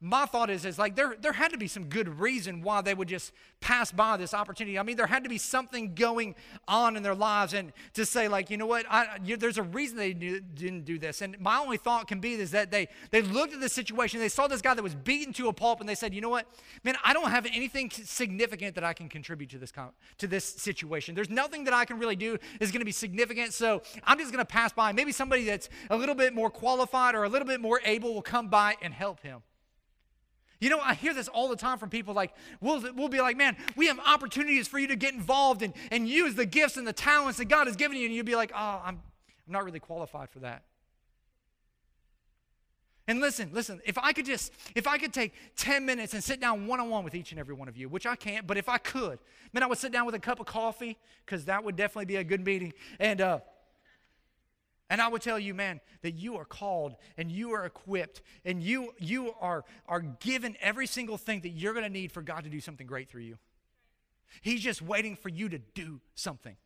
my 0.00 0.26
thought 0.26 0.48
is, 0.48 0.64
is 0.64 0.78
like 0.78 0.94
there, 0.94 1.16
there 1.20 1.32
had 1.32 1.50
to 1.50 1.58
be 1.58 1.66
some 1.66 1.84
good 1.84 2.20
reason 2.20 2.62
why 2.62 2.80
they 2.82 2.94
would 2.94 3.08
just 3.08 3.32
pass 3.60 3.90
by 3.90 4.16
this 4.16 4.32
opportunity. 4.32 4.78
I 4.78 4.84
mean, 4.84 4.96
there 4.96 5.08
had 5.08 5.24
to 5.24 5.28
be 5.28 5.38
something 5.38 5.94
going 5.94 6.36
on 6.68 6.96
in 6.96 7.02
their 7.02 7.16
lives, 7.16 7.52
and 7.52 7.72
to 7.94 8.06
say 8.06 8.28
like, 8.28 8.48
you 8.48 8.56
know 8.56 8.66
what, 8.66 8.86
I, 8.88 9.18
you, 9.24 9.36
there's 9.36 9.58
a 9.58 9.62
reason 9.64 9.96
they 9.96 10.12
didn't 10.12 10.84
do 10.84 11.00
this. 11.00 11.20
And 11.20 11.38
my 11.40 11.58
only 11.58 11.78
thought 11.78 12.06
can 12.06 12.20
be 12.20 12.34
is 12.34 12.52
that 12.52 12.70
they 12.70 12.88
they 13.10 13.22
looked 13.22 13.54
at 13.54 13.60
the 13.60 13.68
situation, 13.68 14.20
they 14.20 14.28
saw 14.28 14.46
this 14.46 14.62
guy 14.62 14.72
that 14.74 14.82
was 14.82 14.94
beaten 14.94 15.32
to 15.34 15.48
a 15.48 15.52
pulp, 15.52 15.80
and 15.80 15.88
they 15.88 15.96
said, 15.96 16.14
you 16.14 16.20
know 16.20 16.28
what, 16.28 16.46
man, 16.84 16.94
I 17.04 17.12
don't 17.12 17.30
have 17.30 17.46
anything 17.46 17.90
significant 17.90 18.76
that 18.76 18.84
I 18.84 18.92
can 18.92 19.08
contribute 19.08 19.50
to 19.50 19.58
this 19.58 19.72
to 20.18 20.26
this 20.28 20.44
situation. 20.44 21.16
There's 21.16 21.30
nothing 21.30 21.64
that 21.64 21.74
I 21.74 21.84
can 21.84 21.98
really 21.98 22.16
do 22.16 22.38
is 22.60 22.70
going 22.70 22.80
to 22.80 22.86
be 22.86 22.92
significant, 22.92 23.52
so 23.52 23.82
I'm 24.04 24.18
just 24.18 24.30
going 24.30 24.44
to 24.44 24.50
pass 24.50 24.72
by. 24.72 24.92
Maybe 24.92 25.10
somebody 25.10 25.44
that's 25.44 25.68
a 25.90 25.96
little 25.96 26.14
bit 26.14 26.34
more 26.34 26.50
qualified 26.50 27.16
or 27.16 27.24
a 27.24 27.28
little 27.28 27.48
bit 27.48 27.60
more 27.60 27.80
able 27.84 28.14
will 28.14 28.22
come 28.22 28.46
by 28.46 28.76
and 28.80 28.94
help 28.94 29.20
him. 29.22 29.42
You 30.60 30.70
know, 30.70 30.80
I 30.80 30.94
hear 30.94 31.14
this 31.14 31.28
all 31.28 31.48
the 31.48 31.56
time 31.56 31.78
from 31.78 31.88
people 31.88 32.14
like, 32.14 32.34
we'll, 32.60 32.82
we'll 32.94 33.08
be 33.08 33.20
like, 33.20 33.36
man, 33.36 33.56
we 33.76 33.86
have 33.86 33.98
opportunities 34.00 34.66
for 34.66 34.78
you 34.78 34.88
to 34.88 34.96
get 34.96 35.14
involved 35.14 35.62
and, 35.62 35.72
and 35.92 36.08
use 36.08 36.34
the 36.34 36.46
gifts 36.46 36.76
and 36.76 36.86
the 36.86 36.92
talents 36.92 37.38
that 37.38 37.44
God 37.44 37.68
has 37.68 37.76
given 37.76 37.96
you. 37.96 38.06
And 38.06 38.14
you'll 38.14 38.24
be 38.24 38.34
like, 38.34 38.50
oh, 38.54 38.82
I'm, 38.84 38.96
I'm 38.96 39.52
not 39.52 39.64
really 39.64 39.78
qualified 39.78 40.30
for 40.30 40.40
that. 40.40 40.64
And 43.06 43.20
listen, 43.20 43.50
listen, 43.54 43.80
if 43.86 43.96
I 43.96 44.12
could 44.12 44.26
just, 44.26 44.52
if 44.74 44.86
I 44.86 44.98
could 44.98 45.14
take 45.14 45.32
10 45.56 45.86
minutes 45.86 46.12
and 46.12 46.22
sit 46.22 46.40
down 46.40 46.66
one 46.66 46.78
on 46.78 46.90
one 46.90 47.04
with 47.04 47.14
each 47.14 47.30
and 47.30 47.40
every 47.40 47.54
one 47.54 47.66
of 47.66 47.76
you, 47.76 47.88
which 47.88 48.04
I 48.04 48.16
can't, 48.16 48.46
but 48.46 48.58
if 48.58 48.68
I 48.68 48.76
could, 48.76 49.18
man, 49.54 49.62
I 49.62 49.66
would 49.66 49.78
sit 49.78 49.92
down 49.92 50.04
with 50.04 50.14
a 50.14 50.18
cup 50.18 50.40
of 50.40 50.46
coffee, 50.46 50.98
because 51.24 51.46
that 51.46 51.64
would 51.64 51.74
definitely 51.74 52.04
be 52.04 52.16
a 52.16 52.24
good 52.24 52.44
meeting. 52.44 52.74
And, 52.98 53.20
uh, 53.20 53.38
and 54.90 55.02
I 55.02 55.08
would 55.08 55.20
tell 55.22 55.38
you, 55.38 55.52
man, 55.54 55.80
that 56.02 56.12
you 56.12 56.36
are 56.36 56.44
called 56.44 56.96
and 57.16 57.30
you 57.30 57.52
are 57.52 57.66
equipped 57.66 58.22
and 58.44 58.62
you, 58.62 58.94
you 58.98 59.34
are, 59.40 59.64
are 59.86 60.00
given 60.00 60.56
every 60.60 60.86
single 60.86 61.18
thing 61.18 61.40
that 61.42 61.50
you're 61.50 61.74
going 61.74 61.84
to 61.84 61.90
need 61.90 62.10
for 62.10 62.22
God 62.22 62.44
to 62.44 62.50
do 62.50 62.60
something 62.60 62.86
great 62.86 63.08
through 63.08 63.22
you. 63.22 63.38
He's 64.40 64.60
just 64.60 64.80
waiting 64.80 65.16
for 65.16 65.28
you 65.28 65.48
to 65.50 65.58
do 65.58 66.00
something. 66.14 66.56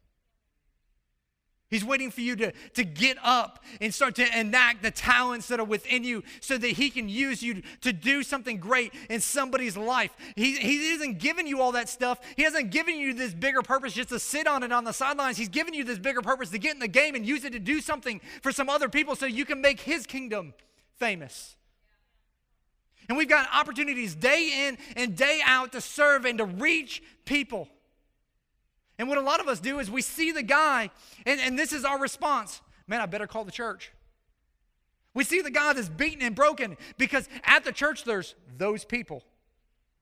He's 1.73 1.87
waiting 1.87 2.11
for 2.11 2.21
you 2.21 2.37
to, 2.37 2.53
to 2.75 2.85
get 2.85 3.17
up 3.25 3.65
and 3.81 3.95
start 3.95 4.17
to 4.17 4.39
enact 4.39 4.83
the 4.83 4.91
talents 4.91 5.49
that 5.49 5.59
are 5.59 5.65
within 5.65 6.05
you 6.05 6.23
so 6.43 6.59
that 6.59 6.69
He 6.69 6.91
can 6.91 7.09
use 7.09 7.43
you 7.43 7.63
to 7.81 7.95
do 7.95 8.23
something 8.23 8.59
great 8.59 8.93
in 9.09 9.23
somebody's 9.23 9.75
life. 9.75 10.15
He, 10.37 10.59
he 10.59 10.91
isn't 10.91 11.19
giving 11.19 11.47
you 11.47 11.63
all 11.63 11.73
that 11.73 11.89
stuff. 11.89 12.19
He 12.37 12.43
hasn't 12.43 12.73
given 12.73 12.97
you 12.99 13.15
this 13.15 13.33
bigger 13.33 13.63
purpose 13.63 13.95
just 13.95 14.11
to 14.11 14.19
sit 14.19 14.47
on 14.47 14.63
it 14.63 14.71
on 14.71 14.85
the 14.85 14.93
sidelines. 14.93 15.39
He's 15.39 15.49
given 15.49 15.73
you 15.73 15.83
this 15.83 15.99
bigger 15.99 16.21
purpose 16.21 16.51
to 16.51 16.59
get 16.59 16.75
in 16.75 16.79
the 16.79 16.89
game 16.89 17.15
and 17.15 17.25
use 17.25 17.43
it 17.47 17.55
to 17.55 17.59
do 17.59 17.81
something 17.81 18.21
for 18.43 18.53
some 18.53 18.69
other 18.69 18.91
people 18.91 19.17
so 19.17 19.25
you 19.25 19.47
can 19.47 19.63
make 19.63 19.81
His 19.81 20.05
kingdom 20.05 20.53
famous. 20.99 21.57
And 23.09 23.17
we've 23.17 23.31
got 23.31 23.49
opportunities 23.51 24.15
day 24.15 24.69
in 24.69 24.77
and 24.95 25.17
day 25.17 25.41
out 25.43 25.73
to 25.73 25.81
serve 25.81 26.27
and 26.27 26.37
to 26.37 26.45
reach 26.45 27.03
people. 27.25 27.67
And 28.99 29.09
what 29.09 29.19
a 29.19 29.23
lot 29.23 29.41
of 29.41 29.49
us 29.49 29.61
do 29.61 29.79
is 29.79 29.91
we 29.91 30.03
see 30.03 30.33
the 30.33 30.43
guy, 30.43 30.91
and, 31.27 31.41
and 31.41 31.59
this 31.59 31.73
is 31.73 31.85
our 31.85 31.99
response 31.99 32.61
man, 32.87 33.01
I 33.01 33.07
better 33.07 33.27
call 33.27 33.45
the 33.45 33.53
church. 33.53 33.91
We 35.15 35.25
see 35.25 35.41
the 35.41 35.51
guy 35.51 35.73
that's 35.73 35.89
beaten 35.89 36.23
and 36.23 36.35
broken 36.35 36.77
because 36.99 37.29
at 37.45 37.65
the 37.65 37.73
church 37.73 38.05
there's 38.05 38.35
those 38.59 38.85
people. 38.85 39.23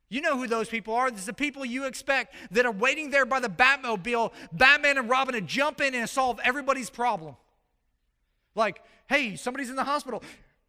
You 0.09 0.21
know 0.21 0.37
who 0.37 0.49
those 0.49 0.69
people 0.69 0.95
are. 0.95 1.09
It's 1.09 1.25
the 1.25 1.33
people 1.33 1.65
you 1.65 1.85
expect 1.85 2.35
that 2.51 2.67
are 2.67 2.73
waiting 2.73 3.11
there 3.11 3.25
by 3.25 3.39
the 3.39 3.49
Batmobile, 3.49 4.33
Batman 4.53 4.99
and 4.99 5.09
Robin 5.09 5.35
to 5.35 5.41
jump 5.41 5.81
in 5.81 5.95
and 5.95 6.09
solve 6.11 6.41
everybody's 6.43 6.91
problem. 6.91 7.37
Like, 8.57 8.83
hey, 9.09 9.37
somebody's 9.37 9.71
in 9.71 9.77
the 9.77 9.85
hospital. 9.85 10.23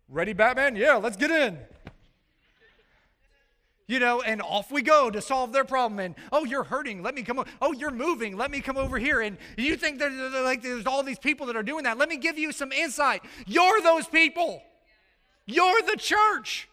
Ready, 0.08 0.34
Batman? 0.34 0.76
Yeah, 0.76 0.96
let's 0.96 1.18
get 1.18 1.32
in 1.32 1.58
you 3.92 4.00
know, 4.00 4.22
and 4.22 4.42
off 4.42 4.72
we 4.72 4.82
go 4.82 5.12
to 5.12 5.22
solve 5.22 5.52
their 5.52 5.66
problem. 5.66 6.00
And 6.00 6.16
oh, 6.32 6.46
you're 6.46 6.64
hurting. 6.64 7.04
Let 7.04 7.14
me 7.14 7.24
come. 7.24 7.44
Oh, 7.62 7.74
you're 7.74 7.92
moving. 7.92 8.38
Let 8.38 8.50
me 8.50 8.62
come 8.62 8.78
over 8.78 8.98
here. 8.98 9.20
And 9.20 9.38
you 9.58 9.76
think 9.76 10.00
that 10.00 10.14
like 10.46 10.62
there's 10.62 10.86
all 10.86 11.04
these 11.04 11.20
people 11.20 11.48
that 11.48 11.58
are 11.58 11.64
doing 11.64 11.84
that. 11.84 11.98
Let 11.98 12.08
me 12.08 12.16
give 12.16 12.38
you 12.38 12.54
some 12.54 12.72
insight. 12.72 13.22
You're 13.46 13.82
those 13.82 14.08
people. 14.08 14.64
You're 15.46 15.82
the 15.82 15.98
church. 15.98 16.70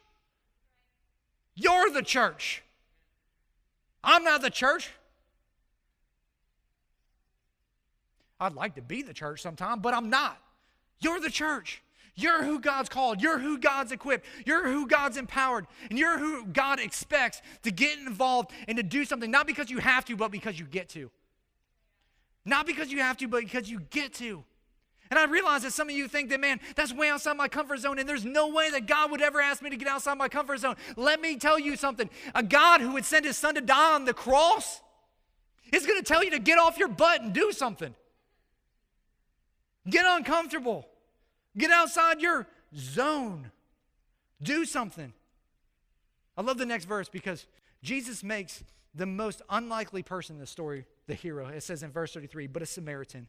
You're 1.56 1.90
the 1.90 2.02
church. 2.02 2.62
I'm 4.04 4.22
not 4.22 4.40
the 4.40 4.50
church. 4.50 4.88
I'd 8.38 8.54
like 8.54 8.76
to 8.76 8.82
be 8.82 9.02
the 9.02 9.12
church 9.12 9.42
sometime, 9.42 9.80
but 9.80 9.92
I'm 9.92 10.08
not. 10.08 10.40
You're 11.00 11.18
the 11.18 11.30
church. 11.30 11.82
You're 12.18 12.42
who 12.42 12.58
God's 12.58 12.88
called. 12.88 13.22
You're 13.22 13.38
who 13.38 13.58
God's 13.58 13.92
equipped. 13.92 14.26
You're 14.44 14.66
who 14.66 14.88
God's 14.88 15.16
empowered. 15.16 15.68
And 15.88 15.96
you're 15.96 16.18
who 16.18 16.46
God 16.46 16.80
expects 16.80 17.40
to 17.62 17.70
get 17.70 17.96
involved 17.96 18.50
and 18.66 18.76
to 18.76 18.82
do 18.82 19.04
something, 19.04 19.30
not 19.30 19.46
because 19.46 19.70
you 19.70 19.78
have 19.78 20.04
to, 20.06 20.16
but 20.16 20.32
because 20.32 20.58
you 20.58 20.64
get 20.64 20.88
to. 20.90 21.12
Not 22.44 22.66
because 22.66 22.90
you 22.90 22.98
have 22.98 23.16
to, 23.18 23.28
but 23.28 23.42
because 23.42 23.70
you 23.70 23.80
get 23.90 24.14
to. 24.14 24.42
And 25.10 25.18
I 25.18 25.26
realize 25.26 25.62
that 25.62 25.72
some 25.72 25.88
of 25.88 25.94
you 25.94 26.08
think 26.08 26.30
that, 26.30 26.40
man, 26.40 26.58
that's 26.74 26.92
way 26.92 27.08
outside 27.08 27.36
my 27.36 27.46
comfort 27.46 27.78
zone, 27.78 28.00
and 28.00 28.08
there's 28.08 28.24
no 28.24 28.48
way 28.48 28.68
that 28.70 28.86
God 28.86 29.12
would 29.12 29.22
ever 29.22 29.40
ask 29.40 29.62
me 29.62 29.70
to 29.70 29.76
get 29.76 29.86
outside 29.86 30.18
my 30.18 30.28
comfort 30.28 30.58
zone. 30.58 30.74
Let 30.96 31.20
me 31.20 31.36
tell 31.36 31.58
you 31.58 31.76
something 31.76 32.10
a 32.34 32.42
God 32.42 32.80
who 32.80 32.92
would 32.94 33.04
send 33.04 33.26
his 33.26 33.36
son 33.36 33.54
to 33.54 33.60
die 33.60 33.94
on 33.94 34.04
the 34.04 34.12
cross 34.12 34.80
is 35.72 35.86
going 35.86 35.98
to 35.98 36.04
tell 36.04 36.24
you 36.24 36.32
to 36.32 36.40
get 36.40 36.58
off 36.58 36.78
your 36.78 36.88
butt 36.88 37.22
and 37.22 37.32
do 37.32 37.52
something. 37.52 37.94
Get 39.88 40.04
uncomfortable. 40.04 40.86
Get 41.58 41.70
outside 41.70 42.20
your 42.20 42.46
zone. 42.74 43.50
Do 44.42 44.64
something. 44.64 45.12
I 46.36 46.42
love 46.42 46.56
the 46.56 46.66
next 46.66 46.84
verse 46.84 47.08
because 47.08 47.46
Jesus 47.82 48.22
makes 48.22 48.62
the 48.94 49.06
most 49.06 49.42
unlikely 49.50 50.02
person 50.02 50.36
in 50.36 50.40
the 50.40 50.46
story 50.46 50.86
the 51.06 51.14
hero. 51.14 51.48
It 51.48 51.62
says 51.62 51.82
in 51.82 51.90
verse 51.90 52.14
33, 52.14 52.46
but 52.46 52.62
a 52.62 52.66
Samaritan. 52.66 53.26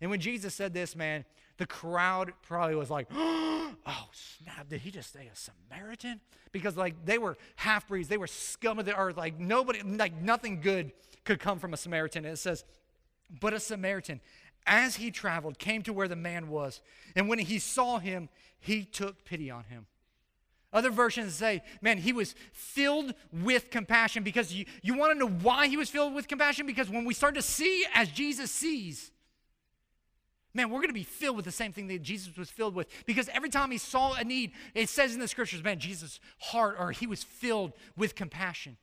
And 0.00 0.10
when 0.10 0.20
Jesus 0.20 0.54
said 0.54 0.74
this, 0.74 0.94
man, 0.94 1.24
the 1.56 1.66
crowd 1.66 2.32
probably 2.42 2.74
was 2.74 2.90
like, 2.90 3.08
oh, 3.14 3.74
snap, 4.12 4.68
did 4.68 4.80
he 4.80 4.90
just 4.90 5.12
say 5.12 5.28
a 5.32 5.36
Samaritan? 5.36 6.20
Because, 6.52 6.76
like, 6.76 7.04
they 7.04 7.18
were 7.18 7.36
half 7.56 7.88
breeds, 7.88 8.08
they 8.08 8.16
were 8.16 8.26
scum 8.26 8.78
of 8.78 8.86
the 8.86 8.96
earth. 8.96 9.16
Like, 9.16 9.38
nobody, 9.38 9.82
like, 9.82 10.20
nothing 10.20 10.60
good 10.60 10.92
could 11.24 11.40
come 11.40 11.58
from 11.58 11.74
a 11.74 11.76
Samaritan. 11.76 12.24
And 12.24 12.34
it 12.34 12.38
says, 12.38 12.64
but 13.40 13.52
a 13.52 13.60
Samaritan 13.60 14.20
as 14.68 14.96
he 14.96 15.10
traveled, 15.10 15.58
came 15.58 15.82
to 15.82 15.92
where 15.92 16.06
the 16.06 16.16
man 16.16 16.48
was. 16.48 16.80
And 17.16 17.28
when 17.28 17.38
he 17.38 17.58
saw 17.58 17.98
him, 17.98 18.28
he 18.60 18.84
took 18.84 19.24
pity 19.24 19.50
on 19.50 19.64
him. 19.64 19.86
Other 20.72 20.90
versions 20.90 21.34
say, 21.34 21.62
man, 21.80 21.96
he 21.96 22.12
was 22.12 22.34
filled 22.52 23.14
with 23.32 23.70
compassion 23.70 24.22
because 24.22 24.52
you, 24.52 24.66
you 24.82 24.94
want 24.96 25.12
to 25.12 25.18
know 25.18 25.32
why 25.42 25.66
he 25.66 25.78
was 25.78 25.88
filled 25.88 26.14
with 26.14 26.28
compassion? 26.28 26.66
Because 26.66 26.90
when 26.90 27.06
we 27.06 27.14
start 27.14 27.34
to 27.36 27.42
see 27.42 27.86
as 27.94 28.10
Jesus 28.10 28.50
sees, 28.50 29.10
man, 30.52 30.68
we're 30.68 30.80
going 30.80 30.88
to 30.88 30.94
be 30.94 31.04
filled 31.04 31.36
with 31.36 31.46
the 31.46 31.52
same 31.52 31.72
thing 31.72 31.86
that 31.88 32.02
Jesus 32.02 32.36
was 32.36 32.50
filled 32.50 32.74
with. 32.74 32.86
Because 33.06 33.30
every 33.30 33.48
time 33.48 33.70
he 33.70 33.78
saw 33.78 34.14
a 34.14 34.24
need, 34.24 34.52
it 34.74 34.90
says 34.90 35.14
in 35.14 35.20
the 35.20 35.28
scriptures, 35.28 35.64
man, 35.64 35.78
Jesus' 35.78 36.20
heart 36.38 36.76
or 36.78 36.90
he 36.90 37.06
was 37.06 37.22
filled 37.22 37.72
with 37.96 38.14
compassion. 38.14 38.76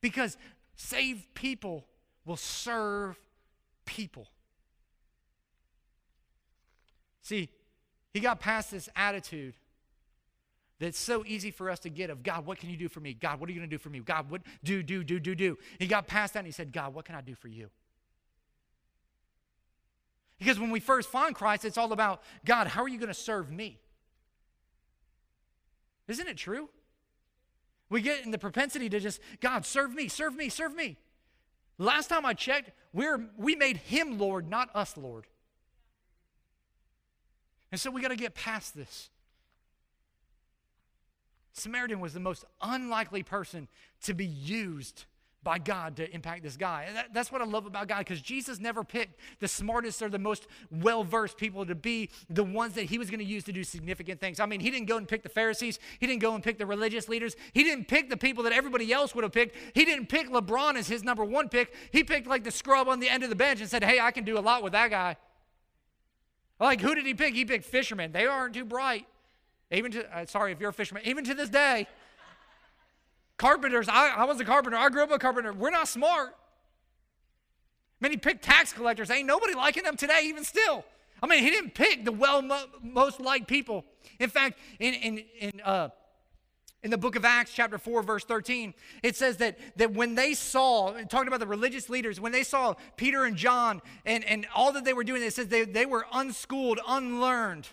Because 0.00 0.38
saved 0.76 1.34
people 1.34 1.84
will 2.24 2.36
serve 2.36 3.18
people. 3.84 4.28
See, 7.24 7.48
he 8.12 8.20
got 8.20 8.38
past 8.38 8.70
this 8.70 8.88
attitude 8.94 9.54
that's 10.78 10.98
so 10.98 11.24
easy 11.26 11.50
for 11.50 11.70
us 11.70 11.80
to 11.80 11.88
get 11.88 12.10
of 12.10 12.22
God, 12.22 12.44
what 12.44 12.58
can 12.58 12.68
you 12.68 12.76
do 12.76 12.88
for 12.88 13.00
me? 13.00 13.14
God, 13.14 13.40
what 13.40 13.48
are 13.48 13.52
you 13.52 13.58
going 13.58 13.68
to 13.68 13.74
do 13.74 13.78
for 13.78 13.88
me? 13.88 14.00
God, 14.00 14.30
what 14.30 14.42
do, 14.62 14.82
do, 14.82 15.02
do, 15.02 15.18
do, 15.18 15.34
do. 15.34 15.58
He 15.78 15.86
got 15.86 16.06
past 16.06 16.34
that 16.34 16.40
and 16.40 16.46
he 16.46 16.52
said, 16.52 16.70
God, 16.70 16.92
what 16.92 17.06
can 17.06 17.14
I 17.14 17.22
do 17.22 17.34
for 17.34 17.48
you? 17.48 17.70
Because 20.38 20.60
when 20.60 20.70
we 20.70 20.80
first 20.80 21.08
find 21.08 21.34
Christ, 21.34 21.64
it's 21.64 21.78
all 21.78 21.92
about 21.92 22.22
God, 22.44 22.66
how 22.66 22.82
are 22.82 22.88
you 22.88 22.98
going 22.98 23.08
to 23.08 23.14
serve 23.14 23.50
me? 23.50 23.78
Isn't 26.06 26.28
it 26.28 26.36
true? 26.36 26.68
We 27.88 28.02
get 28.02 28.22
in 28.22 28.32
the 28.32 28.38
propensity 28.38 28.90
to 28.90 29.00
just, 29.00 29.18
God, 29.40 29.64
serve 29.64 29.94
me, 29.94 30.08
serve 30.08 30.36
me, 30.36 30.50
serve 30.50 30.74
me. 30.74 30.98
Last 31.78 32.08
time 32.08 32.26
I 32.26 32.34
checked, 32.34 32.72
we're, 32.92 33.30
we 33.38 33.56
made 33.56 33.78
him 33.78 34.18
Lord, 34.18 34.50
not 34.50 34.68
us 34.74 34.96
Lord. 34.98 35.26
And 37.74 37.80
so 37.80 37.90
we 37.90 38.00
got 38.00 38.12
to 38.12 38.16
get 38.16 38.36
past 38.36 38.76
this. 38.76 39.10
Samaritan 41.54 41.98
was 41.98 42.14
the 42.14 42.20
most 42.20 42.44
unlikely 42.62 43.24
person 43.24 43.66
to 44.02 44.14
be 44.14 44.26
used 44.26 45.06
by 45.42 45.58
God 45.58 45.96
to 45.96 46.08
impact 46.14 46.44
this 46.44 46.56
guy. 46.56 46.88
That, 46.94 47.12
that's 47.12 47.32
what 47.32 47.42
I 47.42 47.46
love 47.46 47.66
about 47.66 47.88
God 47.88 47.98
because 47.98 48.20
Jesus 48.20 48.60
never 48.60 48.84
picked 48.84 49.18
the 49.40 49.48
smartest 49.48 50.00
or 50.02 50.08
the 50.08 50.20
most 50.20 50.46
well 50.70 51.02
versed 51.02 51.36
people 51.36 51.66
to 51.66 51.74
be 51.74 52.10
the 52.30 52.44
ones 52.44 52.74
that 52.74 52.84
he 52.84 52.96
was 52.96 53.10
going 53.10 53.18
to 53.18 53.24
use 53.24 53.42
to 53.42 53.52
do 53.52 53.64
significant 53.64 54.20
things. 54.20 54.38
I 54.38 54.46
mean, 54.46 54.60
he 54.60 54.70
didn't 54.70 54.86
go 54.86 54.96
and 54.96 55.08
pick 55.08 55.24
the 55.24 55.28
Pharisees, 55.28 55.80
he 55.98 56.06
didn't 56.06 56.22
go 56.22 56.36
and 56.36 56.44
pick 56.44 56.58
the 56.58 56.66
religious 56.66 57.08
leaders, 57.08 57.34
he 57.54 57.64
didn't 57.64 57.88
pick 57.88 58.08
the 58.08 58.16
people 58.16 58.44
that 58.44 58.52
everybody 58.52 58.92
else 58.92 59.16
would 59.16 59.24
have 59.24 59.32
picked. 59.32 59.56
He 59.74 59.84
didn't 59.84 60.08
pick 60.08 60.30
LeBron 60.30 60.76
as 60.76 60.86
his 60.86 61.02
number 61.02 61.24
one 61.24 61.48
pick. 61.48 61.74
He 61.90 62.04
picked 62.04 62.28
like 62.28 62.44
the 62.44 62.52
scrub 62.52 62.86
on 62.86 63.00
the 63.00 63.08
end 63.08 63.24
of 63.24 63.30
the 63.30 63.36
bench 63.36 63.60
and 63.60 63.68
said, 63.68 63.82
Hey, 63.82 63.98
I 63.98 64.12
can 64.12 64.22
do 64.22 64.38
a 64.38 64.42
lot 64.42 64.62
with 64.62 64.74
that 64.74 64.90
guy. 64.90 65.16
Like, 66.64 66.80
who 66.80 66.94
did 66.94 67.04
he 67.04 67.12
pick? 67.12 67.34
He 67.34 67.44
picked 67.44 67.66
fishermen. 67.66 68.10
They 68.10 68.24
aren't 68.24 68.54
too 68.54 68.64
bright. 68.64 69.06
Even 69.70 69.92
to, 69.92 70.16
uh, 70.16 70.24
sorry 70.24 70.50
if 70.50 70.60
you're 70.60 70.70
a 70.70 70.72
fisherman, 70.72 71.02
even 71.04 71.22
to 71.24 71.34
this 71.34 71.50
day, 71.50 71.86
carpenters, 73.36 73.86
I, 73.86 74.08
I 74.08 74.24
was 74.24 74.40
a 74.40 74.46
carpenter. 74.46 74.78
I 74.78 74.88
grew 74.88 75.02
up 75.02 75.10
a 75.10 75.18
carpenter. 75.18 75.52
We're 75.52 75.68
not 75.68 75.88
smart. 75.88 76.34
Man, 78.00 78.12
he 78.12 78.16
picked 78.16 78.42
tax 78.42 78.72
collectors. 78.72 79.10
Ain't 79.10 79.26
nobody 79.26 79.54
liking 79.54 79.82
them 79.82 79.98
today, 79.98 80.22
even 80.24 80.42
still. 80.42 80.86
I 81.22 81.26
mean, 81.26 81.42
he 81.42 81.50
didn't 81.50 81.74
pick 81.74 82.02
the 82.02 82.12
well 82.12 82.40
most 82.82 83.20
liked 83.20 83.46
people. 83.46 83.84
In 84.18 84.30
fact, 84.30 84.58
in, 84.80 84.94
in, 84.94 85.24
in, 85.38 85.60
uh, 85.62 85.90
in 86.84 86.90
the 86.90 86.98
book 86.98 87.16
of 87.16 87.24
Acts, 87.24 87.50
chapter 87.52 87.78
4, 87.78 88.02
verse 88.02 88.24
13, 88.24 88.74
it 89.02 89.16
says 89.16 89.38
that, 89.38 89.58
that 89.76 89.92
when 89.94 90.14
they 90.14 90.34
saw, 90.34 90.92
talking 91.08 91.28
about 91.28 91.40
the 91.40 91.46
religious 91.46 91.88
leaders, 91.88 92.20
when 92.20 92.30
they 92.30 92.44
saw 92.44 92.74
Peter 92.96 93.24
and 93.24 93.36
John 93.36 93.80
and, 94.04 94.22
and 94.24 94.46
all 94.54 94.70
that 94.72 94.84
they 94.84 94.92
were 94.92 95.02
doing, 95.02 95.22
it 95.22 95.32
says 95.32 95.48
they, 95.48 95.64
they 95.64 95.86
were 95.86 96.04
unschooled, 96.12 96.78
unlearned, 96.86 97.66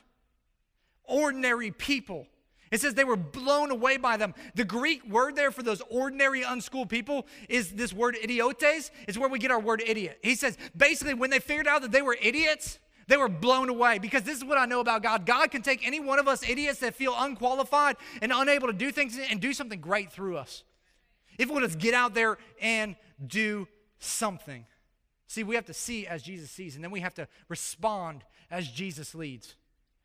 ordinary 1.03 1.71
people. 1.71 2.25
It 2.71 2.79
says 2.79 2.93
they 2.93 3.03
were 3.03 3.17
blown 3.17 3.69
away 3.69 3.97
by 3.97 4.15
them. 4.15 4.33
The 4.55 4.63
Greek 4.63 5.05
word 5.05 5.35
there 5.35 5.51
for 5.51 5.61
those 5.61 5.81
ordinary, 5.89 6.43
unschooled 6.43 6.87
people 6.87 7.27
is 7.49 7.73
this 7.73 7.91
word 7.91 8.15
idiotes. 8.15 8.91
It's 9.09 9.17
where 9.17 9.27
we 9.27 9.39
get 9.39 9.51
our 9.51 9.59
word 9.59 9.83
idiot. 9.85 10.19
He 10.23 10.35
says 10.35 10.57
basically, 10.75 11.15
when 11.15 11.31
they 11.31 11.39
figured 11.39 11.67
out 11.67 11.81
that 11.81 11.91
they 11.91 12.01
were 12.01 12.17
idiots, 12.21 12.79
they 13.07 13.17
were 13.17 13.29
blown 13.29 13.69
away 13.69 13.99
because 13.99 14.23
this 14.23 14.37
is 14.37 14.43
what 14.43 14.57
I 14.57 14.65
know 14.65 14.79
about 14.79 15.03
God. 15.03 15.25
God 15.25 15.51
can 15.51 15.61
take 15.61 15.85
any 15.85 15.99
one 15.99 16.19
of 16.19 16.27
us 16.27 16.47
idiots 16.47 16.79
that 16.79 16.95
feel 16.95 17.13
unqualified 17.17 17.97
and 18.21 18.31
unable 18.33 18.67
to 18.67 18.73
do 18.73 18.91
things 18.91 19.17
and 19.17 19.39
do 19.39 19.53
something 19.53 19.79
great 19.79 20.11
through 20.11 20.37
us. 20.37 20.63
If 21.37 21.49
we 21.49 21.59
just 21.61 21.79
get 21.79 21.93
out 21.93 22.13
there 22.13 22.37
and 22.61 22.95
do 23.25 23.67
something. 23.99 24.65
See, 25.27 25.43
we 25.43 25.55
have 25.55 25.65
to 25.65 25.73
see 25.73 26.05
as 26.07 26.23
Jesus 26.23 26.51
sees, 26.51 26.75
and 26.75 26.83
then 26.83 26.91
we 26.91 26.99
have 26.99 27.13
to 27.15 27.27
respond 27.47 28.23
as 28.49 28.67
Jesus 28.67 29.15
leads. 29.15 29.55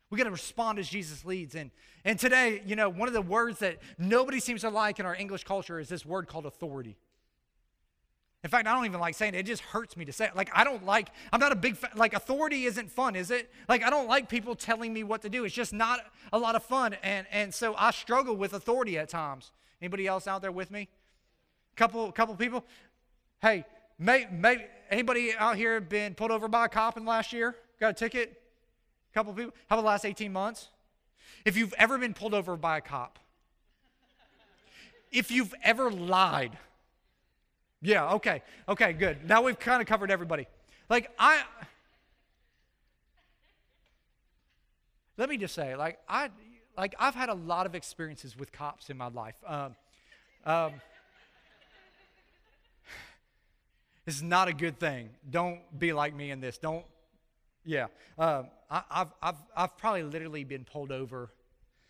We 0.09 0.17
got 0.17 0.23
to 0.23 0.31
respond 0.31 0.79
as 0.79 0.87
Jesus 0.87 1.25
leads. 1.25 1.53
And, 1.53 1.69
and 2.05 2.17
today, 2.17 2.61
you 2.65 2.77
know, 2.77 2.87
one 2.89 3.09
of 3.09 3.13
the 3.13 3.21
words 3.21 3.59
that 3.59 3.77
nobody 3.97 4.39
seems 4.39 4.61
to 4.61 4.69
like 4.69 4.99
in 4.99 5.05
our 5.05 5.15
English 5.15 5.43
culture 5.43 5.79
is 5.79 5.89
this 5.89 6.05
word 6.05 6.27
called 6.27 6.45
authority. 6.45 6.97
In 8.47 8.49
fact, 8.49 8.65
I 8.65 8.73
don't 8.73 8.85
even 8.85 9.01
like 9.01 9.13
saying 9.13 9.35
it. 9.35 9.39
It 9.39 9.45
just 9.45 9.61
hurts 9.61 9.97
me 9.97 10.05
to 10.05 10.13
say 10.13 10.23
it. 10.23 10.33
Like, 10.33 10.49
I 10.53 10.63
don't 10.63 10.85
like, 10.85 11.09
I'm 11.33 11.39
not 11.41 11.51
a 11.51 11.55
big, 11.55 11.75
fan, 11.75 11.89
like, 11.97 12.13
authority 12.13 12.63
isn't 12.63 12.89
fun, 12.89 13.13
is 13.17 13.29
it? 13.29 13.51
Like, 13.67 13.83
I 13.83 13.89
don't 13.89 14.07
like 14.07 14.29
people 14.29 14.55
telling 14.55 14.93
me 14.93 15.03
what 15.03 15.21
to 15.23 15.29
do. 15.29 15.43
It's 15.43 15.53
just 15.53 15.73
not 15.73 15.99
a 16.31 16.39
lot 16.39 16.55
of 16.55 16.63
fun. 16.63 16.95
And, 17.03 17.27
and 17.29 17.53
so 17.53 17.75
I 17.77 17.91
struggle 17.91 18.37
with 18.37 18.53
authority 18.53 18.97
at 18.97 19.09
times. 19.09 19.51
Anybody 19.81 20.07
else 20.07 20.27
out 20.27 20.41
there 20.41 20.53
with 20.53 20.71
me? 20.71 20.87
Couple, 21.75 22.09
couple 22.13 22.35
people? 22.35 22.63
Hey, 23.41 23.65
may, 23.99 24.27
may, 24.31 24.67
anybody 24.89 25.33
out 25.37 25.57
here 25.57 25.81
been 25.81 26.15
pulled 26.15 26.31
over 26.31 26.47
by 26.47 26.67
a 26.67 26.69
cop 26.69 26.95
in 26.95 27.03
last 27.03 27.33
year? 27.33 27.53
Got 27.81 27.89
a 27.89 27.93
ticket? 27.95 28.41
Couple 29.13 29.33
people? 29.33 29.51
How 29.69 29.75
about 29.75 29.81
the 29.81 29.87
last 29.87 30.05
18 30.05 30.31
months? 30.31 30.69
If 31.43 31.57
you've 31.57 31.73
ever 31.77 31.97
been 31.97 32.13
pulled 32.13 32.33
over 32.33 32.55
by 32.55 32.77
a 32.77 32.81
cop, 32.81 33.19
if 35.11 35.31
you've 35.31 35.53
ever 35.63 35.91
lied, 35.91 36.57
yeah, 37.81 38.13
okay. 38.13 38.41
Okay, 38.67 38.93
good. 38.93 39.27
Now 39.27 39.43
we've 39.43 39.59
kind 39.59 39.81
of 39.81 39.87
covered 39.87 40.11
everybody. 40.11 40.47
Like, 40.89 41.11
I. 41.19 41.43
Let 45.17 45.29
me 45.29 45.37
just 45.37 45.53
say, 45.53 45.75
like, 45.75 45.99
I. 46.07 46.29
Like, 46.77 46.95
I've 46.99 47.15
had 47.15 47.29
a 47.29 47.33
lot 47.33 47.65
of 47.65 47.73
experiences 47.73 48.37
with 48.37 48.51
cops 48.51 48.91
in 48.91 48.97
my 48.97 49.07
life. 49.07 49.35
Um, 49.47 49.75
um, 50.45 50.73
this 54.05 54.15
is 54.15 54.23
not 54.23 54.47
a 54.47 54.53
good 54.53 54.79
thing. 54.79 55.09
Don't 55.27 55.59
be 55.77 55.91
like 55.91 56.13
me 56.13 56.29
in 56.29 56.39
this. 56.39 56.59
Don't, 56.59 56.85
yeah. 57.65 57.87
Um, 58.19 58.49
I, 58.69 58.83
have 58.91 59.13
I've, 59.23 59.35
I've 59.55 59.77
probably 59.77 60.03
literally 60.03 60.43
been 60.43 60.65
pulled 60.65 60.91
over 60.91 61.31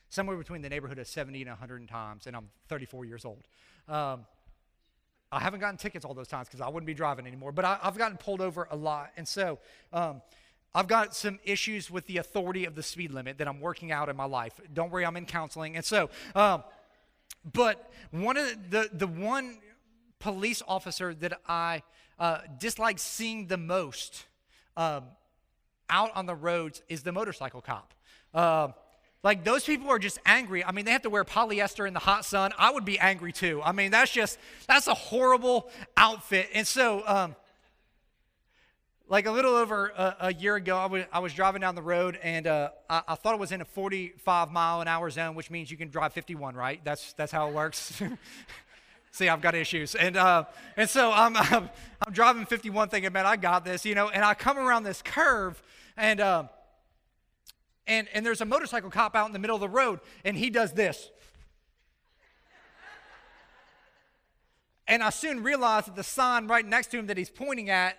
somewhere 0.10 0.38
between 0.38 0.62
the 0.62 0.70
neighborhood 0.70 1.00
of 1.00 1.08
70 1.08 1.42
and 1.42 1.50
100 1.50 1.86
times, 1.90 2.28
and 2.28 2.36
I'm 2.36 2.48
34 2.70 3.04
years 3.04 3.26
old. 3.26 3.44
Um, 3.90 4.26
I 5.32 5.40
haven't 5.40 5.60
gotten 5.60 5.78
tickets 5.78 6.06
all 6.06 6.14
those 6.14 6.28
times 6.28 6.48
because 6.48 6.62
I 6.62 6.70
wouldn't 6.70 6.88
be 6.88 6.94
driving 6.94 7.28
anymore, 7.28 7.52
but 7.52 7.66
I, 7.66 7.78
have 7.82 7.98
gotten 7.98 8.18
pulled 8.18 8.42
over 8.42 8.68
a 8.72 8.76
lot. 8.76 9.12
And 9.18 9.28
so 9.28 9.60
um, 9.92 10.22
I've 10.74 10.88
got 10.88 11.16
some 11.16 11.40
issues 11.44 11.92
with 11.92 12.06
the 12.08 12.18
authority 12.18 12.66
of 12.66 12.76
the 12.76 12.84
speed 12.84 13.12
limit 13.12 13.38
that 13.40 13.48
I'm 13.48 13.60
working 13.60 13.92
out 13.92 14.10
in 14.10 14.16
my 14.16 14.26
life. 14.26 14.60
Don't 14.74 14.90
worry, 14.90 15.06
I'm 15.06 15.18
in 15.18 15.26
counseling. 15.26 15.76
And 15.76 15.84
so, 15.84 16.10
um, 16.34 16.64
but 17.52 17.92
one 18.12 18.38
of 18.38 18.70
the, 18.70 18.90
the 18.94 19.08
one 19.08 19.58
police 20.20 20.62
officer 20.68 21.14
that 21.16 21.40
I 21.48 21.84
uh, 22.20 22.40
dislike 22.58 23.00
seeing 23.00 23.48
the 23.48 23.58
most 23.58 24.26
um, 24.76 25.06
out 25.90 26.12
on 26.16 26.26
the 26.26 26.36
roads 26.36 26.82
is 26.90 27.04
the 27.04 27.12
motorcycle 27.12 27.62
cop. 27.62 27.94
Uh, 28.34 28.70
like 29.24 29.44
those 29.44 29.64
people 29.64 29.90
are 29.90 30.00
just 30.00 30.20
angry. 30.26 30.64
I 30.64 30.72
mean, 30.72 30.86
they 30.86 30.92
have 30.92 31.02
to 31.04 31.10
wear 31.10 31.24
polyester 31.26 31.88
in 31.88 31.94
the 31.94 32.00
hot 32.00 32.24
sun. 32.24 32.52
I 32.58 32.72
would 32.72 32.86
be 32.86 33.00
angry 33.00 33.32
too. 33.32 33.62
I 33.64 33.72
mean, 33.72 33.92
that's 33.92 34.12
just 34.12 34.38
that's 34.68 34.88
a 34.88 34.94
horrible 34.94 35.70
outfit. 35.96 36.50
And 36.54 36.68
so, 36.68 37.04
um, 37.06 37.36
like 39.10 39.26
a 39.26 39.32
little 39.32 39.56
over 39.56 39.88
a, 39.88 40.16
a 40.20 40.34
year 40.34 40.56
ago, 40.56 40.78
I 40.78 40.86
was, 40.86 41.06
I 41.12 41.20
was 41.20 41.34
driving 41.34 41.62
down 41.62 41.76
the 41.76 41.82
road 41.82 42.20
and 42.22 42.46
uh, 42.46 42.70
I, 42.90 43.04
I, 43.08 43.16
thought 43.16 43.34
it 43.34 43.40
was 43.40 43.54
in 43.54 43.62
a 43.62 43.66
45 43.66 44.52
mile 44.52 44.82
an 44.82 44.88
hour 44.88 45.10
zone, 45.10 45.34
which 45.34 45.50
means 45.50 45.72
you 45.72 45.78
can 45.78 45.90
drive 45.90 46.14
51, 46.14 46.56
right? 46.56 46.84
That's 46.84 47.14
that's 47.14 47.32
how 47.32 47.48
it 47.48 47.54
works. 47.54 48.02
See, 49.12 49.30
I've 49.30 49.42
got 49.42 49.56
issues, 49.56 49.96
and 49.96 50.16
uh, 50.16 50.44
and 50.76 50.88
so 50.88 51.12
I'm, 51.12 51.36
I'm, 51.36 51.70
I'm 52.06 52.14
driving 52.14 52.46
51, 52.46 52.90
thinking, 52.90 53.12
man, 53.12 53.26
I 53.26 53.36
got 53.36 53.66
this, 53.66 53.84
you 53.84 53.96
know. 53.96 54.10
And 54.10 54.24
I 54.24 54.36
come 54.36 54.60
around 54.60 54.84
this 54.84 55.02
curve, 55.02 55.64
and 55.96 56.20
uh, 56.20 56.44
and, 57.88 58.08
and 58.14 58.26
there's 58.26 58.42
a 58.42 58.46
motorcycle 58.46 58.90
cop 58.90 59.16
out 59.16 59.28
in 59.28 59.34
the 59.34 59.40
middle 59.40 59.56
of 59.56 59.62
the 59.62 59.70
road, 59.70 60.00
and 60.24 60.38
he 60.38 60.50
does 60.50 60.74
this. 60.74 61.10
and 64.88 65.04
I 65.04 65.10
soon 65.10 65.44
realized 65.44 65.88
that 65.88 65.96
the 65.96 66.04
sign 66.04 66.48
right 66.48 66.66
next 66.66 66.88
to 66.88 67.00
him 67.00 67.08
that 67.08 67.18
he's 67.18 67.30
pointing 67.30 67.70
at 67.70 67.98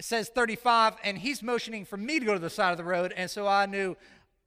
says 0.00 0.28
35, 0.28 0.94
and 1.04 1.16
he's 1.16 1.42
motioning 1.42 1.84
for 1.84 1.96
me 1.96 2.18
to 2.18 2.26
go 2.26 2.34
to 2.34 2.38
the 2.38 2.50
side 2.50 2.70
of 2.70 2.76
the 2.76 2.84
road, 2.84 3.12
and 3.16 3.30
so 3.30 3.46
I 3.46 3.66
knew 3.66 3.96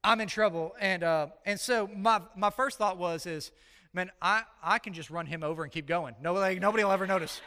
I'm 0.04 0.22
in 0.22 0.28
trouble. 0.28 0.76
And, 0.80 1.04
uh, 1.04 1.28
and 1.46 1.60
so 1.60 1.90
my, 1.96 2.22
my 2.36 2.50
first 2.50 2.78
thought 2.78 2.98
was, 2.98 3.26
is, 3.26 3.52
man, 3.94 4.12
I, 4.22 4.44
I 4.64 4.80
can 4.80 4.94
just 4.94 5.10
run 5.10 5.26
him 5.26 5.44
over 5.44 5.64
and 5.64 5.72
keep 5.72 5.88
going. 5.88 6.16
Nobody, 6.22 6.60
nobody 6.60 6.84
will 6.84 6.92
ever 6.92 7.08
notice. 7.08 7.42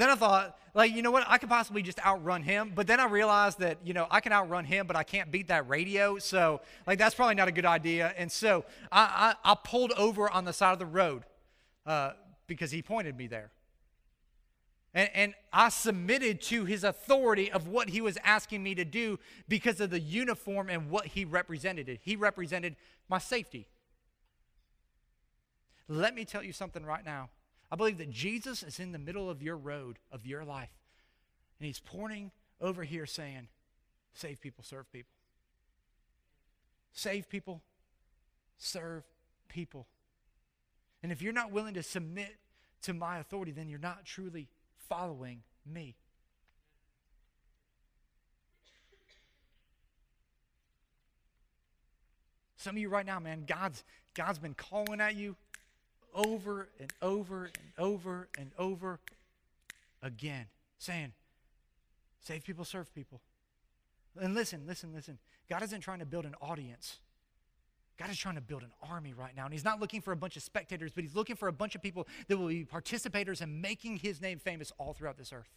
Then 0.00 0.10
I 0.10 0.14
thought, 0.14 0.58
like, 0.74 0.94
you 0.94 1.02
know 1.02 1.10
what? 1.10 1.24
I 1.26 1.38
could 1.38 1.48
possibly 1.48 1.82
just 1.82 1.98
outrun 2.04 2.42
him. 2.42 2.72
But 2.74 2.86
then 2.86 3.00
I 3.00 3.06
realized 3.06 3.58
that, 3.60 3.78
you 3.84 3.94
know, 3.94 4.06
I 4.10 4.20
can 4.20 4.32
outrun 4.32 4.64
him, 4.64 4.86
but 4.86 4.96
I 4.96 5.02
can't 5.02 5.30
beat 5.30 5.48
that 5.48 5.68
radio. 5.68 6.18
So, 6.18 6.60
like, 6.86 6.98
that's 6.98 7.14
probably 7.14 7.34
not 7.34 7.48
a 7.48 7.52
good 7.52 7.66
idea. 7.66 8.14
And 8.16 8.30
so 8.30 8.64
I, 8.92 9.34
I, 9.44 9.52
I 9.52 9.56
pulled 9.62 9.92
over 9.92 10.30
on 10.30 10.44
the 10.44 10.52
side 10.52 10.72
of 10.72 10.78
the 10.78 10.86
road 10.86 11.24
uh, 11.86 12.12
because 12.46 12.70
he 12.70 12.82
pointed 12.82 13.16
me 13.16 13.26
there. 13.26 13.50
And, 14.94 15.10
and 15.14 15.34
I 15.52 15.68
submitted 15.68 16.40
to 16.42 16.64
his 16.64 16.84
authority 16.84 17.50
of 17.50 17.68
what 17.68 17.88
he 17.88 18.00
was 18.00 18.18
asking 18.22 18.62
me 18.62 18.74
to 18.74 18.84
do 18.84 19.18
because 19.48 19.80
of 19.80 19.90
the 19.90 20.00
uniform 20.00 20.68
and 20.70 20.90
what 20.90 21.06
he 21.06 21.24
represented. 21.24 21.98
He 22.02 22.16
represented 22.16 22.76
my 23.08 23.18
safety. 23.18 23.66
Let 25.88 26.14
me 26.14 26.24
tell 26.24 26.42
you 26.42 26.52
something 26.52 26.84
right 26.84 27.04
now. 27.04 27.30
I 27.70 27.76
believe 27.76 27.98
that 27.98 28.10
Jesus 28.10 28.62
is 28.62 28.80
in 28.80 28.92
the 28.92 28.98
middle 28.98 29.28
of 29.28 29.42
your 29.42 29.56
road, 29.56 29.98
of 30.10 30.26
your 30.26 30.44
life. 30.44 30.70
And 31.58 31.66
he's 31.66 31.80
pointing 31.80 32.30
over 32.60 32.84
here 32.84 33.06
saying, 33.06 33.48
Save 34.14 34.40
people, 34.40 34.64
serve 34.64 34.90
people. 34.90 35.12
Save 36.92 37.28
people, 37.28 37.62
serve 38.56 39.04
people. 39.48 39.86
And 41.02 41.12
if 41.12 41.22
you're 41.22 41.32
not 41.32 41.52
willing 41.52 41.74
to 41.74 41.82
submit 41.82 42.36
to 42.82 42.94
my 42.94 43.18
authority, 43.18 43.52
then 43.52 43.68
you're 43.68 43.78
not 43.78 44.04
truly 44.04 44.48
following 44.88 45.42
me. 45.64 45.94
Some 52.56 52.74
of 52.74 52.82
you 52.82 52.88
right 52.88 53.06
now, 53.06 53.20
man, 53.20 53.44
God's 53.46 53.84
God's 54.14 54.40
been 54.40 54.54
calling 54.54 55.00
at 55.00 55.14
you 55.14 55.36
over 56.14 56.68
and 56.80 56.92
over 57.02 57.44
and 57.44 57.72
over 57.78 58.28
and 58.38 58.50
over 58.58 58.98
again, 60.02 60.46
saying, 60.78 61.12
Save 62.20 62.44
people, 62.44 62.64
serve 62.64 62.94
people. 62.94 63.20
And 64.20 64.34
listen, 64.34 64.64
listen, 64.66 64.92
listen. 64.92 65.18
God 65.48 65.62
isn't 65.62 65.80
trying 65.80 66.00
to 66.00 66.06
build 66.06 66.26
an 66.26 66.34
audience. 66.42 66.98
God 67.98 68.10
is 68.10 68.18
trying 68.18 68.34
to 68.36 68.40
build 68.40 68.62
an 68.62 68.72
army 68.88 69.12
right 69.12 69.34
now. 69.36 69.44
And 69.44 69.52
He's 69.52 69.64
not 69.64 69.80
looking 69.80 70.00
for 70.00 70.12
a 70.12 70.16
bunch 70.16 70.36
of 70.36 70.42
spectators, 70.42 70.92
but 70.94 71.04
He's 71.04 71.14
looking 71.14 71.36
for 71.36 71.48
a 71.48 71.52
bunch 71.52 71.74
of 71.74 71.82
people 71.82 72.06
that 72.28 72.36
will 72.36 72.48
be 72.48 72.64
participators 72.64 73.42
in 73.42 73.60
making 73.60 73.96
His 73.96 74.20
name 74.20 74.38
famous 74.38 74.72
all 74.78 74.92
throughout 74.92 75.16
this 75.16 75.32
earth. 75.32 75.48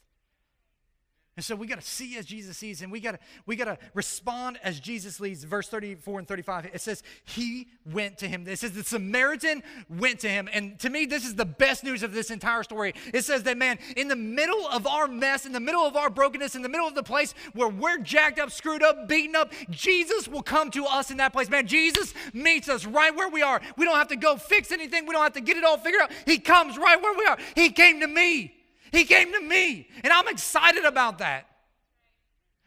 And 1.38 1.46
so 1.46 1.56
we 1.56 1.65
got 1.65 1.80
to 1.80 1.88
see 1.88 2.17
as 2.17 2.26
Jesus 2.26 2.58
sees, 2.58 2.82
and 2.82 2.91
we 2.91 3.00
got 3.00 3.13
to 3.13 3.20
we 3.46 3.56
got 3.56 3.65
to 3.65 3.78
respond 3.94 4.60
as 4.63 4.82
Jesus 4.82 5.22
leads. 5.22 5.46
Verse 5.46 5.70
34 5.70 6.20
and 6.20 6.28
35, 6.28 6.65
it 6.74 6.82
says, 6.82 7.04
He 7.24 7.70
went 7.86 8.17
to 8.17 8.28
him. 8.28 8.46
It 8.46 8.60
says 8.60 8.74
the 8.74 8.84
Samaritan 8.84 9.63
went 9.89 10.20
to 10.20 10.30
him. 10.30 10.50
And 10.52 10.78
to 10.80 10.89
me, 10.89 11.06
this 11.06 11.26
is 11.26 11.36
the 11.36 11.46
best 11.46 11.86
news 11.86 12.04
of 12.04 12.12
this 12.12 12.32
entire 12.32 12.63
story. 12.63 12.94
It 13.13 13.24
says 13.24 13.44
that, 13.44 13.58
man, 13.58 13.80
in 13.96 14.10
the 14.10 14.15
middle 14.15 14.67
of 14.67 14.86
our 14.86 15.08
mess, 15.08 15.46
in 15.46 15.54
the 15.54 15.62
middle 15.62 15.84
of 15.84 15.96
our 15.96 16.10
brokenness, 16.10 16.56
in 16.56 16.63
the 16.63 16.70
middle 16.70 16.88
of 16.88 16.96
the 16.96 17.04
place 17.04 17.34
where 17.54 17.70
we're 17.70 18.00
jacked 18.00 18.38
up, 18.38 18.52
screwed 18.52 18.84
up, 18.84 19.08
beaten 19.08 19.38
up, 19.38 19.54
Jesus 19.70 20.28
will 20.28 20.44
come 20.44 20.70
to 20.72 20.86
us 20.86 21.12
in 21.12 21.17
that 21.17 21.32
place. 21.32 21.50
Man, 21.50 21.65
Jesus 21.65 22.13
meets 22.34 22.67
us 22.67 22.86
right 22.86 23.15
where 23.15 23.30
we 23.30 23.41
are. 23.41 23.62
We 23.78 23.86
don't 23.86 23.96
have 23.96 24.10
to 24.10 24.17
go 24.17 24.36
fix 24.36 24.70
anything, 24.74 25.06
we 25.06 25.13
don't 25.13 25.24
have 25.24 25.34
to 25.34 25.41
get 25.41 25.56
it 25.56 25.64
all 25.64 25.78
figured 25.78 26.01
out. 26.01 26.12
He 26.26 26.39
comes 26.39 26.78
right 26.78 27.01
where 27.01 27.18
we 27.18 27.26
are. 27.26 27.38
He 27.55 27.70
came 27.70 28.01
to 28.01 28.08
me. 28.08 28.58
He 28.92 29.06
came 29.06 29.32
to 29.32 29.39
me, 29.39 29.88
and 30.04 30.12
I'm 30.12 30.28
excited 30.28 30.86
about 30.86 31.20
that. 31.20 31.48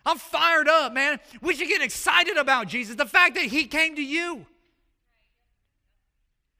I'm 0.07 0.19
fired 0.19 0.69
up, 0.69 0.93
man. 0.93 1.19
We 1.41 1.55
should 1.55 1.69
get 1.69 1.83
excited 1.83 2.37
about 2.37 2.69
Jesus. 2.69 2.97
The 2.97 3.07
fact 3.07 3.35
that 3.35 3.45
He 3.45 3.67
came 3.67 3.97
to 3.97 4.03
you. 4.03 4.47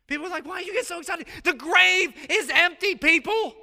People 0.07 0.27
are 0.27 0.31
like, 0.31 0.47
why 0.47 0.61
you 0.61 0.73
get 0.73 0.87
so 0.87 0.99
excited? 0.99 1.27
The 1.45 1.55
grave 1.55 2.13
is 2.29 2.51
empty, 2.53 2.95
people. 2.95 3.55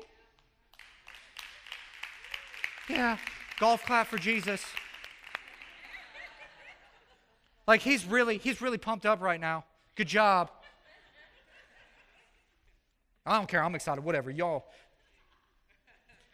Yeah, 2.89 3.17
golf 3.59 3.85
clap 3.85 4.07
for 4.07 4.17
Jesus. 4.17 4.63
Like 7.67 7.81
he's 7.81 8.05
really, 8.05 8.37
he's 8.37 8.59
really 8.59 8.77
pumped 8.77 9.05
up 9.05 9.21
right 9.21 9.39
now. 9.39 9.65
Good 9.95 10.07
job. 10.07 10.49
I 13.25 13.37
don't 13.37 13.47
care. 13.47 13.63
I'm 13.63 13.75
excited. 13.75 14.03
Whatever. 14.03 14.31
Y'all, 14.31 14.65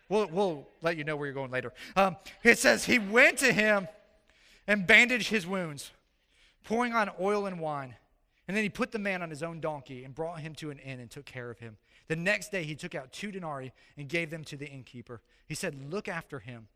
We'll, 0.10 0.28
we'll 0.28 0.68
let 0.82 0.98
you 0.98 1.04
know 1.04 1.16
where 1.16 1.28
you're 1.28 1.34
going 1.34 1.52
later. 1.52 1.74
Um, 1.96 2.16
it 2.44 2.58
says, 2.58 2.86
He 2.86 3.00
went 3.00 3.38
to 3.40 3.52
him 3.52 3.88
and 4.68 4.88
bandaged 4.88 5.30
his 5.30 5.46
wounds, 5.46 5.92
pouring 6.64 6.94
on 6.94 7.12
oil 7.20 7.46
and 7.46 7.60
wine. 7.60 7.96
And 8.48 8.56
then 8.56 8.64
he 8.64 8.70
put 8.70 8.92
the 8.92 9.00
man 9.00 9.22
on 9.22 9.30
his 9.30 9.44
own 9.44 9.60
donkey 9.60 10.06
and 10.06 10.16
brought 10.16 10.40
him 10.40 10.56
to 10.56 10.72
an 10.72 10.80
inn 10.80 11.02
and 11.02 11.12
took 11.12 11.26
care 11.26 11.50
of 11.50 11.60
him. 11.60 11.78
The 12.08 12.16
next 12.16 12.52
day 12.52 12.64
he 12.64 12.76
took 12.76 12.96
out 12.96 13.12
two 13.12 13.32
denarii 13.32 13.74
and 13.98 14.08
gave 14.08 14.30
them 14.30 14.46
to 14.46 14.56
the 14.56 14.68
innkeeper. 14.68 15.22
He 15.46 15.56
said, 15.56 15.92
Look 15.92 16.08
after 16.08 16.40
him. 16.40 16.68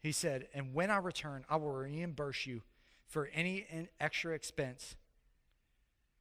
He 0.00 0.12
said, 0.12 0.48
And 0.52 0.74
when 0.74 0.90
I 0.90 0.98
return, 0.98 1.44
I 1.48 1.56
will 1.56 1.72
reimburse 1.72 2.46
you 2.46 2.62
for 3.06 3.30
any 3.32 3.66
extra 4.00 4.34
expense 4.34 4.96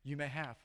you 0.04 0.16
may 0.16 0.28
have. 0.28 0.56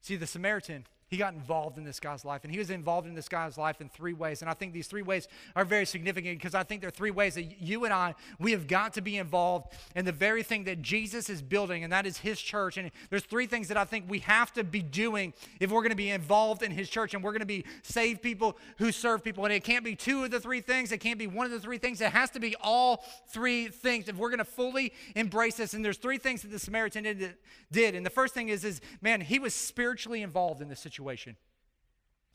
See, 0.00 0.16
the 0.16 0.26
Samaritan 0.26 0.86
he 1.08 1.16
got 1.16 1.32
involved 1.32 1.78
in 1.78 1.84
this 1.84 1.98
guy's 1.98 2.24
life. 2.24 2.44
And 2.44 2.52
he 2.52 2.58
was 2.58 2.70
involved 2.70 3.08
in 3.08 3.14
this 3.14 3.28
guy's 3.28 3.56
life 3.56 3.80
in 3.80 3.88
three 3.88 4.12
ways. 4.12 4.42
And 4.42 4.50
I 4.50 4.54
think 4.54 4.74
these 4.74 4.86
three 4.86 5.02
ways 5.02 5.26
are 5.56 5.64
very 5.64 5.86
significant 5.86 6.38
because 6.38 6.54
I 6.54 6.62
think 6.62 6.82
there 6.82 6.88
are 6.88 6.92
three 6.92 7.10
ways 7.10 7.34
that 7.34 7.62
you 7.62 7.86
and 7.86 7.94
I, 7.94 8.14
we 8.38 8.52
have 8.52 8.66
got 8.66 8.92
to 8.94 9.00
be 9.00 9.16
involved 9.16 9.72
in 9.96 10.04
the 10.04 10.12
very 10.12 10.42
thing 10.42 10.64
that 10.64 10.82
Jesus 10.82 11.30
is 11.30 11.40
building, 11.40 11.82
and 11.82 11.92
that 11.92 12.06
is 12.06 12.18
his 12.18 12.38
church. 12.38 12.76
And 12.76 12.90
there's 13.08 13.24
three 13.24 13.46
things 13.46 13.68
that 13.68 13.78
I 13.78 13.84
think 13.84 14.04
we 14.08 14.18
have 14.20 14.52
to 14.52 14.64
be 14.64 14.82
doing 14.82 15.32
if 15.60 15.70
we're 15.70 15.80
going 15.80 15.90
to 15.90 15.96
be 15.96 16.10
involved 16.10 16.62
in 16.62 16.70
his 16.70 16.90
church 16.90 17.14
and 17.14 17.24
we're 17.24 17.32
going 17.32 17.40
to 17.40 17.46
be 17.46 17.64
saved 17.82 18.20
people 18.20 18.58
who 18.76 18.92
serve 18.92 19.24
people. 19.24 19.46
And 19.46 19.54
it 19.54 19.64
can't 19.64 19.84
be 19.84 19.96
two 19.96 20.24
of 20.24 20.30
the 20.30 20.40
three 20.40 20.60
things, 20.60 20.92
it 20.92 20.98
can't 20.98 21.18
be 21.18 21.26
one 21.26 21.46
of 21.46 21.52
the 21.52 21.60
three 21.60 21.78
things. 21.78 22.02
It 22.02 22.12
has 22.12 22.30
to 22.30 22.40
be 22.40 22.54
all 22.60 23.02
three 23.28 23.68
things 23.68 24.08
if 24.08 24.16
we're 24.16 24.30
going 24.30 24.38
to 24.38 24.44
fully 24.44 24.92
embrace 25.14 25.56
this. 25.56 25.72
And 25.72 25.82
there's 25.82 25.96
three 25.96 26.18
things 26.18 26.42
that 26.42 26.48
the 26.48 26.58
Samaritan 26.58 27.34
did. 27.72 27.94
And 27.94 28.04
the 28.04 28.10
first 28.10 28.34
thing 28.34 28.50
is, 28.50 28.62
is 28.62 28.82
man, 29.00 29.22
he 29.22 29.38
was 29.38 29.54
spiritually 29.54 30.22
involved 30.22 30.60
in 30.60 30.68
this 30.68 30.80
situation 30.80 30.97
situation. 30.98 31.36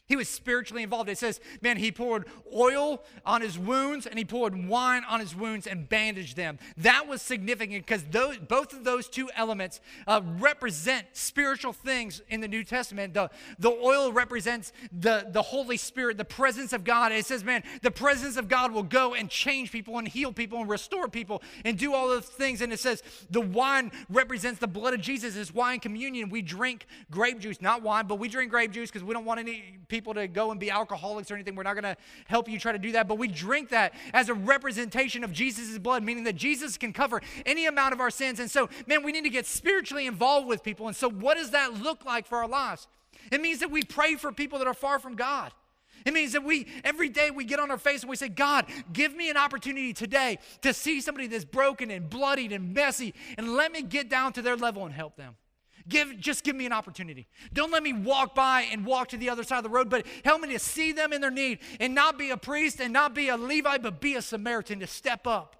He 0.05 0.17
was 0.17 0.27
spiritually 0.27 0.83
involved. 0.83 1.09
It 1.09 1.17
says, 1.17 1.39
man, 1.61 1.77
he 1.77 1.89
poured 1.89 2.25
oil 2.53 3.03
on 3.25 3.41
his 3.41 3.57
wounds 3.57 4.05
and 4.05 4.19
he 4.19 4.25
poured 4.25 4.67
wine 4.67 5.03
on 5.09 5.21
his 5.21 5.33
wounds 5.33 5.65
and 5.65 5.87
bandaged 5.87 6.35
them. 6.35 6.59
That 6.75 7.07
was 7.07 7.21
significant 7.21 7.85
because 7.85 8.03
both 8.03 8.73
of 8.73 8.83
those 8.83 9.07
two 9.07 9.29
elements 9.33 9.79
uh, 10.05 10.19
represent 10.39 11.07
spiritual 11.13 11.71
things 11.71 12.21
in 12.27 12.41
the 12.41 12.49
New 12.49 12.65
Testament. 12.65 13.13
The, 13.13 13.29
the 13.57 13.71
oil 13.71 14.11
represents 14.11 14.73
the, 14.91 15.25
the 15.31 15.41
Holy 15.41 15.77
Spirit, 15.77 16.17
the 16.17 16.25
presence 16.25 16.73
of 16.73 16.83
God. 16.83 17.13
It 17.13 17.25
says, 17.25 17.45
man, 17.45 17.63
the 17.81 17.91
presence 17.91 18.35
of 18.35 18.49
God 18.49 18.73
will 18.73 18.83
go 18.83 19.13
and 19.13 19.29
change 19.29 19.71
people 19.71 19.99
and 19.99 20.07
heal 20.07 20.33
people 20.33 20.59
and 20.59 20.69
restore 20.69 21.07
people 21.07 21.41
and 21.63 21.77
do 21.77 21.93
all 21.93 22.09
those 22.09 22.25
things. 22.25 22.61
And 22.61 22.73
it 22.73 22.79
says, 22.81 23.03
the 23.29 23.41
wine 23.41 23.89
represents 24.09 24.59
the 24.59 24.67
blood 24.67 24.93
of 24.93 24.99
Jesus. 24.99 25.37
It's 25.37 25.53
wine 25.53 25.79
communion. 25.79 26.27
We 26.27 26.41
drink 26.41 26.87
grape 27.09 27.39
juice, 27.39 27.61
not 27.61 27.81
wine, 27.81 28.05
but 28.05 28.19
we 28.19 28.27
drink 28.27 28.51
grape 28.51 28.71
juice 28.71 28.91
because 28.91 29.05
we 29.05 29.13
don't 29.13 29.25
want 29.25 29.39
any 29.39 29.77
people 29.93 30.15
to 30.15 30.27
go 30.27 30.49
and 30.49 30.59
be 30.59 30.71
alcoholics 30.71 31.29
or 31.29 31.35
anything. 31.35 31.53
We're 31.53 31.61
not 31.61 31.75
going 31.75 31.83
to 31.83 31.95
help 32.25 32.49
you 32.49 32.57
try 32.57 32.71
to 32.71 32.79
do 32.79 32.93
that. 32.93 33.07
But 33.07 33.19
we 33.19 33.27
drink 33.27 33.69
that 33.69 33.93
as 34.11 34.27
a 34.27 34.33
representation 34.33 35.23
of 35.23 35.31
Jesus' 35.31 35.77
blood, 35.77 36.01
meaning 36.01 36.23
that 36.23 36.35
Jesus 36.35 36.77
can 36.77 36.93
cover 36.93 37.21
any 37.45 37.67
amount 37.67 37.93
of 37.93 37.99
our 37.99 38.09
sins. 38.09 38.39
And 38.39 38.49
so, 38.49 38.69
man, 38.87 39.03
we 39.03 39.11
need 39.11 39.23
to 39.23 39.29
get 39.29 39.45
spiritually 39.45 40.07
involved 40.07 40.47
with 40.47 40.63
people. 40.63 40.87
And 40.87 40.95
so, 40.95 41.07
what 41.07 41.37
does 41.37 41.51
that 41.51 41.75
look 41.75 42.05
like 42.05 42.25
for 42.25 42.39
our 42.39 42.47
lives? 42.47 42.87
It 43.31 43.39
means 43.39 43.59
that 43.59 43.69
we 43.69 43.83
pray 43.83 44.15
for 44.15 44.31
people 44.31 44.57
that 44.57 44.67
are 44.67 44.73
far 44.73 44.97
from 44.97 45.15
God. 45.15 45.51
It 46.07 46.13
means 46.13 46.33
that 46.33 46.43
we, 46.43 46.65
every 46.83 47.09
day, 47.09 47.29
we 47.29 47.45
get 47.45 47.59
on 47.59 47.69
our 47.69 47.77
face 47.77 48.01
and 48.01 48.09
we 48.09 48.15
say, 48.15 48.29
God, 48.29 48.65
give 48.91 49.15
me 49.15 49.29
an 49.29 49.37
opportunity 49.37 49.93
today 49.93 50.39
to 50.63 50.73
see 50.73 51.01
somebody 51.01 51.27
that's 51.27 51.45
broken 51.45 51.91
and 51.91 52.09
bloodied 52.09 52.51
and 52.51 52.73
messy, 52.73 53.13
and 53.37 53.53
let 53.53 53.71
me 53.71 53.83
get 53.83 54.09
down 54.09 54.33
to 54.33 54.41
their 54.41 54.57
level 54.57 54.85
and 54.85 54.93
help 54.93 55.15
them. 55.17 55.35
Give, 55.87 56.17
just 56.19 56.43
give 56.43 56.55
me 56.55 56.65
an 56.65 56.71
opportunity. 56.71 57.27
Don't 57.53 57.71
let 57.71 57.83
me 57.83 57.93
walk 57.93 58.35
by 58.35 58.61
and 58.71 58.85
walk 58.85 59.09
to 59.09 59.17
the 59.17 59.29
other 59.29 59.43
side 59.43 59.57
of 59.57 59.63
the 59.63 59.69
road, 59.69 59.89
but 59.89 60.05
help 60.23 60.41
me 60.41 60.49
to 60.53 60.59
see 60.59 60.91
them 60.93 61.11
in 61.11 61.21
their 61.21 61.31
need 61.31 61.59
and 61.79 61.93
not 61.93 62.17
be 62.17 62.29
a 62.29 62.37
priest 62.37 62.79
and 62.79 62.93
not 62.93 63.13
be 63.13 63.29
a 63.29 63.37
Levite, 63.37 63.83
but 63.83 63.99
be 63.99 64.15
a 64.15 64.21
Samaritan 64.21 64.79
to 64.79 64.87
step 64.87 65.27
up 65.27 65.55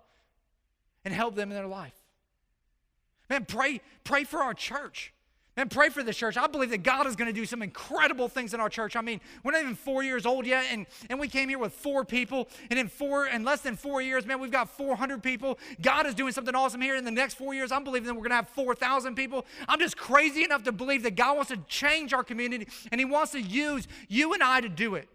and 1.04 1.14
help 1.14 1.36
them 1.36 1.52
in 1.52 1.56
their 1.56 1.68
life. 1.68 1.94
Man, 3.30 3.46
pray, 3.46 3.82
pray 4.04 4.24
for 4.24 4.40
our 4.40 4.54
church. 4.54 5.13
And 5.56 5.70
pray 5.70 5.90
for 5.90 6.02
this 6.02 6.18
church. 6.18 6.36
I 6.36 6.48
believe 6.48 6.72
that 6.72 6.82
God 6.82 7.06
is 7.06 7.16
going 7.16 7.28
to 7.28 7.34
do 7.34 7.46
some 7.46 7.62
incredible 7.62 8.28
things 8.28 8.56
in 8.56 8.60
our 8.60 8.70
church. 8.70 8.96
I 8.96 9.02
mean, 9.02 9.22
we're 9.44 9.52
not 9.52 9.62
even 9.62 9.76
four 9.76 10.02
years 10.02 10.26
old 10.26 10.48
yet, 10.48 10.66
and, 10.72 10.88
and 11.12 11.20
we 11.20 11.28
came 11.28 11.48
here 11.48 11.60
with 11.60 11.74
four 11.74 12.04
people. 12.04 12.48
And 12.72 12.80
in 12.80 12.88
four, 12.88 13.28
in 13.28 13.44
less 13.44 13.62
than 13.62 13.76
four 13.76 14.02
years, 14.02 14.26
man, 14.26 14.40
we've 14.40 14.50
got 14.50 14.68
400 14.70 15.22
people. 15.22 15.60
God 15.80 16.08
is 16.08 16.16
doing 16.16 16.34
something 16.34 16.56
awesome 16.56 16.82
here. 16.82 16.96
In 16.96 17.06
the 17.06 17.12
next 17.12 17.36
four 17.36 17.54
years, 17.54 17.72
I'm 17.72 17.84
believing 17.84 18.08
that 18.08 18.16
we're 18.16 18.22
going 18.22 18.32
to 18.32 18.38
have 18.38 18.50
4,000 18.50 19.14
people. 19.14 19.46
I'm 19.70 19.80
just 19.80 19.96
crazy 19.96 20.44
enough 20.44 20.64
to 20.64 20.72
believe 20.72 21.04
that 21.04 21.16
God 21.16 21.36
wants 21.36 21.52
to 21.52 21.58
change 21.68 22.14
our 22.14 22.24
community, 22.24 22.68
and 22.92 23.00
He 23.00 23.06
wants 23.06 23.34
to 23.34 23.42
use 23.42 23.88
you 24.08 24.34
and 24.34 24.42
I 24.42 24.60
to 24.60 24.70
do 24.70 24.96
it. 24.96 25.08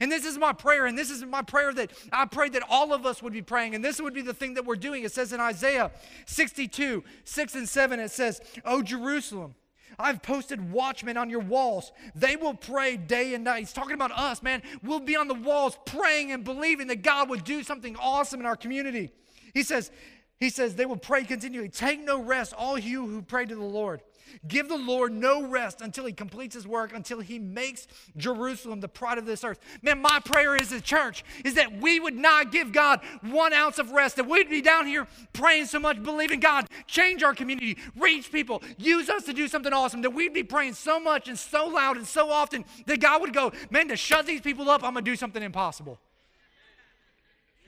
And 0.00 0.10
this 0.10 0.24
is 0.24 0.38
my 0.38 0.52
prayer, 0.52 0.86
and 0.86 0.98
this 0.98 1.10
is 1.10 1.24
my 1.24 1.42
prayer 1.42 1.72
that 1.74 1.92
I 2.12 2.26
pray 2.26 2.48
that 2.50 2.62
all 2.68 2.92
of 2.92 3.06
us 3.06 3.22
would 3.22 3.32
be 3.32 3.42
praying, 3.42 3.74
and 3.74 3.84
this 3.84 4.00
would 4.00 4.14
be 4.14 4.22
the 4.22 4.34
thing 4.34 4.54
that 4.54 4.64
we're 4.64 4.76
doing. 4.76 5.04
It 5.04 5.12
says 5.12 5.32
in 5.32 5.40
Isaiah 5.40 5.90
62, 6.26 7.04
6 7.24 7.54
and 7.54 7.68
7, 7.68 8.00
it 8.00 8.10
says, 8.10 8.40
O 8.64 8.82
Jerusalem, 8.82 9.54
I've 9.98 10.22
posted 10.22 10.72
watchmen 10.72 11.16
on 11.16 11.30
your 11.30 11.40
walls. 11.40 11.92
They 12.14 12.36
will 12.36 12.54
pray 12.54 12.96
day 12.96 13.34
and 13.34 13.44
night. 13.44 13.60
He's 13.60 13.72
talking 13.72 13.94
about 13.94 14.10
us, 14.10 14.42
man. 14.42 14.62
We'll 14.82 15.00
be 15.00 15.16
on 15.16 15.28
the 15.28 15.34
walls 15.34 15.78
praying 15.86 16.32
and 16.32 16.42
believing 16.42 16.88
that 16.88 17.02
God 17.02 17.28
would 17.30 17.44
do 17.44 17.62
something 17.62 17.96
awesome 17.96 18.40
in 18.40 18.46
our 18.46 18.56
community. 18.56 19.12
He 19.52 19.62
says, 19.62 19.92
he 20.40 20.50
says, 20.50 20.74
they 20.74 20.86
will 20.86 20.96
pray 20.96 21.22
continually. 21.24 21.68
Take 21.68 22.00
no 22.00 22.20
rest, 22.20 22.52
all 22.54 22.76
you 22.76 23.06
who 23.06 23.22
pray 23.22 23.46
to 23.46 23.54
the 23.54 23.62
Lord. 23.62 24.02
Give 24.46 24.68
the 24.68 24.76
Lord 24.76 25.12
no 25.12 25.46
rest 25.46 25.80
until 25.80 26.04
he 26.04 26.12
completes 26.12 26.54
his 26.54 26.66
work, 26.66 26.92
until 26.94 27.20
he 27.20 27.38
makes 27.38 27.86
Jerusalem 28.16 28.80
the 28.80 28.88
pride 28.88 29.18
of 29.18 29.26
this 29.26 29.44
earth. 29.44 29.58
Man, 29.82 30.02
my 30.02 30.20
prayer 30.24 30.56
is 30.56 30.72
a 30.72 30.80
church 30.80 31.24
is 31.44 31.54
that 31.54 31.80
we 31.80 32.00
would 32.00 32.14
not 32.14 32.52
give 32.52 32.72
God 32.72 33.00
one 33.22 33.52
ounce 33.52 33.78
of 33.78 33.92
rest, 33.92 34.16
that 34.16 34.28
we'd 34.28 34.50
be 34.50 34.60
down 34.60 34.86
here 34.86 35.06
praying 35.32 35.66
so 35.66 35.78
much, 35.78 36.02
believing 36.02 36.40
God, 36.40 36.66
change 36.86 37.22
our 37.22 37.34
community, 37.34 37.78
reach 37.96 38.30
people, 38.30 38.62
use 38.78 39.08
us 39.08 39.24
to 39.24 39.32
do 39.32 39.48
something 39.48 39.72
awesome, 39.72 40.02
that 40.02 40.10
we'd 40.10 40.34
be 40.34 40.42
praying 40.42 40.74
so 40.74 41.00
much 41.00 41.28
and 41.28 41.38
so 41.38 41.66
loud 41.66 41.96
and 41.96 42.06
so 42.06 42.30
often 42.30 42.64
that 42.86 43.00
God 43.00 43.20
would 43.20 43.32
go, 43.32 43.52
man, 43.70 43.88
to 43.88 43.96
shut 43.96 44.26
these 44.26 44.40
people 44.40 44.68
up, 44.70 44.82
I'm 44.82 44.92
going 44.92 45.04
to 45.04 45.10
do 45.10 45.16
something 45.16 45.42
impossible. 45.42 45.98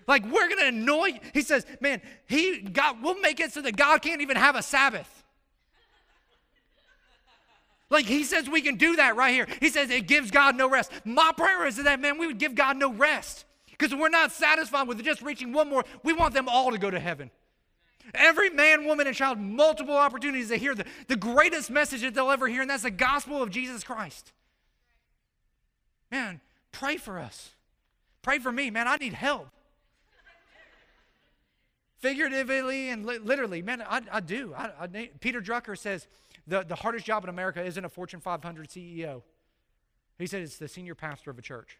Like 0.07 0.25
we're 0.25 0.49
gonna 0.49 0.69
annoy. 0.69 1.19
He 1.35 1.43
says, 1.43 1.67
man, 1.81 2.01
he 2.29 2.61
God, 2.61 3.03
we'll 3.03 3.21
make 3.21 3.41
it 3.41 3.53
so 3.53 3.61
that 3.63 3.77
God 3.77 4.03
can't 4.03 4.21
even 4.21 4.37
have 4.37 4.55
a 4.55 4.63
Sabbath. 4.63 5.25
Like 7.89 8.07
he 8.07 8.25
says 8.25 8.49
we 8.49 8.63
can 8.63 8.77
do 8.77 8.97
that 8.97 9.17
right 9.17 9.33
here. 9.33 9.47
He 9.61 9.69
says 9.69 9.91
it 9.91 10.09
gives 10.09 10.31
God 10.31 10.57
no 10.57 10.69
rest. 10.69 10.91
My 11.05 11.33
prayer 11.37 11.67
is 11.67 11.77
that, 11.77 12.01
man, 12.01 12.19
we 12.19 12.27
would 12.27 12.39
give 12.39 12.55
God 12.55 12.77
no 12.77 12.93
rest. 12.93 13.45
Because 13.71 13.95
we're 13.95 14.09
not 14.09 14.33
satisfied 14.33 14.89
with 14.89 15.03
just 15.05 15.23
reaching 15.23 15.53
one 15.53 15.69
more. 15.69 15.85
We 16.03 16.13
want 16.13 16.35
them 16.35 16.49
all 16.49 16.71
to 16.71 16.79
go 16.79 16.91
to 16.91 16.99
heaven. 16.99 17.31
Every 18.15 18.51
man, 18.51 18.85
woman, 18.87 19.07
and 19.07 19.15
child, 19.15 19.39
multiple 19.39 19.97
opportunities 19.97 20.49
to 20.49 20.57
hear 20.57 20.75
the, 20.75 20.85
the 21.09 21.17
greatest 21.17 21.71
message 21.71 22.03
that 22.03 22.15
they'll 22.15 22.31
ever 22.31 22.49
hear, 22.49 22.63
and 22.63 22.71
that's 22.71 22.85
the 22.85 22.91
gospel 22.91 23.43
of 23.43 23.51
Jesus 23.51 23.85
Christ. 23.85 24.33
Man, 26.11 26.41
pray 26.73 26.97
for 26.97 27.19
us. 27.19 27.51
Pray 28.23 28.39
for 28.39 28.53
me. 28.53 28.71
Man, 28.71 28.89
I 28.89 28.97
need 28.97 29.13
help. 29.13 29.49
Figuratively 31.99 32.91
and 32.91 33.05
li- 33.05 33.19
literally, 33.19 33.63
man, 33.63 33.83
I, 33.83 34.03
I 34.13 34.21
do. 34.21 34.55
I, 34.57 34.71
I, 34.81 35.11
Peter 35.21 35.41
Drucker 35.41 35.77
says, 35.77 36.07
the, 36.47 36.63
the 36.63 36.77
hardest 36.77 37.05
job 37.05 37.25
in 37.25 37.31
America 37.31 37.63
isn't 37.63 37.85
a 37.85 37.89
Fortune 37.89 38.21
500 38.21 38.69
CEO. 38.69 39.23
He 40.19 40.27
said 40.27 40.43
it's 40.43 40.57
the 40.57 40.69
senior 40.69 40.95
pastor 40.95 41.31
of 41.31 41.39
a 41.39 41.43
church. 41.43 41.79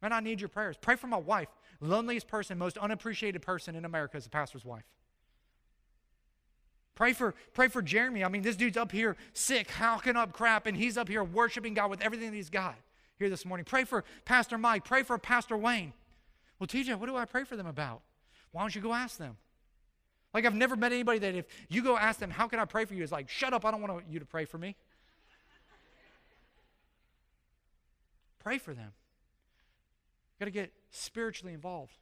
Man, 0.00 0.12
I 0.12 0.20
need 0.20 0.40
your 0.40 0.48
prayers. 0.48 0.76
Pray 0.80 0.96
for 0.96 1.06
my 1.06 1.18
wife. 1.18 1.48
Loneliest 1.80 2.28
person, 2.28 2.58
most 2.58 2.78
unappreciated 2.78 3.42
person 3.42 3.74
in 3.74 3.84
America 3.84 4.16
is 4.16 4.24
the 4.24 4.30
pastor's 4.30 4.64
wife. 4.64 4.84
Pray 6.94 7.12
for, 7.12 7.34
pray 7.54 7.68
for 7.68 7.82
Jeremy. 7.82 8.24
I 8.24 8.28
mean, 8.28 8.42
this 8.42 8.56
dude's 8.56 8.76
up 8.76 8.92
here 8.92 9.16
sick, 9.32 9.68
howking 9.68 10.16
up 10.16 10.32
crap, 10.32 10.66
and 10.66 10.76
he's 10.76 10.98
up 10.98 11.08
here 11.08 11.24
worshiping 11.24 11.74
God 11.74 11.90
with 11.90 12.00
everything 12.02 12.30
that 12.30 12.36
he's 12.36 12.50
got 12.50 12.76
here 13.18 13.30
this 13.30 13.44
morning. 13.44 13.64
Pray 13.64 13.84
for 13.84 14.04
Pastor 14.24 14.58
Mike. 14.58 14.84
Pray 14.84 15.02
for 15.02 15.16
Pastor 15.18 15.56
Wayne. 15.56 15.92
Well, 16.58 16.66
TJ, 16.66 16.96
what 16.96 17.06
do 17.06 17.16
I 17.16 17.24
pray 17.24 17.44
for 17.44 17.56
them 17.56 17.66
about? 17.66 18.02
Why 18.52 18.62
don't 18.62 18.74
you 18.74 18.82
go 18.82 18.92
ask 18.92 19.16
them? 19.16 19.36
Like, 20.34 20.46
I've 20.46 20.54
never 20.54 20.76
met 20.76 20.92
anybody 20.92 21.18
that 21.20 21.34
if 21.34 21.46
you 21.68 21.82
go 21.82 21.96
ask 21.96 22.18
them, 22.18 22.30
how 22.30 22.48
can 22.48 22.58
I 22.58 22.64
pray 22.64 22.84
for 22.84 22.94
you? 22.94 23.02
Is 23.02 23.12
like, 23.12 23.28
shut 23.28 23.52
up, 23.52 23.64
I 23.64 23.70
don't 23.70 23.82
want 23.82 24.04
you 24.08 24.18
to 24.18 24.24
pray 24.24 24.44
for 24.44 24.58
me. 24.58 24.76
pray 28.38 28.58
for 28.58 28.74
them. 28.74 28.92
Got 30.38 30.46
to 30.46 30.50
get 30.50 30.72
spiritually 30.90 31.54
involved. 31.54 31.92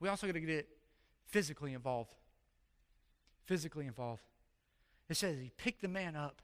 We 0.00 0.08
also 0.08 0.26
got 0.26 0.34
to 0.34 0.40
get 0.40 0.68
physically 1.26 1.72
involved. 1.72 2.10
Physically 3.46 3.86
involved. 3.86 4.22
It 5.08 5.16
says 5.16 5.38
he 5.38 5.50
picked 5.56 5.82
the 5.82 5.88
man 5.88 6.16
up 6.16 6.42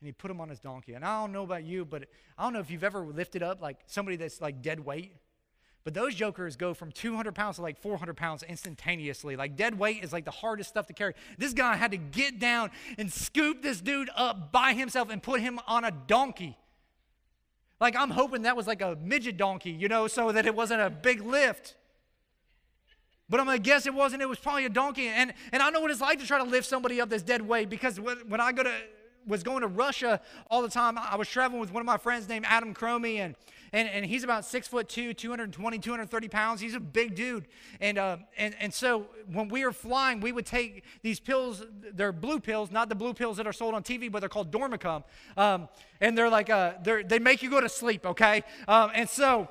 and 0.00 0.06
he 0.06 0.12
put 0.12 0.30
him 0.30 0.40
on 0.40 0.48
his 0.48 0.58
donkey. 0.58 0.94
And 0.94 1.04
I 1.04 1.20
don't 1.20 1.32
know 1.32 1.44
about 1.44 1.64
you, 1.64 1.84
but 1.84 2.04
I 2.36 2.42
don't 2.42 2.52
know 2.52 2.60
if 2.60 2.70
you've 2.70 2.82
ever 2.82 3.06
lifted 3.06 3.42
up 3.42 3.60
like 3.60 3.78
somebody 3.86 4.16
that's 4.16 4.40
like 4.40 4.62
dead 4.62 4.80
weight. 4.80 5.12
But 5.84 5.94
those 5.94 6.14
jokers 6.14 6.54
go 6.54 6.74
from 6.74 6.92
200 6.92 7.34
pounds 7.34 7.56
to 7.56 7.62
like 7.62 7.80
400 7.80 8.16
pounds 8.16 8.42
instantaneously. 8.44 9.34
Like 9.34 9.56
dead 9.56 9.78
weight 9.78 10.04
is 10.04 10.12
like 10.12 10.24
the 10.24 10.30
hardest 10.30 10.70
stuff 10.70 10.86
to 10.86 10.92
carry. 10.92 11.14
This 11.38 11.52
guy 11.52 11.76
had 11.76 11.90
to 11.90 11.96
get 11.96 12.38
down 12.38 12.70
and 12.98 13.12
scoop 13.12 13.62
this 13.62 13.80
dude 13.80 14.10
up 14.14 14.52
by 14.52 14.74
himself 14.74 15.10
and 15.10 15.22
put 15.22 15.40
him 15.40 15.58
on 15.66 15.84
a 15.84 15.90
donkey. 15.90 16.56
Like 17.80 17.96
I'm 17.96 18.10
hoping 18.10 18.42
that 18.42 18.56
was 18.56 18.68
like 18.68 18.80
a 18.80 18.96
midget 19.02 19.36
donkey, 19.36 19.72
you 19.72 19.88
know, 19.88 20.06
so 20.06 20.30
that 20.30 20.46
it 20.46 20.54
wasn't 20.54 20.82
a 20.82 20.90
big 20.90 21.20
lift. 21.20 21.74
But 23.28 23.40
I'm 23.40 23.46
gonna 23.46 23.58
guess 23.58 23.86
it 23.86 23.94
wasn't. 23.94 24.22
It 24.22 24.28
was 24.28 24.38
probably 24.38 24.66
a 24.66 24.68
donkey. 24.68 25.08
And 25.08 25.34
and 25.50 25.62
I 25.62 25.70
know 25.70 25.80
what 25.80 25.90
it's 25.90 26.00
like 26.00 26.20
to 26.20 26.26
try 26.26 26.38
to 26.38 26.44
lift 26.44 26.68
somebody 26.68 27.00
up 27.00 27.08
that's 27.08 27.24
dead 27.24 27.42
weight 27.42 27.68
because 27.68 27.98
when 27.98 28.40
I 28.40 28.52
go 28.52 28.62
to 28.62 28.72
was 29.26 29.42
going 29.42 29.60
to 29.60 29.66
Russia 29.66 30.20
all 30.50 30.62
the 30.62 30.68
time. 30.68 30.98
I 30.98 31.16
was 31.16 31.28
traveling 31.28 31.60
with 31.60 31.72
one 31.72 31.80
of 31.80 31.86
my 31.86 31.96
friends 31.96 32.28
named 32.28 32.44
Adam 32.48 32.74
Cromie, 32.74 33.18
and, 33.18 33.34
and, 33.72 33.88
and 33.88 34.04
he's 34.04 34.24
about 34.24 34.44
six 34.44 34.68
foot 34.68 34.88
two, 34.88 35.14
220, 35.14 35.78
230 35.78 36.28
pounds. 36.28 36.60
He's 36.60 36.74
a 36.74 36.80
big 36.80 37.14
dude. 37.14 37.46
And, 37.80 37.98
uh, 37.98 38.18
and, 38.36 38.54
and 38.60 38.72
so 38.72 39.06
when 39.32 39.48
we 39.48 39.64
were 39.64 39.72
flying, 39.72 40.20
we 40.20 40.32
would 40.32 40.46
take 40.46 40.84
these 41.02 41.20
pills. 41.20 41.64
They're 41.94 42.12
blue 42.12 42.40
pills, 42.40 42.70
not 42.70 42.88
the 42.88 42.94
blue 42.94 43.14
pills 43.14 43.38
that 43.38 43.46
are 43.46 43.52
sold 43.52 43.74
on 43.74 43.82
TV, 43.82 44.10
but 44.10 44.20
they're 44.20 44.28
called 44.28 44.52
Dormicum. 44.52 45.04
Um, 45.36 45.68
and 46.00 46.16
they're 46.16 46.30
like, 46.30 46.50
uh, 46.50 46.74
they're, 46.82 47.02
they 47.02 47.18
make 47.18 47.42
you 47.42 47.50
go 47.50 47.60
to 47.60 47.68
sleep, 47.68 48.04
okay? 48.06 48.42
Um, 48.68 48.90
and 48.94 49.08
so 49.08 49.48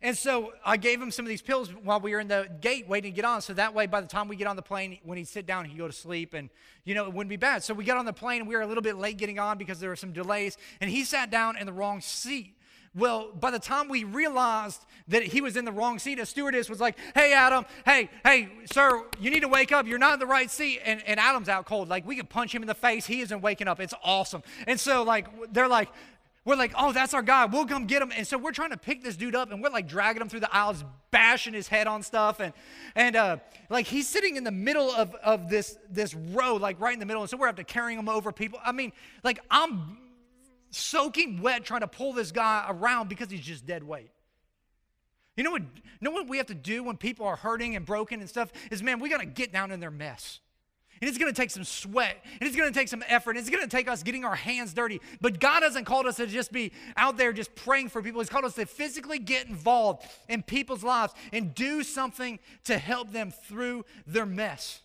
and 0.00 0.16
so 0.16 0.52
I 0.64 0.76
gave 0.76 1.02
him 1.02 1.10
some 1.10 1.24
of 1.24 1.28
these 1.28 1.42
pills 1.42 1.70
while 1.70 1.98
we 1.98 2.12
were 2.12 2.20
in 2.20 2.28
the 2.28 2.48
gate 2.60 2.88
waiting 2.88 3.12
to 3.12 3.16
get 3.16 3.24
on. 3.24 3.42
So 3.42 3.52
that 3.54 3.74
way, 3.74 3.86
by 3.86 4.00
the 4.00 4.06
time 4.06 4.28
we 4.28 4.36
get 4.36 4.46
on 4.46 4.54
the 4.54 4.62
plane, 4.62 4.98
when 5.02 5.18
he'd 5.18 5.26
sit 5.26 5.44
down, 5.44 5.64
he'd 5.64 5.76
go 5.76 5.88
to 5.88 5.92
sleep 5.92 6.34
and, 6.34 6.50
you 6.84 6.94
know, 6.94 7.04
it 7.06 7.12
wouldn't 7.12 7.28
be 7.28 7.36
bad. 7.36 7.64
So 7.64 7.74
we 7.74 7.84
got 7.84 7.96
on 7.96 8.04
the 8.04 8.12
plane 8.12 8.40
and 8.40 8.48
we 8.48 8.54
were 8.54 8.60
a 8.60 8.66
little 8.66 8.82
bit 8.82 8.96
late 8.96 9.16
getting 9.16 9.40
on 9.40 9.58
because 9.58 9.80
there 9.80 9.90
were 9.90 9.96
some 9.96 10.12
delays. 10.12 10.56
And 10.80 10.88
he 10.88 11.02
sat 11.02 11.32
down 11.32 11.56
in 11.56 11.66
the 11.66 11.72
wrong 11.72 12.00
seat. 12.00 12.54
Well, 12.94 13.30
by 13.32 13.50
the 13.50 13.58
time 13.58 13.88
we 13.88 14.04
realized 14.04 14.84
that 15.08 15.22
he 15.22 15.40
was 15.40 15.56
in 15.56 15.64
the 15.64 15.72
wrong 15.72 15.98
seat, 15.98 16.18
a 16.18 16.26
stewardess 16.26 16.68
was 16.68 16.80
like, 16.80 16.96
Hey, 17.14 17.32
Adam, 17.32 17.64
hey, 17.84 18.10
hey, 18.24 18.48
sir, 18.72 19.04
you 19.20 19.30
need 19.30 19.40
to 19.40 19.48
wake 19.48 19.72
up. 19.72 19.86
You're 19.86 19.98
not 19.98 20.14
in 20.14 20.20
the 20.20 20.26
right 20.26 20.50
seat. 20.50 20.80
And, 20.84 21.02
and 21.06 21.18
Adam's 21.20 21.48
out 21.48 21.66
cold. 21.66 21.88
Like, 21.88 22.06
we 22.06 22.16
could 22.16 22.28
punch 22.28 22.54
him 22.54 22.62
in 22.62 22.68
the 22.68 22.74
face. 22.74 23.06
He 23.06 23.20
isn't 23.20 23.40
waking 23.40 23.68
up. 23.68 23.80
It's 23.80 23.94
awesome. 24.02 24.42
And 24.66 24.78
so, 24.78 25.02
like, 25.02 25.26
they're 25.52 25.68
like, 25.68 25.88
we're 26.48 26.56
like, 26.56 26.72
oh, 26.78 26.92
that's 26.92 27.12
our 27.12 27.20
guy. 27.20 27.44
We'll 27.44 27.66
come 27.66 27.86
get 27.86 28.00
him. 28.00 28.10
And 28.16 28.26
so 28.26 28.38
we're 28.38 28.52
trying 28.52 28.70
to 28.70 28.78
pick 28.78 29.04
this 29.04 29.16
dude 29.16 29.34
up, 29.34 29.52
and 29.52 29.62
we're 29.62 29.68
like 29.68 29.86
dragging 29.86 30.22
him 30.22 30.30
through 30.30 30.40
the 30.40 30.54
aisles, 30.54 30.82
bashing 31.10 31.52
his 31.52 31.68
head 31.68 31.86
on 31.86 32.02
stuff, 32.02 32.40
and 32.40 32.54
and 32.94 33.16
uh, 33.16 33.36
like 33.68 33.86
he's 33.86 34.08
sitting 34.08 34.36
in 34.36 34.44
the 34.44 34.50
middle 34.50 34.90
of 34.90 35.14
of 35.16 35.50
this 35.50 35.76
this 35.90 36.14
row, 36.14 36.56
like 36.56 36.80
right 36.80 36.94
in 36.94 37.00
the 37.00 37.04
middle, 37.06 37.20
and 37.20 37.28
so 37.28 37.36
we're 37.36 37.46
have 37.46 37.56
to 37.56 37.64
carrying 37.64 37.98
him 37.98 38.08
over 38.08 38.32
people. 38.32 38.58
I 38.64 38.72
mean, 38.72 38.92
like 39.22 39.40
I'm 39.50 39.98
soaking 40.70 41.40
wet 41.40 41.64
trying 41.64 41.80
to 41.80 41.88
pull 41.88 42.12
this 42.12 42.32
guy 42.32 42.66
around 42.68 43.08
because 43.08 43.30
he's 43.30 43.40
just 43.40 43.66
dead 43.66 43.82
weight. 43.82 44.10
You 45.36 45.44
know 45.44 45.52
what? 45.52 45.62
You 45.62 45.82
know 46.00 46.10
what 46.10 46.28
we 46.28 46.36
have 46.38 46.46
to 46.46 46.54
do 46.54 46.82
when 46.82 46.96
people 46.96 47.26
are 47.26 47.36
hurting 47.36 47.76
and 47.76 47.86
broken 47.86 48.20
and 48.20 48.28
stuff 48.28 48.52
is, 48.70 48.82
man, 48.82 49.00
we 49.00 49.08
got 49.08 49.20
to 49.20 49.26
get 49.26 49.52
down 49.52 49.70
in 49.70 49.80
their 49.80 49.90
mess. 49.90 50.40
And 51.00 51.08
it's 51.08 51.16
going 51.16 51.32
to 51.32 51.40
take 51.40 51.50
some 51.50 51.62
sweat, 51.62 52.16
and 52.24 52.42
it's 52.42 52.56
going 52.56 52.72
to 52.72 52.76
take 52.76 52.88
some 52.88 53.04
effort, 53.06 53.32
and 53.32 53.38
it's 53.38 53.50
going 53.50 53.62
to 53.62 53.68
take 53.68 53.88
us 53.88 54.02
getting 54.02 54.24
our 54.24 54.34
hands 54.34 54.74
dirty. 54.74 55.00
But 55.20 55.38
God 55.38 55.62
hasn't 55.62 55.86
called 55.86 56.06
us 56.06 56.16
to 56.16 56.26
just 56.26 56.50
be 56.50 56.72
out 56.96 57.16
there 57.16 57.32
just 57.32 57.54
praying 57.54 57.90
for 57.90 58.02
people. 58.02 58.20
He's 58.20 58.28
called 58.28 58.44
us 58.44 58.54
to 58.54 58.66
physically 58.66 59.20
get 59.20 59.46
involved 59.46 60.04
in 60.28 60.42
people's 60.42 60.82
lives 60.82 61.14
and 61.32 61.54
do 61.54 61.84
something 61.84 62.40
to 62.64 62.78
help 62.78 63.12
them 63.12 63.30
through 63.30 63.84
their 64.08 64.26
mess. 64.26 64.80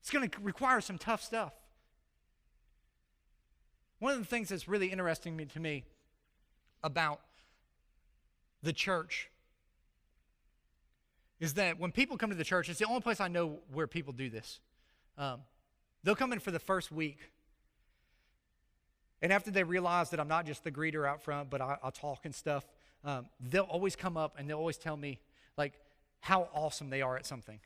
It's 0.00 0.10
going 0.10 0.30
to 0.30 0.40
require 0.40 0.80
some 0.80 0.96
tough 0.96 1.24
stuff. 1.24 1.52
One 3.98 4.12
of 4.12 4.18
the 4.18 4.24
things 4.24 4.48
that's 4.50 4.68
really 4.68 4.88
interesting 4.88 5.48
to 5.48 5.60
me 5.60 5.84
about 6.82 7.20
the 8.62 8.72
church 8.72 9.30
is 11.40 11.54
that 11.54 11.78
when 11.78 11.92
people 11.92 12.16
come 12.16 12.30
to 12.30 12.36
the 12.36 12.44
church, 12.44 12.68
it's 12.68 12.78
the 12.78 12.86
only 12.86 13.00
place 13.00 13.20
I 13.20 13.28
know 13.28 13.58
where 13.72 13.86
people 13.86 14.12
do 14.12 14.28
this. 14.28 14.60
Um, 15.16 15.40
they'll 16.02 16.16
come 16.16 16.32
in 16.32 16.40
for 16.40 16.50
the 16.50 16.58
first 16.58 16.90
week. 16.90 17.18
And 19.22 19.32
after 19.32 19.50
they 19.50 19.64
realize 19.64 20.10
that 20.10 20.20
I'm 20.20 20.28
not 20.28 20.46
just 20.46 20.64
the 20.64 20.70
greeter 20.70 21.08
out 21.08 21.22
front, 21.22 21.50
but 21.50 21.60
I, 21.60 21.76
will 21.82 21.90
talk 21.90 22.24
and 22.24 22.34
stuff, 22.34 22.66
um, 23.04 23.26
they'll 23.40 23.64
always 23.64 23.96
come 23.96 24.16
up 24.16 24.36
and 24.38 24.48
they'll 24.48 24.58
always 24.58 24.76
tell 24.76 24.96
me, 24.96 25.20
like, 25.56 25.74
how 26.20 26.48
awesome 26.54 26.90
they 26.90 27.02
are 27.02 27.16
at 27.16 27.26
something. 27.26 27.60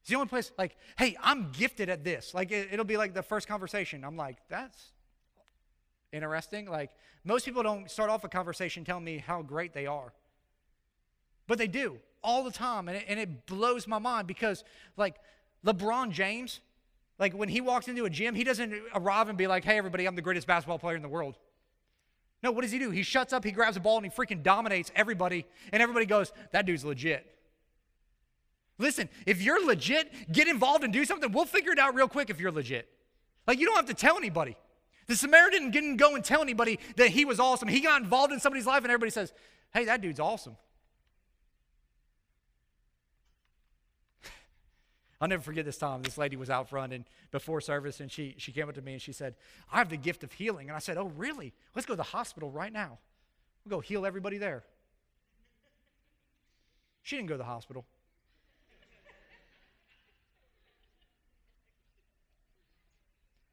It's 0.00 0.08
the 0.08 0.16
only 0.16 0.28
place, 0.28 0.50
like, 0.56 0.76
hey, 0.98 1.16
I'm 1.22 1.50
gifted 1.52 1.88
at 1.88 2.04
this. 2.04 2.32
Like, 2.32 2.50
it, 2.52 2.68
it'll 2.72 2.86
be 2.86 2.96
like 2.96 3.14
the 3.14 3.22
first 3.22 3.46
conversation. 3.46 4.04
I'm 4.04 4.16
like, 4.16 4.38
that's 4.48 4.92
interesting. 6.12 6.68
Like, 6.68 6.90
most 7.24 7.44
people 7.44 7.62
don't 7.62 7.90
start 7.90 8.10
off 8.10 8.24
a 8.24 8.28
conversation 8.28 8.84
telling 8.84 9.04
me 9.04 9.18
how 9.18 9.42
great 9.42 9.74
they 9.74 9.86
are. 9.86 10.12
But 11.46 11.58
they 11.58 11.66
do 11.66 11.98
all 12.22 12.44
the 12.44 12.50
time. 12.50 12.88
And 12.88 12.96
it, 12.96 13.04
and 13.08 13.20
it 13.20 13.46
blows 13.46 13.86
my 13.86 13.98
mind 13.98 14.26
because, 14.26 14.64
like, 14.96 15.16
LeBron 15.66 16.12
James, 16.12 16.60
like, 17.18 17.34
when 17.34 17.50
he 17.50 17.60
walks 17.60 17.88
into 17.88 18.06
a 18.06 18.10
gym, 18.10 18.34
he 18.34 18.44
doesn't 18.44 18.74
arrive 18.94 19.28
and 19.28 19.36
be 19.36 19.46
like, 19.46 19.64
hey, 19.64 19.76
everybody, 19.76 20.06
I'm 20.06 20.16
the 20.16 20.22
greatest 20.22 20.46
basketball 20.46 20.78
player 20.78 20.96
in 20.96 21.02
the 21.02 21.08
world. 21.08 21.36
No, 22.42 22.52
what 22.52 22.62
does 22.62 22.72
he 22.72 22.78
do? 22.78 22.90
He 22.90 23.02
shuts 23.02 23.34
up, 23.34 23.44
he 23.44 23.50
grabs 23.50 23.76
a 23.76 23.80
ball, 23.80 23.98
and 23.98 24.06
he 24.06 24.10
freaking 24.10 24.42
dominates 24.42 24.90
everybody. 24.96 25.44
And 25.72 25.82
everybody 25.82 26.06
goes, 26.06 26.32
that 26.52 26.64
dude's 26.64 26.86
legit. 26.86 27.26
Listen, 28.80 29.08
if 29.26 29.42
you're 29.42 29.64
legit, 29.64 30.10
get 30.32 30.48
involved 30.48 30.82
and 30.84 30.92
do 30.92 31.04
something. 31.04 31.30
We'll 31.30 31.44
figure 31.44 31.70
it 31.70 31.78
out 31.78 31.94
real 31.94 32.08
quick 32.08 32.30
if 32.30 32.40
you're 32.40 32.50
legit. 32.50 32.88
Like, 33.46 33.60
you 33.60 33.66
don't 33.66 33.76
have 33.76 33.86
to 33.86 33.94
tell 33.94 34.16
anybody. 34.16 34.56
The 35.06 35.14
Samaritan 35.16 35.70
didn't 35.70 35.98
go 35.98 36.14
and 36.14 36.24
tell 36.24 36.40
anybody 36.40 36.78
that 36.96 37.08
he 37.08 37.26
was 37.26 37.38
awesome. 37.38 37.68
He 37.68 37.80
got 37.80 38.00
involved 38.00 38.32
in 38.32 38.40
somebody's 38.40 38.66
life, 38.66 38.82
and 38.82 38.90
everybody 38.90 39.10
says, 39.10 39.34
hey, 39.74 39.84
that 39.84 40.00
dude's 40.00 40.18
awesome. 40.18 40.56
I'll 45.20 45.28
never 45.28 45.42
forget 45.42 45.66
this 45.66 45.76
time. 45.76 46.02
This 46.02 46.16
lady 46.16 46.36
was 46.36 46.48
out 46.48 46.70
front 46.70 46.94
and 46.94 47.04
before 47.32 47.60
service, 47.60 48.00
and 48.00 48.10
she, 48.10 48.34
she 48.38 48.50
came 48.50 48.68
up 48.68 48.74
to 48.76 48.82
me 48.82 48.94
and 48.94 49.02
she 49.02 49.12
said, 49.12 49.34
I 49.70 49.76
have 49.78 49.90
the 49.90 49.96
gift 49.98 50.24
of 50.24 50.32
healing. 50.32 50.68
And 50.68 50.76
I 50.76 50.80
said, 50.80 50.96
Oh, 50.96 51.12
really? 51.16 51.52
Let's 51.74 51.86
go 51.86 51.92
to 51.92 51.98
the 51.98 52.02
hospital 52.02 52.50
right 52.50 52.72
now. 52.72 52.98
We'll 53.64 53.78
go 53.78 53.80
heal 53.80 54.06
everybody 54.06 54.38
there. 54.38 54.64
She 57.02 57.16
didn't 57.16 57.28
go 57.28 57.34
to 57.34 57.38
the 57.38 57.44
hospital. 57.44 57.84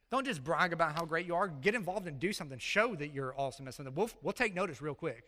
Don't 0.10 0.26
just 0.26 0.43
brag 0.43 0.72
about 0.72 0.93
how 0.93 1.05
great 1.05 1.26
you 1.26 1.36
are. 1.36 1.47
Get 1.47 1.76
involved 1.76 2.08
and 2.08 2.20
do 2.20 2.32
something. 2.32 2.60
Show 2.60 2.95
that 2.95 3.14
you're 3.14 3.34
awesome 3.38 3.68
at 3.68 3.74
something. 3.74 3.93
We'll, 3.93 4.10
we'll 4.22 4.34
take 4.34 4.55
notice 4.55 4.82
real 4.82 4.95
quick. 4.95 5.26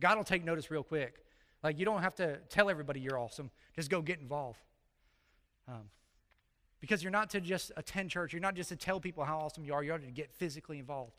God 0.00 0.16
will 0.16 0.24
take 0.24 0.44
notice 0.44 0.70
real 0.70 0.82
quick. 0.82 1.24
Like, 1.62 1.78
you 1.78 1.84
don't 1.84 2.02
have 2.02 2.14
to 2.16 2.38
tell 2.48 2.70
everybody 2.70 3.00
you're 3.00 3.18
awesome. 3.18 3.50
Just 3.76 3.90
go 3.90 4.00
get 4.00 4.18
involved. 4.20 4.58
Um, 5.68 5.90
because 6.80 7.02
you're 7.02 7.12
not 7.12 7.30
to 7.30 7.40
just 7.40 7.70
attend 7.76 8.10
church, 8.10 8.32
you're 8.32 8.42
not 8.42 8.56
just 8.56 8.70
to 8.70 8.76
tell 8.76 8.98
people 8.98 9.24
how 9.24 9.38
awesome 9.38 9.64
you 9.64 9.72
are, 9.72 9.84
you're 9.84 9.98
to 9.98 10.06
get 10.10 10.32
physically 10.32 10.80
involved. 10.80 11.12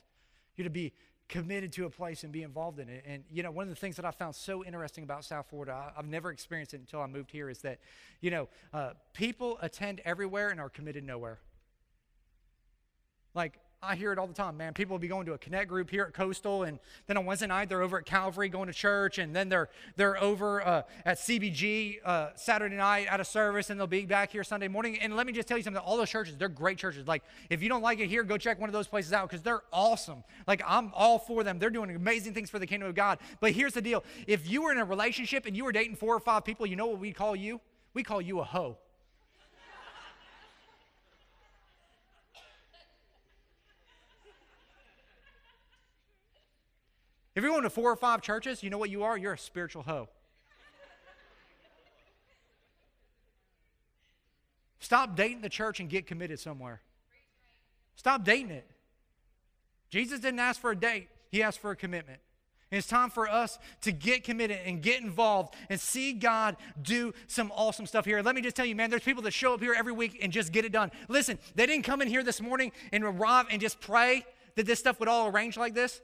You're 0.58 0.66
to 0.66 0.70
be 0.70 0.92
committed 1.30 1.72
to 1.74 1.86
a 1.86 1.90
place 1.90 2.24
and 2.24 2.34
be 2.34 2.44
involved 2.44 2.80
in 2.80 2.90
it. 2.90 3.06
And, 3.08 3.24
you 3.32 3.44
know, 3.44 3.52
one 3.52 3.64
of 3.64 3.70
the 3.70 3.76
things 3.76 3.96
that 3.96 4.06
I 4.06 4.12
found 4.12 4.36
so 4.36 4.66
interesting 4.66 5.06
about 5.06 5.24
South 5.24 5.48
Florida, 5.50 5.72
I, 5.72 5.96
have 5.96 6.08
never 6.08 6.32
experienced 6.32 6.74
it 6.74 6.82
until 6.82 7.02
I 7.02 7.08
moved 7.08 7.32
here, 7.32 7.50
is 7.50 7.60
that, 7.60 7.80
you 8.20 8.30
know, 8.30 8.50
uh, 8.74 8.92
people 9.14 9.58
attend 9.62 10.02
everywhere 10.04 10.50
and 10.50 10.60
are 10.60 10.70
committed 10.70 11.06
nowhere. 11.06 11.40
Like, 13.36 13.60
I 13.86 13.96
hear 13.96 14.14
it 14.14 14.18
all 14.18 14.28
the 14.28 14.34
time, 14.34 14.56
man. 14.56 14.74
People 14.74 14.94
will 14.94 15.00
be 15.00 15.10
going 15.10 15.26
to 15.26 15.34
a 15.34 15.38
connect 15.38 15.68
group 15.68 15.90
here 15.90 16.06
at 16.06 16.14
Coastal, 16.14 16.64
and 16.64 16.80
then 17.06 17.18
on 17.18 17.26
Wednesday 17.26 17.48
night 17.48 17.68
they're 17.68 17.82
over 17.82 17.98
at 17.98 18.06
Calvary 18.06 18.48
going 18.48 18.68
to 18.68 18.74
church, 18.74 19.18
and 19.18 19.36
then 19.36 19.50
they're 19.50 19.68
they're 19.98 20.22
over 20.24 20.66
uh, 20.66 20.84
at 21.06 21.18
CBG 21.18 21.98
uh, 22.06 22.30
Saturday 22.36 22.78
night 22.78 23.08
at 23.10 23.20
a 23.20 23.26
service, 23.26 23.70
and 23.70 23.78
they'll 23.78 23.86
be 23.86 24.06
back 24.06 24.32
here 24.32 24.44
Sunday 24.44 24.70
morning. 24.70 24.98
And 25.00 25.18
let 25.18 25.28
me 25.28 25.34
just 25.34 25.50
tell 25.50 25.58
you 25.58 25.64
something: 25.64 25.82
all 25.82 25.98
those 25.98 26.10
churches, 26.10 26.38
they're 26.38 26.48
great 26.48 26.78
churches. 26.78 27.08
Like 27.08 27.24
if 27.50 27.62
you 27.62 27.68
don't 27.68 27.82
like 27.82 28.00
it 28.00 28.08
here, 28.08 28.24
go 28.24 28.38
check 28.38 28.58
one 28.58 28.70
of 28.70 28.74
those 28.74 28.88
places 28.88 29.12
out 29.12 29.30
because 29.30 29.42
they're 29.42 29.64
awesome. 29.74 30.24
Like 30.48 30.64
I'm 30.66 30.92
all 30.96 31.20
for 31.20 31.44
them. 31.44 31.60
They're 31.60 31.70
doing 31.70 31.94
amazing 31.94 32.34
things 32.34 32.50
for 32.50 32.60
the 32.60 32.68
kingdom 32.68 32.88
of 32.88 32.96
God. 32.96 33.20
But 33.42 33.52
here's 33.52 33.74
the 33.74 33.82
deal: 33.82 34.06
if 34.28 34.50
you 34.50 34.62
were 34.62 34.72
in 34.72 34.78
a 34.78 34.86
relationship 34.86 35.46
and 35.46 35.58
you 35.58 35.66
were 35.66 35.74
dating 35.74 35.98
four 35.98 36.16
or 36.16 36.22
five 36.22 36.46
people, 36.46 36.66
you 36.66 36.78
know 36.78 36.88
what 36.88 37.00
we 37.00 37.12
call 37.12 37.36
you? 37.36 37.60
We 37.94 38.04
call 38.04 38.22
you 38.22 38.40
a 38.40 38.46
hoe. 38.46 38.78
If 47.36 47.44
you're 47.44 47.52
going 47.52 47.64
to 47.64 47.70
four 47.70 47.92
or 47.92 47.96
five 47.96 48.22
churches, 48.22 48.62
you 48.62 48.70
know 48.70 48.78
what 48.78 48.90
you 48.90 49.04
are? 49.04 49.18
You're 49.18 49.34
a 49.34 49.38
spiritual 49.38 49.84
hoe. 49.84 50.08
Stop 54.80 55.16
dating 55.16 55.42
the 55.42 55.50
church 55.50 55.80
and 55.80 55.90
get 55.90 56.06
committed 56.06 56.40
somewhere. 56.40 56.82
Stop 57.96 58.26
dating 58.26 58.52
it. 58.52 58.70
Jesus 59.90 60.20
didn't 60.20 60.40
ask 60.40 60.60
for 60.60 60.72
a 60.72 60.76
date, 60.76 61.08
He 61.32 61.42
asked 61.42 61.60
for 61.60 61.72
a 61.72 61.76
commitment. 61.76 62.20
It's 62.70 62.88
time 62.88 63.12
for 63.12 63.30
us 63.30 63.60
to 63.82 63.92
get 63.92 64.24
committed 64.24 64.58
and 64.66 64.82
get 64.82 65.02
involved 65.02 65.54
and 65.70 65.80
see 65.80 66.12
God 66.12 66.58
do 66.82 67.14
some 67.28 67.52
awesome 67.56 67.86
stuff 67.86 68.04
here. 68.04 68.22
Let 68.24 68.34
me 68.34 68.42
just 68.42 68.56
tell 68.56 68.66
you, 68.66 68.76
man, 68.76 68.90
there's 68.90 69.04
people 69.04 69.22
that 69.24 69.32
show 69.32 69.54
up 69.54 69.62
here 69.62 69.76
every 69.78 69.94
week 69.94 70.18
and 70.24 70.34
just 70.34 70.52
get 70.52 70.66
it 70.66 70.72
done. 70.72 70.92
Listen, 71.08 71.38
they 71.54 71.68
didn't 71.68 71.86
come 71.86 72.02
in 72.02 72.08
here 72.08 72.24
this 72.24 72.42
morning 72.42 72.72
and 72.92 73.04
arrive 73.04 73.46
and 73.52 73.62
just 73.62 73.80
pray 73.80 74.26
that 74.56 74.66
this 74.66 74.80
stuff 74.80 75.00
would 75.00 75.08
all 75.08 75.28
arrange 75.28 75.56
like 75.56 75.76
this. 75.76 76.02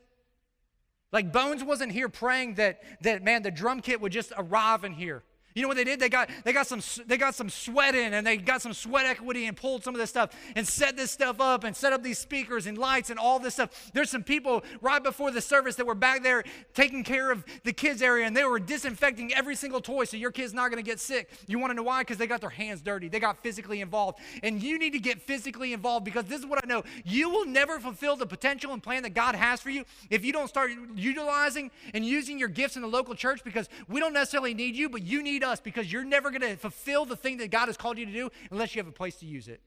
Like 1.12 1.34
Bones 1.34 1.64
wasn't 1.64 1.92
here 1.92 2.10
praying 2.10 2.56
that, 2.56 2.82
that 3.02 3.24
man, 3.24 3.42
the 3.42 3.52
drum 3.52 3.82
kit 3.82 4.00
would 4.02 4.12
just 4.12 4.32
arrive 4.38 4.84
in 4.84 4.94
here. 4.94 5.24
You 5.56 5.64
know 5.64 5.68
what 5.68 5.78
they 5.78 5.84
did? 5.84 6.00
They 6.00 6.10
got, 6.10 6.30
they 6.44 6.54
got 6.54 6.68
some 6.68 6.82
they 7.08 7.18
got 7.18 7.34
some 7.34 7.50
sweat 7.50 7.96
in 7.96 8.14
and 8.14 8.26
they 8.26 8.38
got 8.38 8.62
some 8.62 8.74
sweat 8.74 9.06
equity 9.06 9.46
and 9.46 9.58
pulled 9.58 9.84
some 9.84 9.96
of 9.96 10.00
this 10.00 10.10
stuff 10.10 10.30
and 10.56 10.68
set 10.68 10.96
this 10.96 11.12
stuff 11.12 11.42
up 11.42 11.64
and 11.64 11.76
set 11.76 11.92
up 11.92 12.04
these 12.04 12.20
speakers 12.20 12.68
and 12.68 12.78
lights 12.78 13.10
and 13.10 13.20
all 13.20 13.40
this 13.40 13.56
stuff. 13.56 13.92
There's 13.94 14.10
some 14.10 14.24
people 14.24 14.64
right 14.82 15.02
before 15.02 15.32
the 15.32 15.42
service 15.42 15.76
that 15.76 15.86
were 15.86 15.96
back 15.96 16.22
there 16.22 16.44
taking 16.74 17.04
care 17.04 17.32
of 17.32 17.44
the 17.64 17.74
kids 17.74 18.02
area 18.02 18.28
and 18.28 18.38
they 18.38 18.44
were 18.44 18.60
disinfecting 18.60 19.34
every 19.34 19.56
single 19.56 19.82
toy 19.82 20.06
so 20.06 20.18
your 20.18 20.32
kid's 20.32 20.54
not 20.54 20.70
going 20.70 20.84
to 20.84 20.88
get 20.88 21.00
sick. 21.00 21.30
You 21.48 21.58
want 21.58 21.72
to 21.72 21.76
know 21.76 21.84
why? 21.84 22.02
Because 22.02 22.18
they 22.18 22.28
got 22.28 22.42
their 22.42 22.50
hands 22.50 22.82
dirty. 22.82 23.10
They 23.10 23.20
got 23.20 23.42
physically 23.42 23.82
involved. 23.82 24.20
And 24.44 24.62
you 24.62 24.78
need 24.78 24.94
to 24.94 25.00
get 25.00 25.22
physically 25.22 25.74
involved 25.74 26.06
because 26.06 26.26
this 26.26 26.40
is 26.40 26.46
what 26.46 26.64
I 26.64 26.68
know. 26.68 26.84
You 27.04 27.30
will 27.30 27.46
never 27.46 27.80
fulfill 27.80 28.16
the 28.16 28.28
potential 28.28 28.72
and 28.74 28.84
plan 28.84 29.04
that 29.04 29.14
God 29.16 29.36
has 29.36 29.62
for 29.62 29.72
you 29.72 29.84
if 30.10 30.24
you 30.24 30.32
don't 30.32 30.48
start 30.48 30.72
utilizing 30.96 31.72
and 31.94 32.06
using 32.06 32.38
your 32.38 32.50
gifts 32.50 32.76
in 32.76 32.82
the 32.82 32.88
local 32.88 33.16
church 33.16 33.44
because 33.44 33.68
we 33.88 34.00
don't 34.00 34.14
necessarily 34.14 34.54
need 34.54 34.76
you, 34.76 34.90
but 34.90 35.02
you 35.02 35.24
need 35.24 35.39
need 35.40 35.46
us 35.46 35.60
because 35.60 35.92
you're 35.92 36.04
never 36.04 36.30
going 36.30 36.42
to 36.42 36.56
fulfill 36.56 37.06
the 37.06 37.16
thing 37.16 37.38
that 37.38 37.52
God 37.52 37.68
has 37.68 37.78
called 37.78 37.98
you 37.98 38.06
to 38.06 38.12
do 38.12 38.30
unless 38.52 38.76
you 38.76 38.80
have 38.80 38.88
a 38.88 38.92
place 38.92 39.16
to 39.18 39.26
use 39.26 39.48
it. 39.48 39.62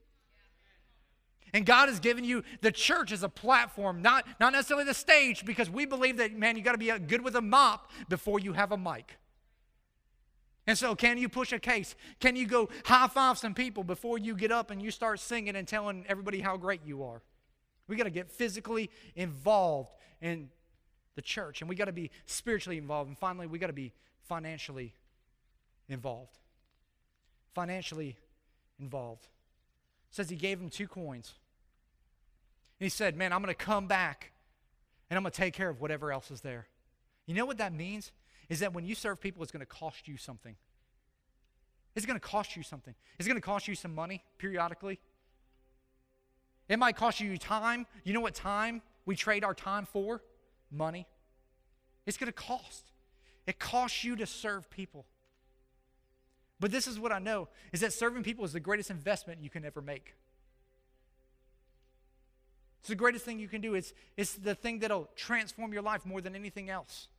And 1.53 1.65
God 1.65 1.87
has 1.89 1.99
given 1.99 2.23
you 2.23 2.43
the 2.61 2.71
church 2.71 3.11
as 3.11 3.21
a 3.21 3.29
platform, 3.29 4.01
not, 4.01 4.25
not 4.39 4.53
necessarily 4.53 4.85
the 4.85 4.93
stage, 4.93 5.45
because 5.45 5.69
we 5.69 5.85
believe 5.85 6.17
that, 6.17 6.33
man, 6.33 6.57
you 6.57 6.63
got 6.63 6.71
to 6.71 6.79
be 6.79 6.89
uh, 6.89 6.97
good 6.97 7.23
with 7.23 7.35
a 7.35 7.41
mop 7.41 7.91
before 8.09 8.39
you 8.39 8.53
have 8.53 8.71
a 8.71 8.77
mic. 8.77 9.17
And 10.65 10.77
so, 10.77 10.95
can 10.95 11.17
you 11.17 11.29
push 11.29 11.51
a 11.51 11.59
case? 11.59 11.95
Can 12.19 12.35
you 12.35 12.47
go 12.47 12.69
high 12.85 13.07
five 13.07 13.37
some 13.37 13.53
people 13.53 13.83
before 13.83 14.17
you 14.17 14.33
get 14.33 14.51
up 14.51 14.71
and 14.71 14.81
you 14.81 14.89
start 14.89 15.19
singing 15.19 15.55
and 15.55 15.67
telling 15.67 16.05
everybody 16.07 16.39
how 16.39 16.57
great 16.57 16.81
you 16.85 17.03
are? 17.03 17.21
We 17.87 17.97
got 17.97 18.05
to 18.05 18.09
get 18.09 18.31
physically 18.31 18.89
involved 19.15 19.91
in 20.21 20.49
the 21.15 21.21
church, 21.21 21.61
and 21.61 21.69
we 21.69 21.75
got 21.75 21.85
to 21.85 21.91
be 21.91 22.09
spiritually 22.25 22.77
involved. 22.77 23.09
And 23.09 23.17
finally, 23.17 23.45
we 23.45 23.59
got 23.59 23.67
to 23.67 23.73
be 23.73 23.93
financially 24.23 24.95
involved, 25.89 26.37
financially 27.53 28.17
involved. 28.79 29.27
Says 30.11 30.29
he 30.29 30.35
gave 30.35 30.59
him 30.59 30.69
two 30.69 30.87
coins. 30.87 31.33
And 32.79 32.85
he 32.85 32.89
said, 32.89 33.15
Man, 33.15 33.33
I'm 33.33 33.41
going 33.41 33.53
to 33.53 33.65
come 33.65 33.87
back 33.87 34.31
and 35.09 35.17
I'm 35.17 35.23
going 35.23 35.31
to 35.31 35.37
take 35.37 35.53
care 35.53 35.69
of 35.69 35.81
whatever 35.81 36.11
else 36.11 36.31
is 36.31 36.41
there. 36.41 36.67
You 37.25 37.35
know 37.35 37.45
what 37.45 37.57
that 37.57 37.73
means? 37.73 38.11
Is 38.49 38.59
that 38.59 38.73
when 38.73 38.85
you 38.85 38.95
serve 38.95 39.21
people, 39.21 39.41
it's 39.43 39.51
going 39.51 39.61
to 39.61 39.65
cost 39.65 40.07
you 40.07 40.17
something. 40.17 40.55
It's 41.95 42.05
going 42.05 42.19
to 42.19 42.25
cost 42.25 42.55
you 42.55 42.63
something. 42.63 42.93
It's 43.17 43.27
going 43.27 43.39
to 43.39 43.45
cost 43.45 43.67
you 43.67 43.75
some 43.75 43.93
money 43.93 44.23
periodically. 44.37 44.99
It 46.67 46.79
might 46.79 46.95
cost 46.95 47.19
you 47.19 47.37
time. 47.37 47.85
You 48.03 48.13
know 48.13 48.21
what 48.21 48.33
time 48.33 48.81
we 49.05 49.15
trade 49.15 49.43
our 49.43 49.53
time 49.53 49.85
for? 49.85 50.21
Money. 50.71 51.07
It's 52.05 52.17
going 52.17 52.27
to 52.27 52.33
cost. 52.33 52.91
It 53.45 53.59
costs 53.59 54.03
you 54.03 54.15
to 54.15 54.25
serve 54.25 54.69
people. 54.69 55.05
But 56.63 56.71
this 56.71 56.87
is 56.87 56.97
what 56.97 57.11
I 57.11 57.19
know 57.19 57.49
is 57.73 57.81
that 57.81 57.91
serving 57.91 58.23
people 58.23 58.45
is 58.45 58.53
the 58.53 58.59
greatest 58.61 58.89
investment 58.89 59.43
you 59.43 59.49
can 59.49 59.65
ever 59.65 59.81
make. 59.81 60.15
It's 62.79 62.87
the 62.87 62.95
greatest 62.95 63.25
thing 63.25 63.37
you 63.37 63.49
can 63.49 63.59
do. 63.59 63.73
It's, 63.73 63.91
it's 64.15 64.35
the 64.35 64.55
thing 64.55 64.79
that'll 64.79 65.09
transform 65.17 65.73
your 65.73 65.81
life 65.81 66.05
more 66.05 66.21
than 66.21 66.35
anything 66.35 66.69
else. 66.69 67.09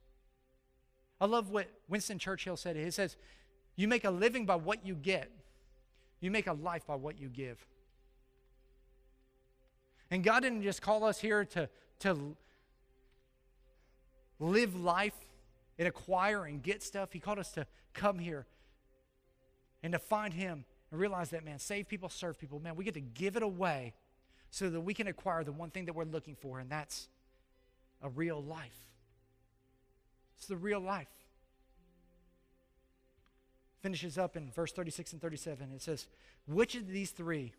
I 1.21 1.27
love 1.27 1.51
what 1.51 1.69
Winston 1.91 2.19
Churchill 2.19 2.57
said. 2.57 2.75
He 2.75 2.91
says, 2.91 3.19
You 3.77 3.87
make 3.87 4.05
a 4.05 4.11
living 4.11 4.47
by 4.47 4.57
what 4.57 4.87
you 4.87 4.95
get, 4.95 5.31
you 6.21 6.31
make 6.31 6.47
a 6.47 6.55
life 6.55 6.87
by 6.87 6.95
what 6.95 7.21
you 7.21 7.29
give. 7.29 7.67
And 10.11 10.25
God 10.25 10.41
didn't 10.41 10.63
just 10.63 10.81
call 10.81 11.05
us 11.05 11.21
here 11.21 11.45
to, 11.45 11.69
to 11.99 12.35
live 14.41 14.75
life 14.75 15.13
and 15.79 15.87
acquire 15.87 16.47
and 16.47 16.63
get 16.63 16.83
stuff. 16.83 17.13
He 17.13 17.21
called 17.21 17.39
us 17.39 17.53
to 17.53 17.67
come 17.93 18.19
here 18.19 18.47
and 19.85 19.93
to 19.93 19.99
find 19.99 20.33
Him 20.33 20.65
and 20.91 20.99
realize 20.99 21.31
that, 21.31 21.45
man, 21.45 21.61
save 21.61 21.89
people, 21.89 22.09
serve 22.09 22.39
people, 22.39 22.59
man, 22.59 22.75
we 22.75 22.85
get 22.85 22.95
to 22.95 23.01
give 23.01 23.37
it 23.37 23.43
away 23.43 23.93
so 24.51 24.71
that 24.71 24.81
we 24.81 24.95
can 24.95 25.07
acquire 25.07 25.45
the 25.45 25.53
one 25.53 25.71
thing 25.71 25.85
that 25.85 25.95
we're 25.95 26.05
looking 26.05 26.35
for, 26.35 26.59
and 26.59 26.71
that's 26.71 27.09
a 28.03 28.09
real 28.09 28.43
life. 28.43 28.79
It's 30.39 30.47
the 30.47 30.57
real 30.57 30.81
life. 30.81 31.09
Finishes 33.83 34.17
up 34.17 34.37
in 34.37 34.51
verse 34.51 34.73
36 34.73 35.13
and 35.13 35.21
37. 35.21 35.71
It 35.73 35.83
says, 35.83 36.07
Which 36.47 36.75
of 36.75 36.89
these 36.89 37.11
three 37.11 37.53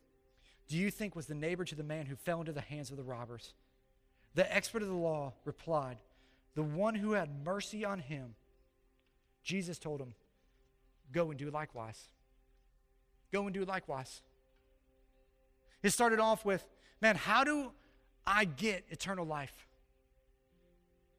do 0.67 0.77
you 0.77 0.89
think 0.89 1.15
was 1.15 1.27
the 1.27 1.35
neighbor 1.35 1.63
to 1.63 1.75
the 1.75 1.83
man 1.83 2.07
who 2.07 2.15
fell 2.15 2.39
into 2.39 2.51
the 2.51 2.61
hands 2.61 2.89
of 2.89 2.97
the 2.97 3.03
robbers? 3.03 3.53
The 4.33 4.51
expert 4.53 4.81
of 4.81 4.87
the 4.87 4.95
law 4.95 5.33
replied, 5.45 5.97
The 6.55 6.63
one 6.63 6.95
who 6.95 7.11
had 7.11 7.45
mercy 7.45 7.85
on 7.85 7.99
him. 7.99 8.33
Jesus 9.43 9.77
told 9.77 10.01
him, 10.01 10.15
Go 11.11 11.29
and 11.29 11.37
do 11.37 11.51
likewise. 11.51 12.09
Go 13.31 13.43
and 13.43 13.53
do 13.53 13.65
likewise. 13.65 14.21
It 15.83 15.91
started 15.91 16.19
off 16.19 16.45
with, 16.45 16.65
man, 17.01 17.15
how 17.15 17.43
do 17.43 17.71
I 18.25 18.45
get 18.45 18.85
eternal 18.89 19.25
life? 19.25 19.67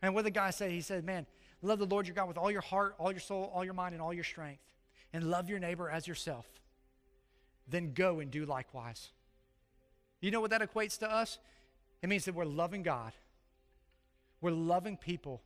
And 0.03 0.15
what 0.15 0.25
the 0.25 0.31
guy 0.31 0.51
said, 0.51 0.71
he 0.71 0.81
said, 0.81 1.05
man, 1.05 1.27
love 1.63 1.79
the 1.79 1.87
Lord 1.87 2.07
your 2.07 2.15
God 2.15 2.29
with 2.29 2.39
all 2.39 2.51
your 2.51 2.61
heart, 2.61 2.95
all 2.99 3.11
your 3.11 3.21
soul, 3.21 3.51
all 3.55 3.65
your 3.65 3.75
mind, 3.75 3.95
and 3.95 4.03
all 4.03 4.13
your 4.13 4.25
strength, 4.25 4.63
and 5.13 5.31
love 5.31 5.49
your 5.49 5.59
neighbor 5.59 5.89
as 5.89 6.07
yourself. 6.07 6.47
Then 7.69 7.93
go 7.93 8.21
and 8.21 8.31
do 8.31 8.45
likewise. 8.45 9.11
You 10.21 10.31
know 10.31 10.41
what 10.41 10.51
that 10.51 10.63
equates 10.63 10.99
to 10.99 11.11
us? 11.11 11.39
It 12.03 12.09
means 12.09 12.25
that 12.27 12.35
we're 12.35 12.45
loving 12.45 12.83
God, 12.83 13.13
we're 14.41 14.51
loving 14.51 14.97
people, 14.97 15.43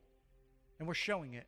and 0.78 0.88
we're 0.88 0.94
showing 0.94 1.34
it. 1.34 1.46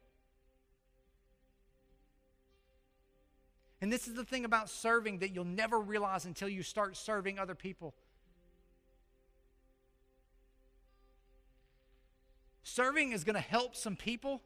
And 3.83 3.93
this 3.93 4.07
is 4.07 4.15
the 4.15 4.25
thing 4.25 4.45
about 4.45 4.71
serving 4.71 5.19
that 5.19 5.35
you'll 5.35 5.45
never 5.45 5.81
realize 5.81 6.25
until 6.25 6.49
you 6.49 6.63
start 6.63 6.97
serving 6.97 7.41
other 7.41 7.57
people. 7.57 7.95
Serving 12.63 13.11
is 13.11 13.25
going 13.25 13.35
to 13.35 13.41
help 13.41 13.75
some 13.75 13.97
people, 13.97 14.41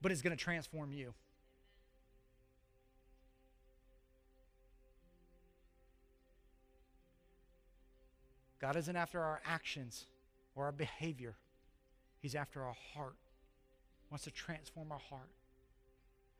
but 0.00 0.10
it's 0.10 0.22
going 0.22 0.34
to 0.34 0.42
transform 0.42 0.94
you. 0.94 1.12
God 8.62 8.76
isn't 8.76 8.96
after 8.96 9.20
our 9.20 9.42
actions 9.44 10.06
or 10.54 10.64
our 10.64 10.72
behavior. 10.72 11.34
He's 12.22 12.34
after 12.34 12.62
our 12.62 12.76
heart. 12.94 13.16
He 14.00 14.06
wants 14.10 14.24
to 14.24 14.30
transform 14.30 14.90
our 14.90 14.98
heart. 15.10 15.28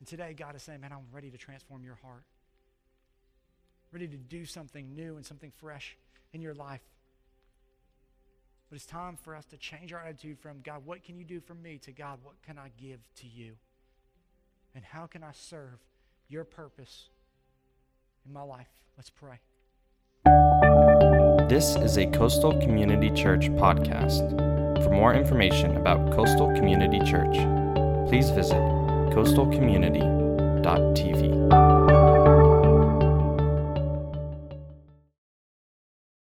And 0.00 0.08
today, 0.08 0.34
God 0.36 0.56
is 0.56 0.62
saying, 0.62 0.80
Man, 0.80 0.92
I'm 0.92 1.06
ready 1.12 1.30
to 1.30 1.38
transform 1.38 1.84
your 1.84 1.98
heart. 2.02 2.24
Ready 3.92 4.08
to 4.08 4.16
do 4.16 4.44
something 4.44 4.94
new 4.94 5.16
and 5.16 5.24
something 5.24 5.52
fresh 5.56 5.96
in 6.32 6.40
your 6.40 6.54
life. 6.54 6.80
But 8.70 8.76
it's 8.76 8.86
time 8.86 9.16
for 9.16 9.34
us 9.34 9.44
to 9.46 9.56
change 9.56 9.92
our 9.92 10.00
attitude 10.00 10.38
from 10.38 10.60
God, 10.62 10.86
what 10.86 11.02
can 11.02 11.18
you 11.18 11.24
do 11.24 11.40
for 11.40 11.54
me, 11.54 11.78
to 11.78 11.92
God, 11.92 12.20
what 12.22 12.40
can 12.42 12.56
I 12.56 12.70
give 12.80 13.00
to 13.16 13.26
you? 13.26 13.54
And 14.76 14.84
how 14.84 15.06
can 15.06 15.24
I 15.24 15.32
serve 15.32 15.80
your 16.28 16.44
purpose 16.44 17.08
in 18.24 18.32
my 18.32 18.42
life? 18.42 18.68
Let's 18.96 19.10
pray. 19.10 19.40
This 21.48 21.74
is 21.74 21.98
a 21.98 22.06
Coastal 22.06 22.60
Community 22.60 23.10
Church 23.10 23.48
podcast. 23.50 24.38
For 24.84 24.90
more 24.90 25.14
information 25.14 25.76
about 25.76 26.12
Coastal 26.12 26.54
Community 26.54 27.00
Church, 27.00 27.36
please 28.08 28.30
visit 28.30 28.79
coastalcommunity.tv. 29.14 31.69